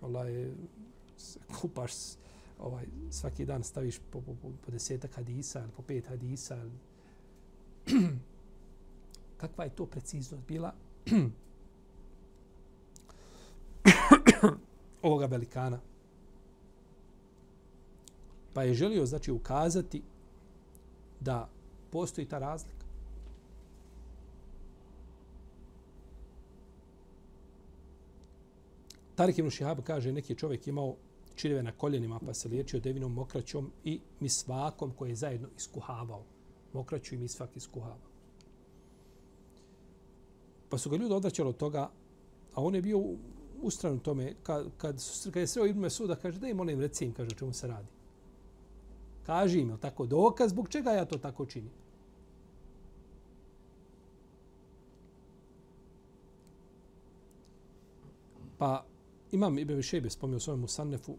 Allah 0.02 0.28
je, 0.28 0.54
kupaš 1.62 1.92
ovaj, 2.60 2.86
svaki 3.12 3.46
dan 3.46 3.64
staviš 3.64 4.00
po, 4.12 4.22
po, 4.22 4.34
po, 4.42 4.50
po 4.66 4.72
desetak 4.72 5.16
hadisa 5.16 5.60
ili 5.60 5.72
po 5.72 5.82
pet 5.82 6.08
hadisa. 6.08 6.56
Ili... 6.56 6.72
Kakva 9.38 9.64
je 9.64 9.76
to 9.76 9.86
preciznost 9.86 10.44
bila 10.48 10.74
ovoga 15.02 15.26
velikana? 15.26 15.80
Pa 18.54 18.64
je 18.64 18.74
želio 18.74 19.06
znači 19.06 19.32
ukazati 19.32 20.02
da 21.20 21.50
postoji 21.92 22.28
ta 22.28 22.40
razlika. 22.40 22.86
Tarik 29.16 29.38
ibn 29.38 29.50
Šihab 29.50 29.80
kaže 29.84 30.12
neki 30.12 30.36
čovjek 30.36 30.68
imao 30.68 30.96
čireve 31.36 31.64
na 31.64 31.72
koljenima 31.72 32.20
pa 32.26 32.34
se 32.34 32.50
liječio 32.50 32.80
devinom 32.80 33.14
mokraćom 33.14 33.72
i 33.84 34.00
misvakom 34.20 34.92
koje 34.92 35.10
je 35.10 35.16
zajedno 35.16 35.48
iskuhavao. 35.58 36.24
Mokraću 36.74 37.16
i 37.16 37.18
misvak 37.18 37.50
iskuhavao. 37.56 38.10
Pa 40.70 40.78
su 40.78 40.90
ga 40.90 40.98
ljudi 40.98 41.14
odvraćali 41.14 41.50
od 41.50 41.58
toga, 41.58 41.90
a 42.54 42.64
on 42.64 42.76
je 42.76 42.82
bio 42.82 42.98
u 43.62 43.72
stranu 43.72 44.00
tome, 44.00 44.34
kad, 44.44 44.66
kad, 44.78 45.02
su, 45.02 45.32
kad 45.32 45.42
je 45.42 45.48
sreo 45.48 45.66
Ibn 45.66 45.90
Suda, 45.90 46.16
kaže, 46.16 46.40
da 46.40 46.48
im 46.48 46.58
molim 46.58 46.80
reci 46.80 47.06
im, 47.06 47.14
kaže, 47.14 47.30
o 47.36 47.40
čemu 47.40 47.54
se 47.54 47.68
radi. 47.68 47.88
Kaži 49.26 49.60
im, 49.60 49.78
tako, 49.78 50.06
dokaz, 50.06 50.50
zbog 50.50 50.70
čega 50.70 50.92
ja 50.92 51.06
to 51.06 51.18
tako 51.18 51.46
činim. 51.46 51.72
Pa 58.58 58.86
Imam 59.36 59.60
Ibn 59.60 59.82
Šebe 59.82 60.10
spomnio 60.10 60.38
u 60.38 60.40
svojom 60.40 60.60
Musannefu 60.60 61.16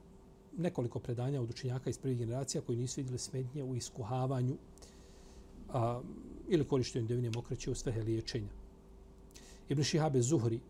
nekoliko 0.59 0.99
predanja 0.99 1.41
od 1.41 1.51
učenjaka 1.51 1.91
iz 1.91 1.99
prvih 1.99 2.19
generacija 2.19 2.62
koji 2.62 2.79
nisu 2.79 3.01
vidjeli 3.01 3.19
smetnje 3.19 3.64
u 3.64 3.77
iskuhavanju 3.77 4.57
a, 5.69 6.01
ili 6.49 6.64
korištenju 6.64 7.07
devine 7.07 7.31
mokreće 7.35 7.71
u 7.71 7.75
svehe 7.75 8.03
liječenja. 8.03 8.49
Ibn 9.69 9.83
Šihabe 9.83 10.23
Zuhri, 10.23 10.61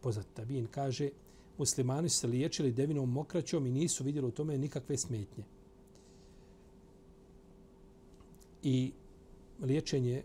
poznat 0.00 0.26
tabin, 0.34 0.66
kaže 0.66 1.10
muslimani 1.58 2.08
su 2.08 2.18
se 2.18 2.26
liječili 2.26 2.72
devinom 2.72 3.12
mokraćom 3.12 3.66
i 3.66 3.70
nisu 3.70 4.04
vidjeli 4.04 4.28
u 4.28 4.30
tome 4.30 4.58
nikakve 4.58 4.98
smetnje. 4.98 5.44
I 8.62 8.92
liječenje 9.62 10.22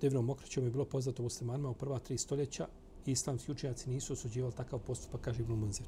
devinom 0.00 0.24
mokraćom 0.24 0.64
je 0.64 0.70
bilo 0.70 0.84
poznato 0.84 1.22
muslimanima 1.22 1.70
u 1.70 1.74
prva 1.74 1.98
tri 1.98 2.18
stoljeća 2.18 2.68
islamski 3.12 3.52
učenjaci 3.52 3.90
nisu 3.90 4.12
osuđivali 4.12 4.54
takav 4.54 4.78
postupak, 4.78 5.20
kaže 5.20 5.42
Ibn 5.42 5.52
Munzir. 5.52 5.86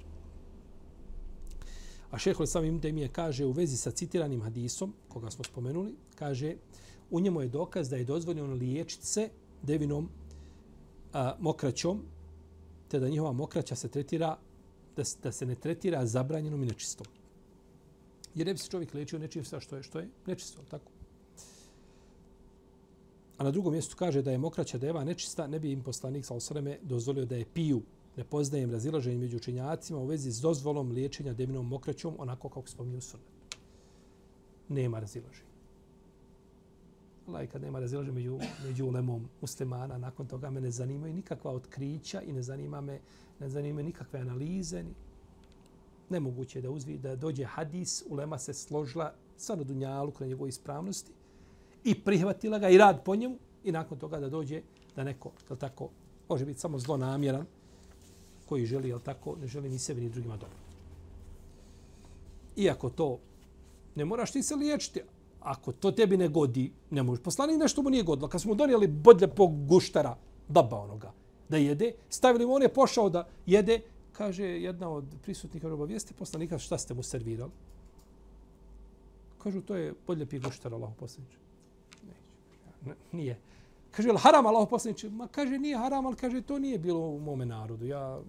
A 2.10 2.18
šeho 2.18 2.44
Islam 2.44 2.64
Ibn 2.64 2.80
Demije 2.80 3.08
kaže 3.08 3.44
u 3.44 3.50
vezi 3.50 3.76
sa 3.76 3.90
citiranim 3.90 4.42
hadisom, 4.42 4.94
koga 5.08 5.30
smo 5.30 5.44
spomenuli, 5.44 5.94
kaže 6.14 6.56
u 7.10 7.20
njemu 7.20 7.40
je 7.40 7.48
dokaz 7.48 7.88
da 7.88 7.96
je 7.96 8.04
dozvoljeno 8.04 8.54
liječiti 8.54 9.06
se 9.06 9.28
devinom 9.62 10.08
a, 11.12 11.34
mokraćom, 11.38 12.02
te 12.88 13.00
da 13.00 13.08
njihova 13.08 13.32
mokraća 13.32 13.74
se 13.74 13.88
tretira, 13.88 14.38
da, 14.96 15.02
da 15.22 15.32
se 15.32 15.46
ne 15.46 15.54
tretira 15.54 16.06
zabranjenom 16.06 16.62
i 16.62 16.66
nečistom. 16.66 17.06
Jer 18.34 18.46
ne 18.46 18.52
bi 18.52 18.58
se 18.58 18.70
čovjek 18.70 18.94
liječio 18.94 19.18
nečim 19.18 19.44
što 19.44 19.76
je, 19.76 19.82
što 19.82 19.98
je 19.98 20.08
nečisto, 20.26 20.62
tako? 20.70 20.95
A 23.38 23.44
na 23.44 23.50
drugom 23.50 23.72
mjestu 23.72 23.96
kaže 23.96 24.22
da 24.22 24.30
je 24.30 24.38
mokraća 24.38 24.78
deva 24.78 25.04
nečista, 25.04 25.46
ne 25.46 25.58
bi 25.58 25.72
im 25.72 25.82
poslanik 25.82 26.24
sa 26.24 26.34
osreme 26.34 26.78
dozvolio 26.82 27.24
da 27.24 27.36
je 27.36 27.44
piju. 27.54 27.82
Ne 28.16 28.24
poznajem 28.24 28.70
razilaženje 28.70 29.18
među 29.18 29.36
učenjacima 29.36 29.98
u 29.98 30.06
vezi 30.06 30.32
s 30.32 30.40
dozvolom 30.40 30.90
liječenja 30.90 31.32
devinom 31.32 31.68
mokraćom, 31.68 32.14
onako 32.18 32.48
kako 32.48 32.68
spominju 32.68 33.00
sunet. 33.00 33.26
Nema 34.68 35.00
razilaženja. 35.00 35.46
Allah, 37.28 37.48
kad 37.48 37.62
nema 37.62 37.80
razilaženja 37.80 38.14
među, 38.14 38.38
među 38.64 38.86
ulemom 38.86 39.28
muslimana, 39.40 39.98
nakon 39.98 40.26
toga 40.26 40.50
me 40.50 40.60
ne 40.60 40.70
zanimaju 40.70 41.14
nikakva 41.14 41.52
otkrića 41.52 42.22
i 42.22 42.32
ne 42.32 42.42
zanima 42.42 42.80
me, 42.80 43.00
ne 43.40 43.48
zanima 43.48 43.82
nikakve 43.82 44.20
analize. 44.20 44.82
Ni... 44.82 44.94
Nemoguće 46.10 46.58
je 46.58 46.62
da 46.62 46.70
uzvi, 46.70 46.98
da 46.98 47.16
dođe 47.16 47.44
hadis, 47.44 48.04
ulema 48.08 48.38
se 48.38 48.54
složila 48.54 49.14
sva 49.36 49.56
na 49.56 49.64
dunjalu 49.64 50.12
na 50.20 50.26
njegovoj 50.26 50.48
ispravnosti, 50.48 51.12
i 51.86 51.94
prihvatila 51.94 52.58
ga 52.58 52.68
i 52.68 52.78
rad 52.78 53.04
po 53.04 53.16
njemu 53.16 53.36
i 53.64 53.72
nakon 53.72 53.98
toga 53.98 54.20
da 54.20 54.28
dođe 54.28 54.62
da 54.96 55.04
neko, 55.04 55.30
je 55.50 55.56
tako, 55.56 55.88
može 56.28 56.44
biti 56.44 56.60
samo 56.60 56.78
zlonamjeran 56.78 57.46
koji 58.48 58.66
želi, 58.66 58.88
je 58.88 58.98
tako, 59.04 59.36
ne 59.40 59.46
želi 59.46 59.68
ni 59.68 59.78
sebi 59.78 60.00
ni 60.00 60.08
drugima 60.08 60.36
dobro. 60.36 60.56
Iako 62.56 62.90
to 62.90 63.18
ne 63.94 64.04
moraš 64.04 64.32
ti 64.32 64.42
se 64.42 64.54
liječiti, 64.54 65.00
ako 65.40 65.72
to 65.72 65.92
tebi 65.92 66.16
ne 66.16 66.28
godi, 66.28 66.72
ne 66.90 67.02
možeš. 67.02 67.24
Poslani 67.24 67.56
nešto 67.56 67.82
mu 67.82 67.90
nije 67.90 68.02
godilo. 68.02 68.28
Kad 68.28 68.40
smo 68.40 68.54
donijeli 68.54 68.86
bodlje 68.86 69.28
po 69.28 69.46
guštara, 69.46 70.16
baba 70.48 70.80
onoga, 70.80 71.12
da 71.48 71.56
jede, 71.56 71.92
stavili 72.10 72.46
mu, 72.46 72.54
on 72.54 72.62
je 72.62 72.68
pošao 72.68 73.10
da 73.10 73.28
jede, 73.46 73.80
kaže 74.12 74.44
jedna 74.44 74.90
od 74.90 75.04
prisutnih 75.22 75.64
obavijesti 75.64 76.14
poslanika, 76.14 76.58
šta 76.58 76.78
ste 76.78 76.94
mu 76.94 77.02
servirali? 77.02 77.50
Kažu, 79.38 79.60
to 79.60 79.76
je 79.76 79.94
bodlje 80.06 80.26
pi 80.26 80.38
guštara, 80.38 80.76
Allah 80.76 80.90
poslaniče 80.98 81.45
nije. 83.12 83.38
Kaže, 83.90 84.08
jel 84.08 84.16
haram 84.16 84.46
Allah 84.46 84.68
poslaniče? 84.70 85.10
Ma 85.10 85.28
kaže, 85.28 85.58
nije 85.58 85.76
haram, 85.76 86.06
ali 86.06 86.16
kaže, 86.16 86.40
to 86.42 86.58
nije 86.58 86.78
bilo 86.78 87.00
u 87.00 87.20
mome 87.20 87.46
narodu. 87.46 87.86
Ja, 87.86 88.20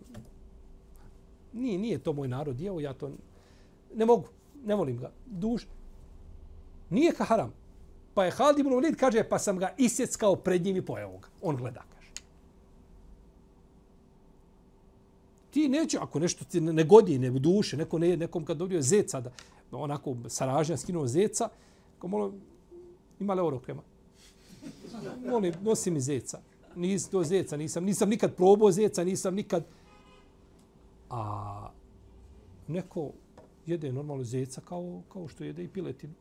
nije, 1.53 1.77
nije 1.77 1.99
to 1.99 2.13
moj 2.13 2.27
narod, 2.27 2.59
jeo, 2.59 2.79
ja 2.79 2.93
to 2.93 3.11
ne 3.95 4.05
mogu, 4.05 4.27
ne 4.65 4.75
volim 4.75 4.97
ga. 4.97 5.11
Duž. 5.25 5.65
Nije 6.89 7.11
ka 7.11 7.23
haram. 7.23 7.53
Pa 8.13 8.25
je 8.25 8.31
Halid 8.31 8.59
ibn 8.59 8.69
Walid, 8.69 8.95
kaže, 8.95 9.23
pa 9.23 9.39
sam 9.39 9.57
ga 9.57 9.73
isjeckao 9.77 10.35
pred 10.35 10.65
njim 10.65 10.77
i 10.77 10.85
pojao 10.85 11.17
ga. 11.17 11.27
On 11.41 11.55
gleda, 11.55 11.83
kaže. 11.95 12.11
Ti 15.49 15.69
neće, 15.69 15.97
ako 16.01 16.19
nešto 16.19 16.45
ti 16.45 16.61
ne 16.61 16.83
godi, 16.83 17.19
ne 17.19 17.29
duše, 17.29 17.77
neko 17.77 17.99
ne, 17.99 18.17
nekom 18.17 18.45
kad 18.45 18.57
dobio 18.57 18.81
zeca, 18.81 19.21
da 19.21 19.31
onako 19.71 20.15
saražnja 20.27 20.77
skinuo 20.77 21.07
zeca, 21.07 21.49
kao 21.99 22.09
malo, 22.09 22.33
ima 23.19 23.33
li 23.33 23.41
oro 23.41 23.59
krema? 23.59 23.81
Molim, 25.29 25.53
nosi 25.61 25.91
mi 25.91 25.99
zeca. 25.99 26.39
Nis, 26.75 27.09
to 27.09 27.23
zeca, 27.23 27.57
nisam, 27.57 27.83
nisam 27.83 28.09
nikad 28.09 28.35
probao 28.35 28.71
zeca, 28.71 29.03
nisam 29.03 29.35
nikad... 29.35 29.63
A 31.09 31.69
neko 32.67 33.11
jede 33.65 33.91
normalno 33.91 34.23
zeca 34.23 34.61
kao, 34.61 35.01
kao 35.13 35.27
što 35.27 35.43
jede 35.43 35.63
i 35.63 35.67
piletinu. 35.67 36.13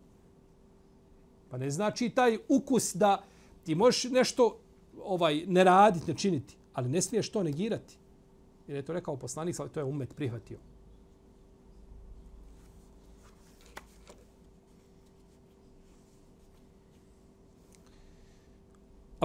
Pa 1.51 1.59
ne 1.59 1.71
znači 1.71 2.11
taj 2.11 2.39
ukus 2.49 2.95
da 2.95 3.25
ti 3.65 3.75
možeš 3.75 4.05
nešto 4.11 4.59
ovaj 5.03 5.45
ne 5.47 5.65
raditi, 5.65 6.11
ne 6.11 6.19
činiti, 6.19 6.57
ali 6.73 6.89
ne 6.89 7.03
smiješ 7.03 7.31
to 7.31 7.43
negirati. 7.43 7.97
Jer 8.69 8.77
je 8.77 8.83
to 8.83 8.93
rekao 8.93 9.17
poslanik, 9.17 9.61
ali 9.61 9.71
to 9.71 9.81
je 9.81 9.85
umet 9.85 10.17
prihvatio. 10.17 10.59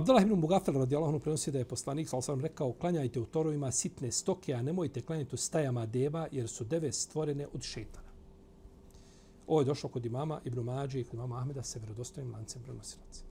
Abdullah 0.02 0.22
ibn 0.22 0.34
Mugafir 0.34 0.74
radijallahu 0.74 1.10
anhu 1.10 1.20
prenosi 1.20 1.52
da 1.52 1.60
je 1.60 1.66
poslanik 1.66 2.10
sallallahu 2.10 2.32
alejhi 2.32 2.48
rekao 2.48 2.74
klanjajte 2.74 3.20
u 3.20 3.26
torovima 3.26 3.72
sitne 3.72 4.12
stoke, 4.12 4.54
a 4.54 4.62
nemojte 4.62 5.02
klanjati 5.02 5.36
u 5.36 5.38
stajama 5.38 5.86
deva 5.86 6.28
jer 6.32 6.50
su 6.50 6.64
deve 6.64 6.92
stvorene 6.92 7.48
od 7.54 7.62
šejtana. 7.62 8.08
Ovo 9.48 9.62
je 9.62 9.66
došlo 9.66 9.90
kod 9.90 10.06
imama 10.06 10.42
Ibn 10.46 10.60
Mađe 10.60 11.00
i 11.00 11.04
kod 11.04 11.14
imama 11.14 11.38
Ahmeda 11.38 11.64
se 11.64 11.80
vjerodostojnim 11.80 12.34
lancem 12.34 12.62
prenosilaca. 12.64 13.24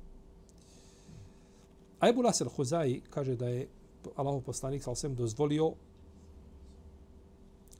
A 2.00 2.08
Ebu 2.08 2.22
Nasir 2.22 2.48
Huzai 2.56 3.00
kaže 3.10 3.36
da 3.36 3.48
je 3.48 3.68
Allahov 4.16 4.40
poslanik 4.40 4.82
sallallahu 4.82 5.06
alejhi 5.06 5.18
dozvolio 5.18 5.72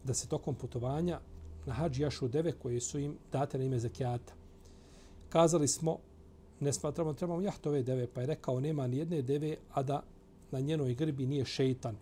da 0.05 0.15
se 0.15 0.29
tokom 0.29 0.55
putovanja 0.55 1.21
na 1.67 1.73
hađi 1.75 2.03
jašu 2.03 2.29
deve 2.29 2.53
koje 2.53 2.81
su 2.81 2.99
im 2.99 3.19
date 3.33 3.59
na 3.59 3.65
ime 3.65 3.79
zakijata. 3.79 4.33
Kazali 5.29 5.69
smo 5.69 5.99
ne 6.61 6.73
smatramo, 6.73 7.13
trebamo 7.15 7.41
jahtove 7.41 7.83
deve, 7.83 8.07
pa 8.07 8.21
je 8.21 8.27
rekao, 8.27 8.61
nema 8.61 8.87
ni 8.87 8.97
jedne 8.97 9.23
deve, 9.23 9.57
a 9.73 9.83
da 9.83 10.03
na 10.51 10.61
njenoj 10.61 10.95
grbi 10.95 11.27
nije 11.27 11.45
šeitan. 11.45 11.97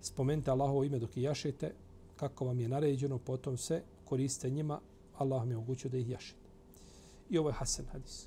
Spomenite 0.00 0.50
Allahovo 0.50 0.84
ime 0.84 0.98
dok 0.98 1.16
je 1.16 1.22
jašete, 1.22 1.72
kako 2.16 2.44
vam 2.44 2.60
je 2.60 2.68
naređeno, 2.68 3.18
potom 3.18 3.56
se 3.56 3.82
koriste 4.04 4.50
njima, 4.50 4.80
Allah 5.18 5.40
vam 5.40 5.50
je 5.50 5.56
omogućio 5.56 5.90
da 5.90 5.98
ih 5.98 6.08
jašete. 6.08 6.48
I 7.30 7.38
ovo 7.38 7.48
je 7.48 7.52
Hasan 7.52 7.86
Hadis. 7.92 8.26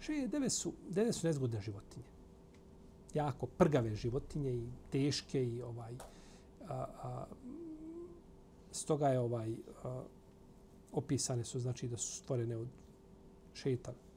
Še 0.00 0.26
deve 0.28 0.50
su, 0.50 0.72
deve 0.88 1.12
su 1.12 1.26
nezgodne 1.26 1.60
životinje. 1.60 2.04
Jako 3.14 3.46
prgave 3.46 3.94
životinje 3.94 4.54
i 4.54 4.68
teške 4.90 5.44
i 5.44 5.62
ovaj 5.62 5.94
a, 6.68 6.74
a, 7.02 7.26
stoga 8.72 9.08
je 9.08 9.18
ovaj 9.18 9.54
a, 9.84 10.02
opisane 10.92 11.44
su 11.44 11.60
znači 11.60 11.88
da 11.88 11.96
su 11.96 12.16
stvorene 12.16 12.56
od 12.56 12.68
šeitana. 13.54 14.09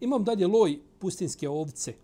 Imam 0.00 0.24
dalje 0.24 0.46
loj 0.46 0.78
pustinske 0.98 1.48
ovce. 1.48 1.94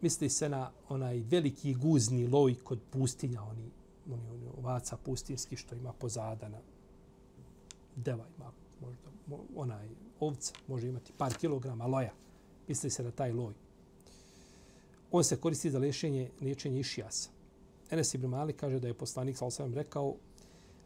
Misli 0.00 0.28
se 0.28 0.48
na 0.48 0.70
onaj 0.88 1.20
veliki 1.20 1.74
guzni 1.74 2.26
loj 2.26 2.54
kod 2.64 2.78
pustinja, 2.90 3.42
oni, 3.42 3.70
oni, 4.12 4.30
oni 4.30 4.46
ovaca 4.58 4.96
pustinski 4.96 5.56
što 5.56 5.74
ima 5.74 5.92
pozadana. 5.92 6.58
Deva 7.96 8.26
ima 8.36 8.52
možda, 8.80 9.10
onaj 9.56 9.88
ovca 10.20 10.52
može 10.68 10.88
imati 10.88 11.12
par 11.18 11.34
kilograma 11.34 11.86
loja. 11.86 12.12
Misli 12.68 12.90
se 12.90 13.02
na 13.02 13.10
taj 13.10 13.32
loj. 13.32 13.54
On 15.10 15.24
se 15.24 15.36
koristi 15.36 15.70
za 15.70 15.78
liječenje, 15.78 16.30
liječenje 16.40 16.80
išijasa. 16.80 17.30
Enes 17.90 18.14
Ibn 18.14 18.26
Mali 18.26 18.52
kaže 18.52 18.78
da 18.80 18.88
je 18.88 18.94
poslanik 18.94 19.36
sa 19.36 19.46
osvijem 19.46 19.74
rekao 19.74 20.16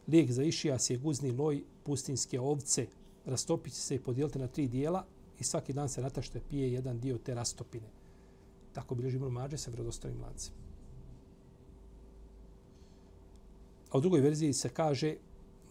lijek 0.09 0.31
za 0.31 0.43
išijas 0.43 0.91
je 0.91 0.99
guzni 0.99 1.31
loj 1.31 1.63
pustinske 1.83 2.41
ovce 2.41 2.87
rastopit 3.27 3.73
se 3.73 3.95
i 3.95 3.99
podijeliti 3.99 4.39
na 4.39 4.47
tri 4.47 4.69
dijela 4.69 5.05
i 5.39 5.45
svaki 5.45 5.73
dan 5.73 5.89
se 5.89 6.03
natašte 6.03 6.41
pije 6.51 6.73
jedan 6.73 7.01
dio 7.01 7.19
te 7.19 7.35
rastopine. 7.35 7.89
Tako 8.73 8.95
bilježi 8.95 9.17
Ibn 9.17 9.27
Mađe 9.27 9.59
sa 9.59 9.71
vredostojnim 9.71 10.23
lancem. 10.23 10.55
A 13.91 13.99
u 13.99 14.01
drugoj 14.01 14.21
verziji 14.21 14.53
se 14.53 14.69
kaže 14.69 15.17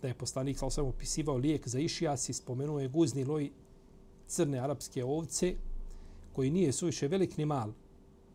da 0.02 0.08
je 0.08 0.14
poslanik 0.14 0.58
sa 0.58 0.66
osam 0.66 0.86
opisivao 0.86 1.38
lijek 1.38 1.68
za 1.68 1.80
išijas 1.80 2.30
i 2.30 2.34
spomenuo 2.34 2.80
je 2.80 2.88
guzni 2.88 3.24
loj 3.24 3.52
crne 4.28 4.60
arapske 4.60 5.04
ovce 5.04 5.56
koji 6.34 6.50
nije 6.50 6.72
suviše 6.72 7.08
velik 7.08 7.38
ni 7.38 7.46
mal, 7.46 7.72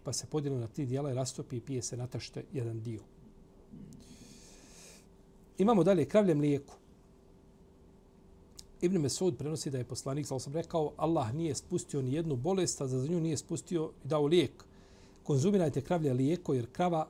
pa 0.04 0.12
se 0.12 0.26
podijelo 0.26 0.58
na 0.58 0.66
tri 0.66 0.86
dijela 0.86 1.10
i 1.10 1.14
rastopi 1.14 1.56
i 1.56 1.60
pije 1.60 1.82
se 1.82 1.96
natašte 1.96 2.44
jedan 2.52 2.82
dio. 2.82 3.00
Imamo 5.58 5.84
dalje 5.84 6.04
kravlje 6.04 6.34
mlijeku. 6.34 6.74
Ibn 8.80 8.98
Mesud 8.98 9.36
prenosi 9.36 9.70
da 9.70 9.78
je 9.78 9.84
poslanik, 9.84 10.26
sa 10.26 10.38
sam 10.38 10.52
rekao, 10.52 10.92
Allah 10.96 11.34
nije 11.34 11.54
spustio 11.54 12.02
ni 12.02 12.12
jednu 12.12 12.36
bolest, 12.36 12.80
a 12.80 12.86
za 12.86 13.06
nju 13.06 13.20
nije 13.20 13.36
spustio 13.36 13.90
i 14.04 14.08
dao 14.08 14.26
lijek. 14.26 14.64
Konzumirajte 15.22 15.80
kravlje 15.80 16.12
lijeko, 16.12 16.54
jer 16.54 16.66
krava 16.72 17.08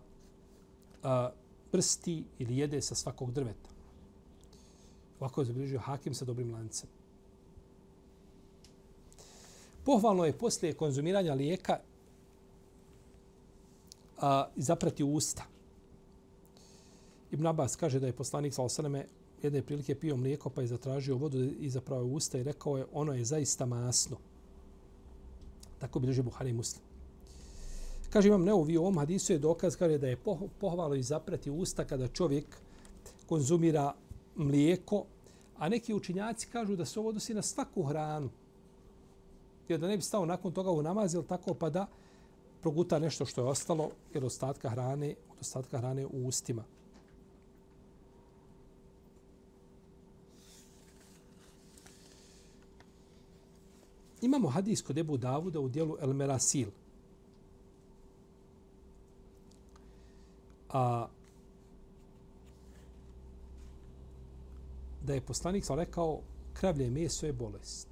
a, 1.03 1.31
prsti 1.71 2.25
ili 2.39 2.57
jede 2.57 2.81
sa 2.83 2.95
svakog 2.95 3.33
drveta. 3.33 3.71
Ovako 5.21 5.41
je 5.41 5.45
zabilježio 5.45 5.81
Hakim 5.81 6.14
sa 6.14 6.25
dobrim 6.25 6.53
lancem. 6.53 6.89
Pohvalno 9.85 10.25
je 10.25 10.39
poslije 10.39 10.73
konzumiranja 10.73 11.35
lijeka 11.35 11.79
a, 14.21 14.49
zaprati 14.57 15.05
usta. 15.05 15.45
Ibn 17.31 17.47
Abbas 17.47 17.77
kaže 17.77 18.01
da 18.01 18.07
je 18.07 18.12
poslanik 18.12 18.55
sa 18.55 18.62
osaname 18.62 19.07
jedne 19.43 19.62
prilike 19.62 19.95
pio 19.95 20.16
mlijeko 20.16 20.51
pa 20.51 20.61
je 20.61 20.66
zatražio 20.66 21.16
vodu 21.16 21.51
i 21.61 21.70
zapravo 21.70 22.05
usta 22.05 22.39
i 22.39 22.43
rekao 22.43 22.76
je 22.78 22.86
ono 22.93 23.14
je 23.14 23.24
zaista 23.24 23.66
masno. 23.66 24.16
Tako 25.78 25.99
bilježi 25.99 26.22
Buhari 26.22 26.53
muslim. 26.53 26.82
Kaže 28.11 28.28
imam 28.28 28.45
neovi 28.45 28.76
u 28.76 28.80
ovom 28.80 28.99
hadisu 28.99 29.32
je 29.32 29.39
dokaz 29.39 29.76
kaže 29.76 29.99
da 29.99 30.09
je 30.09 30.18
pohvalo 30.61 30.95
i 30.95 31.03
zaprati 31.03 31.51
usta 31.51 31.84
kada 31.84 32.09
čovjek 32.09 32.57
konzumira 33.26 33.95
mlijeko, 34.36 35.05
a 35.59 35.68
neki 35.68 35.95
učinjaci 35.95 36.47
kažu 36.53 36.76
da 36.76 36.84
se 36.84 37.01
ovo 37.01 37.09
odnosi 37.09 37.34
na 37.34 37.43
svaku 37.43 37.82
hranu. 37.82 38.30
Jer 39.68 39.80
da 39.80 39.89
ne 39.89 39.97
bi 39.97 40.03
stao 40.03 40.26
nakon 40.26 40.53
toga 40.53 40.70
u 40.70 40.82
namaz, 40.82 41.14
ili 41.14 41.26
tako 41.26 41.55
pa 41.55 41.70
da 41.70 41.86
proguta 42.61 42.99
nešto 42.99 43.26
što 43.26 43.41
je 43.41 43.47
ostalo, 43.47 43.91
jer 44.14 44.24
ostatka 44.24 44.68
hrane, 44.68 45.14
od 45.30 45.36
ostatka 45.41 45.78
hrane 45.78 46.07
u 46.07 46.26
ustima. 46.26 46.64
Imamo 54.21 54.49
hadis 54.49 54.83
kod 54.83 54.99
Ebu 54.99 55.16
Davuda 55.16 55.61
u 55.61 55.69
dijelu 55.69 55.97
El 56.01 56.12
Merasil. 56.12 56.69
A, 60.69 61.07
da 65.05 65.14
je 65.14 65.21
poslanik 65.21 65.64
sam 65.64 65.79
rekao 65.79 66.21
kravlje 66.53 66.91
meso 66.91 67.27
je 67.27 67.33
bolest. 67.33 67.89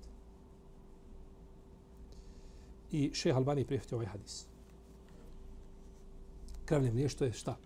I 2.93 3.11
šeha 3.15 3.39
Albani 3.39 3.65
prihvatio 3.65 3.97
ovaj 3.97 4.07
hadis. 4.07 4.47
Kravlje 6.65 6.93
meso 6.93 7.25
je 7.25 7.33
šta? 7.33 7.57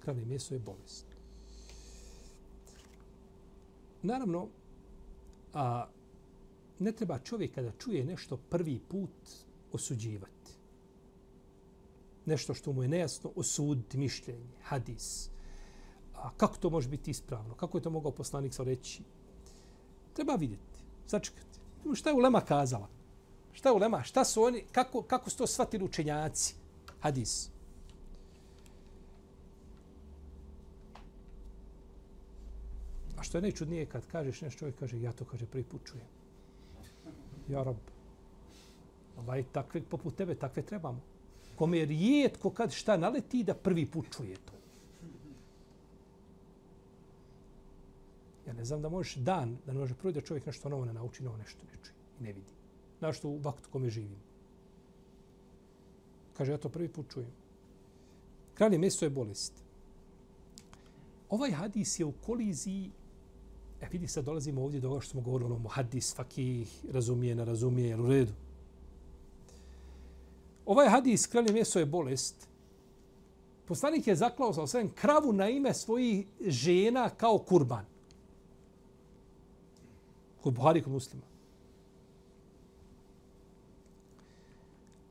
Kravlje 0.00 0.24
meso 0.24 0.54
je 0.54 0.58
bolest. 0.58 1.06
Naravno, 4.02 4.48
a, 5.54 5.86
ne 6.80 6.92
treba 6.92 7.18
čovjek 7.18 7.54
kada 7.54 7.72
čuje 7.78 8.04
nešto 8.04 8.36
prvi 8.36 8.80
put 8.88 9.10
osuđivati. 9.72 10.52
Nešto 12.26 12.54
što 12.54 12.72
mu 12.72 12.82
je 12.82 12.88
nejasno, 12.88 13.32
osuditi 13.36 13.98
mišljenje, 13.98 14.48
hadis. 14.62 15.30
A 16.14 16.30
kako 16.36 16.56
to 16.56 16.70
može 16.70 16.88
biti 16.88 17.10
ispravno? 17.10 17.54
Kako 17.54 17.78
je 17.78 17.82
to 17.82 17.90
mogao 17.90 18.12
poslanik 18.12 18.54
sa 18.54 18.62
reći? 18.62 19.02
Treba 20.12 20.34
vidjeti, 20.34 20.80
začekati. 21.06 21.60
Šta 21.94 22.10
je 22.10 22.16
Ulema 22.16 22.40
kazala? 22.40 22.88
Šta 23.52 23.68
je 23.68 23.74
Ulema? 23.74 24.02
Šta 24.02 24.24
su 24.24 24.42
oni, 24.42 24.64
kako, 24.72 25.02
kako 25.02 25.30
su 25.30 25.36
to 25.36 25.46
shvatili 25.46 25.84
učenjaci? 25.84 26.54
Hadis. 27.00 27.50
A 33.16 33.22
što 33.22 33.38
je 33.38 33.42
najčudnije 33.42 33.86
kad 33.86 34.06
kažeš 34.06 34.40
nešto, 34.40 34.58
čovjek 34.58 34.78
kaže, 34.78 35.00
ja 35.00 35.12
to 35.12 35.24
kaže, 35.24 35.46
prvi 35.46 35.64
put 35.64 35.80
čujem. 35.84 36.19
Ja 37.50 37.62
rab, 37.62 37.76
Ovaj, 39.20 39.44
takve, 39.52 39.82
poput 39.82 40.16
tebe, 40.16 40.34
takve 40.34 40.62
trebamo. 40.62 41.00
Kome 41.56 41.78
je 41.78 41.86
rijetko 41.86 42.50
kad 42.50 42.72
šta 42.72 42.96
naleti 42.96 43.42
da 43.44 43.54
prvi 43.54 43.86
put 43.86 44.06
čuje 44.16 44.36
to. 44.36 44.52
Ja 48.46 48.52
ne 48.52 48.64
znam 48.64 48.82
da 48.82 48.88
možeš 48.88 49.14
dan, 49.14 49.58
da 49.66 49.72
ne 49.72 49.78
može 49.78 49.94
prvi 49.94 50.14
da 50.14 50.20
čovjek 50.20 50.46
nešto 50.46 50.68
novo 50.68 50.84
ne 50.84 50.92
nauči, 50.92 51.22
novo 51.22 51.36
nešto 51.36 51.66
ne 51.66 51.78
čuje 51.84 51.94
i 52.20 52.22
ne 52.22 52.32
vidi. 52.32 52.52
Znaš 52.98 53.18
što 53.18 53.28
u 53.28 53.38
vaktu 53.38 53.68
kome 53.72 53.90
živim. 53.90 54.16
Kaže, 56.36 56.52
ja 56.52 56.58
to 56.58 56.68
prvi 56.68 56.88
put 56.88 57.12
čujem. 57.12 57.30
Kralje 58.54 58.78
mjesto 58.78 59.04
je 59.04 59.10
bolest. 59.10 59.52
Ovaj 61.28 61.50
hadis 61.50 62.00
je 62.00 62.04
u 62.04 62.12
koliziji 62.12 62.90
E 63.80 63.88
vidi, 63.92 64.08
sad 64.08 64.24
dolazimo 64.24 64.62
ovdje 64.62 64.80
do 64.80 64.90
ovo 64.90 65.00
što 65.00 65.10
smo 65.10 65.20
govorili, 65.20 65.52
ono, 65.52 65.68
hadis, 65.68 66.14
fakih, 66.16 66.84
razumije, 66.92 67.34
ne 67.34 67.44
razumije, 67.44 68.00
u 68.00 68.08
redu. 68.08 68.32
Ovaj 70.66 70.88
hadis, 70.88 71.26
kralje 71.26 71.52
meso 71.52 71.78
je 71.78 71.86
bolest. 71.86 72.48
Poslanik 73.66 74.06
je 74.06 74.16
zaklao 74.16 74.52
sa 74.52 74.62
osvijem 74.62 74.90
kravu 74.94 75.32
na 75.32 75.48
ime 75.48 75.74
svojih 75.74 76.26
žena 76.40 77.10
kao 77.10 77.38
kurban. 77.38 77.84
Kod 80.42 80.54
Buhari, 80.54 80.82
kod 80.82 80.92
muslima. 80.92 81.22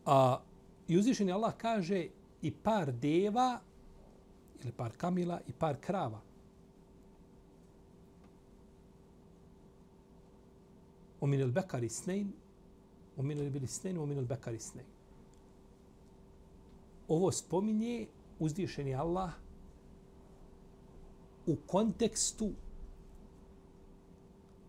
A, 0.06 0.42
I 0.88 0.98
uzvišeni 0.98 1.32
Allah 1.32 1.54
kaže 1.58 2.08
i 2.42 2.52
par 2.52 2.92
deva, 2.92 3.60
ili 4.64 4.72
par 4.72 4.92
kamila, 4.98 5.40
i 5.48 5.52
par 5.52 5.78
krava. 5.82 6.22
ومن 11.22 11.38
min 11.38 11.86
اثنين 11.86 12.32
bekari 13.18 13.32
الابل 13.32 13.64
اثنين 13.64 13.98
ومن 13.98 14.18
il 14.18 14.26
اثنين 14.26 14.28
bekari. 14.28 14.60
Ovo 17.08 17.32
spominje 17.32 18.08
uzvišeni 18.40 18.96
Allah 18.96 19.32
u 21.48 21.56
kontekstu 21.68 22.52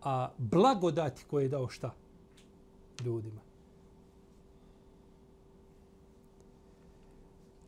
a 0.03 0.29
blagodati 0.37 1.23
koje 1.29 1.43
je 1.43 1.49
dao 1.49 1.69
šta 1.69 1.93
ljudima. 3.03 3.41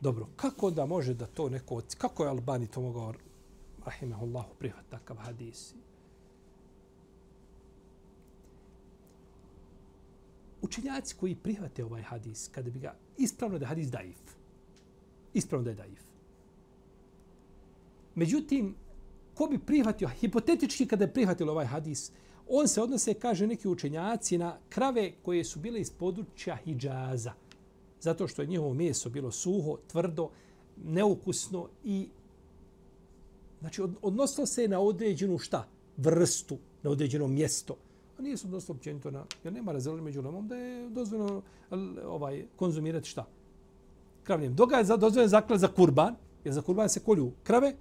Dobro, 0.01 0.27
kako 0.35 0.71
da 0.71 0.85
može 0.85 1.13
da 1.13 1.25
to 1.25 1.49
neko, 1.49 1.81
kako 1.97 2.23
je 2.23 2.29
Albani 2.29 2.67
to 2.67 2.81
mogao, 2.81 3.13
rahimahullahu, 3.85 4.55
prihvat 4.59 4.85
takav 4.89 5.17
hadis? 5.17 5.73
Učenjaci 10.73 11.15
koji 11.19 11.35
prihvate 11.35 11.85
ovaj 11.85 12.01
hadis, 12.01 12.47
kada 12.51 12.69
bi 12.69 12.79
ga, 12.79 12.95
ispravno 13.17 13.57
da 13.59 13.65
je 13.65 13.69
hadis 13.69 13.91
daif. 13.91 14.19
Ispravno 15.33 15.63
da 15.63 15.69
je 15.69 15.75
daif. 15.75 16.01
Međutim, 18.15 18.75
ko 19.35 19.47
bi 19.47 19.59
prihvatio, 19.59 20.07
hipotetički 20.07 20.87
kada 20.87 21.03
je 21.05 21.13
prihvatilo 21.13 21.51
ovaj 21.51 21.65
hadis, 21.65 22.11
on 22.47 22.67
se 22.67 22.81
odnose, 22.81 23.13
kaže 23.13 23.47
neki 23.47 23.67
učenjaci, 23.67 24.37
na 24.37 24.57
krave 24.69 25.11
koje 25.23 25.43
su 25.43 25.59
bile 25.59 25.81
iz 25.81 25.91
područja 25.91 26.55
Hidžaza 26.55 27.33
zato 28.03 28.27
što 28.27 28.41
je 28.41 28.47
njihovo 28.47 28.73
meso 28.73 29.09
bilo 29.09 29.31
suho, 29.31 29.77
tvrdo, 29.87 30.29
neukusno 30.83 31.69
i 31.83 32.07
znači 33.59 33.81
odnosilo 34.01 34.45
se 34.47 34.67
na 34.67 34.79
određenu 34.79 35.37
šta? 35.37 35.67
Vrstu, 35.97 36.57
na 36.83 36.89
određeno 36.89 37.27
mjesto. 37.27 37.77
Nije 38.23 38.37
se 38.37 38.47
odnosilo 38.47 38.75
općenito 38.75 39.11
na, 39.11 39.25
jer 39.43 39.53
nema 39.53 39.71
razreli 39.71 40.01
među 40.01 40.21
lemom 40.21 40.47
da 40.47 40.55
je 40.55 40.89
dozvoljeno 40.89 41.41
ovaj, 42.05 42.45
konzumirati 42.55 43.09
šta? 43.09 43.25
Kravljem. 44.23 44.55
Doga 44.55 44.77
je 44.77 44.83
dozvoljeno 44.83 45.27
zaklad 45.27 45.59
za 45.59 45.67
kurban, 45.67 46.15
jer 46.43 46.53
za 46.53 46.61
kurban 46.61 46.89
se 46.89 46.99
kolju 46.99 47.31
krave, 47.43 47.75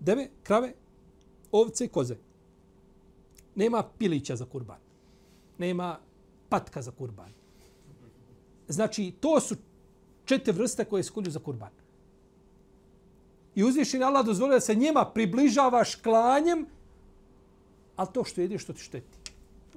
deve, 0.00 0.28
krave, 0.42 0.72
ovce 1.52 1.84
i 1.84 1.88
koze. 1.88 2.16
Nema 3.54 3.82
pilića 3.98 4.36
za 4.36 4.44
kurban. 4.44 4.78
Nema 5.58 5.98
patka 6.48 6.82
za 6.82 6.90
kurban. 6.90 7.32
Znači, 8.68 9.12
to 9.20 9.40
su 9.40 9.56
četiri 10.24 10.52
vrste 10.52 10.84
koje 10.84 11.02
se 11.02 11.12
kolju 11.12 11.30
za 11.30 11.40
kurban. 11.40 11.70
I 13.54 13.64
uzvišen 13.64 14.02
Allah 14.02 14.26
dozvolio 14.26 14.56
da 14.56 14.60
se 14.60 14.74
njima 14.74 15.04
približavaš 15.14 15.94
klanjem, 15.94 16.66
ali 17.96 18.08
to 18.12 18.24
što 18.24 18.40
jedeš, 18.40 18.62
što 18.62 18.72
ti 18.72 18.80
šteti. 18.80 19.21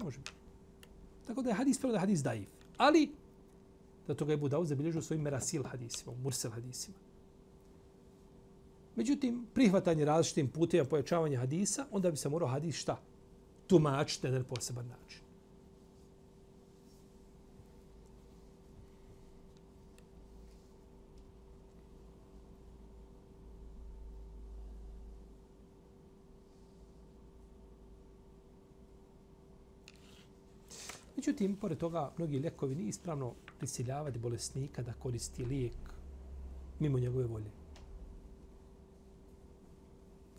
Može 0.03 0.17
biti. 0.17 0.31
Tako 1.27 1.41
da 1.41 1.49
je 1.49 1.55
hadis 1.55 1.79
prvo 1.79 1.91
da 1.91 1.97
je 1.97 1.99
hadis 1.99 2.23
daif. 2.23 2.47
Ali, 2.77 3.11
da 4.07 4.13
toga 4.13 4.33
je 4.33 4.37
Budav 4.37 4.65
zabilježio 4.65 5.01
svojim 5.01 5.23
merasil 5.23 5.63
hadisima, 5.63 6.13
mursel 6.23 6.51
hadisima. 6.51 6.97
Međutim, 8.95 9.47
prihvatanje 9.53 10.05
različitim 10.05 10.49
putima 10.49 10.85
pojačavanja 10.85 11.39
hadisa, 11.39 11.85
onda 11.91 12.11
bi 12.11 12.17
se 12.17 12.29
morao 12.29 12.49
hadis 12.49 12.75
šta? 12.75 13.01
Tumačiti 13.67 14.27
na 14.27 14.33
jedan 14.33 14.47
poseban 14.49 14.87
način. 14.87 15.19
Međutim, 31.27 31.55
pored 31.55 31.77
toga, 31.77 32.11
mnogi 32.17 32.39
lekovi 32.39 32.75
nije 32.75 32.89
ispravno 32.89 33.33
prisiljavati 33.57 34.19
bolesnika 34.19 34.83
da 34.83 34.93
koristi 34.93 35.45
lijek 35.45 35.73
mimo 36.79 36.99
njegove 36.99 37.25
volje. 37.25 37.51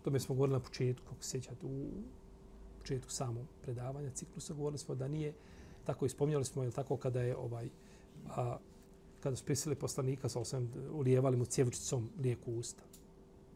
To 0.03 0.09
mi 0.09 0.19
smo 0.19 0.35
govorili 0.35 0.57
na 0.57 0.63
početku, 0.63 1.05
ako 1.11 1.23
sjećate, 1.23 1.65
u 1.65 1.87
početku 2.79 3.11
samog 3.11 3.45
predavanja 3.61 4.09
ciklusa, 4.09 4.53
govorili 4.53 4.77
smo 4.77 4.95
da 4.95 5.07
nije 5.07 5.33
tako 5.85 6.05
ispomnjali 6.05 6.45
smo, 6.45 6.63
je 6.63 6.71
tako, 6.71 6.97
kada 6.97 7.21
je 7.21 7.37
ovaj, 7.37 7.69
a, 8.29 8.57
kada 9.19 9.35
su 9.35 9.45
prisili 9.45 9.75
poslanika, 9.75 10.29
sa 10.29 10.39
osam, 10.39 10.73
ulijevali 10.91 11.37
mu 11.37 11.45
cjevčicom 11.45 12.09
lijek 12.19 12.47
u 12.47 12.51
usta. 12.51 12.83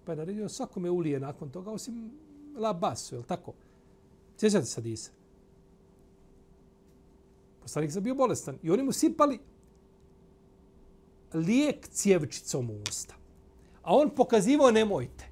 Pa 0.06 0.12
je 0.12 0.16
naredio 0.16 0.50
svakome 0.50 0.90
ulije 0.90 1.20
nakon 1.20 1.50
toga, 1.50 1.72
osim 1.72 2.12
labasu, 2.58 3.16
je 3.16 3.24
tako? 3.24 3.54
Sjećate 4.38 4.66
se 4.66 4.76
Hadisa? 4.76 5.21
Poslanik 7.62 7.92
sam 7.92 8.04
bio 8.04 8.16
bolestan. 8.16 8.58
I 8.64 8.72
oni 8.72 8.84
mu 8.84 8.92
sipali 8.92 9.40
lijek 11.34 11.88
cjevčicom 11.88 12.70
u 12.70 12.82
usta. 12.90 13.16
A 13.84 13.96
on 13.96 14.10
pokazivao 14.16 14.72
nemojte. 14.72 15.28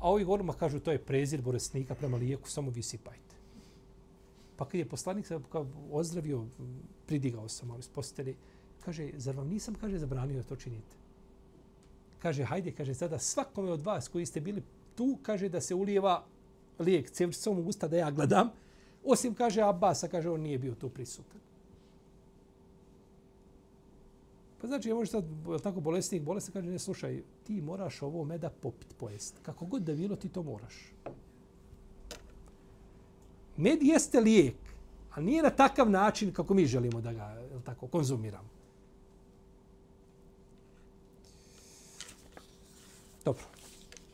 A 0.00 0.10
ovi 0.10 0.24
govorima 0.24 0.52
kažu 0.52 0.80
to 0.80 0.92
je 0.92 0.98
prezir 0.98 1.42
bolesnika 1.42 1.94
prema 1.94 2.16
lijeku, 2.16 2.50
samo 2.50 2.70
vi 2.70 2.82
sipajte. 2.82 3.36
Pa 4.56 4.64
kad 4.64 4.74
je 4.74 4.88
poslanik 4.88 5.26
se 5.26 5.40
ozdravio, 5.92 6.44
pridigao 7.06 7.48
sam 7.48 7.68
malo 7.68 7.80
iz 7.80 7.88
postelje, 7.88 8.34
kaže, 8.84 9.10
zar 9.16 9.36
vam 9.36 9.48
nisam, 9.48 9.74
kaže, 9.74 9.98
zabranio 9.98 10.36
da 10.36 10.42
to 10.42 10.56
činite? 10.56 10.96
Kaže, 12.18 12.44
hajde, 12.44 12.72
kaže, 12.72 12.94
sada 12.94 13.18
svakome 13.18 13.72
od 13.72 13.82
vas 13.82 14.08
koji 14.08 14.26
ste 14.26 14.40
bili 14.40 14.62
tu, 14.94 15.18
kaže 15.22 15.48
da 15.48 15.60
se 15.60 15.74
ulijeva 15.74 16.24
lijek 16.78 17.10
cjevčicom 17.10 17.58
u 17.58 17.62
usta 17.62 17.88
da 17.88 17.96
ja 17.96 18.10
gledam, 18.10 18.50
Osim, 19.06 19.34
kaže 19.34 19.62
Abbas, 19.62 20.04
kaže, 20.10 20.30
on 20.30 20.40
nije 20.40 20.58
bio 20.58 20.74
tu 20.74 20.88
prisutan. 20.88 21.40
Pa 24.60 24.66
znači, 24.66 24.88
evo 24.88 25.06
što, 25.06 25.20
sad, 25.20 25.24
je 25.52 25.58
tako 25.58 25.80
bolesnik, 25.80 26.22
bolesnik, 26.22 26.52
kaže, 26.52 26.68
ne 26.68 26.78
slušaj, 26.78 27.22
ti 27.44 27.60
moraš 27.62 28.02
ovo 28.02 28.24
meda 28.24 28.50
popit, 28.50 28.96
pojest. 28.98 29.34
Kako 29.42 29.66
god 29.66 29.82
da 29.82 29.94
bilo, 29.94 30.16
ti 30.16 30.28
to 30.28 30.42
moraš. 30.42 30.92
Med 33.56 33.82
jeste 33.82 34.20
lijek, 34.20 34.56
ali 35.14 35.26
nije 35.26 35.42
na 35.42 35.50
takav 35.50 35.90
način 35.90 36.32
kako 36.32 36.54
mi 36.54 36.66
želimo 36.66 37.00
da 37.00 37.12
ga 37.12 37.48
tako, 37.64 37.86
konzumiramo. 37.86 38.48
Dobro, 43.24 43.42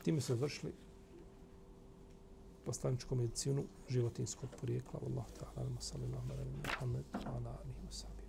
time 0.05 0.21
smo 0.21 0.35
završili 0.37 0.82
poslaničku 2.65 3.15
medicinu 3.15 3.65
životinskog 3.89 4.51
porijekla. 4.61 5.01
Allah 5.07 5.27
ta'ala, 5.39 5.81
sallallahu 5.81 6.33
alaihi 6.33 6.51
wa 6.51 6.69
sallam, 6.69 6.93
Muhammed, 6.93 7.05
ala 7.27 7.51
alihi 7.65 7.85
wa 7.87 7.93
sallam. 7.93 8.22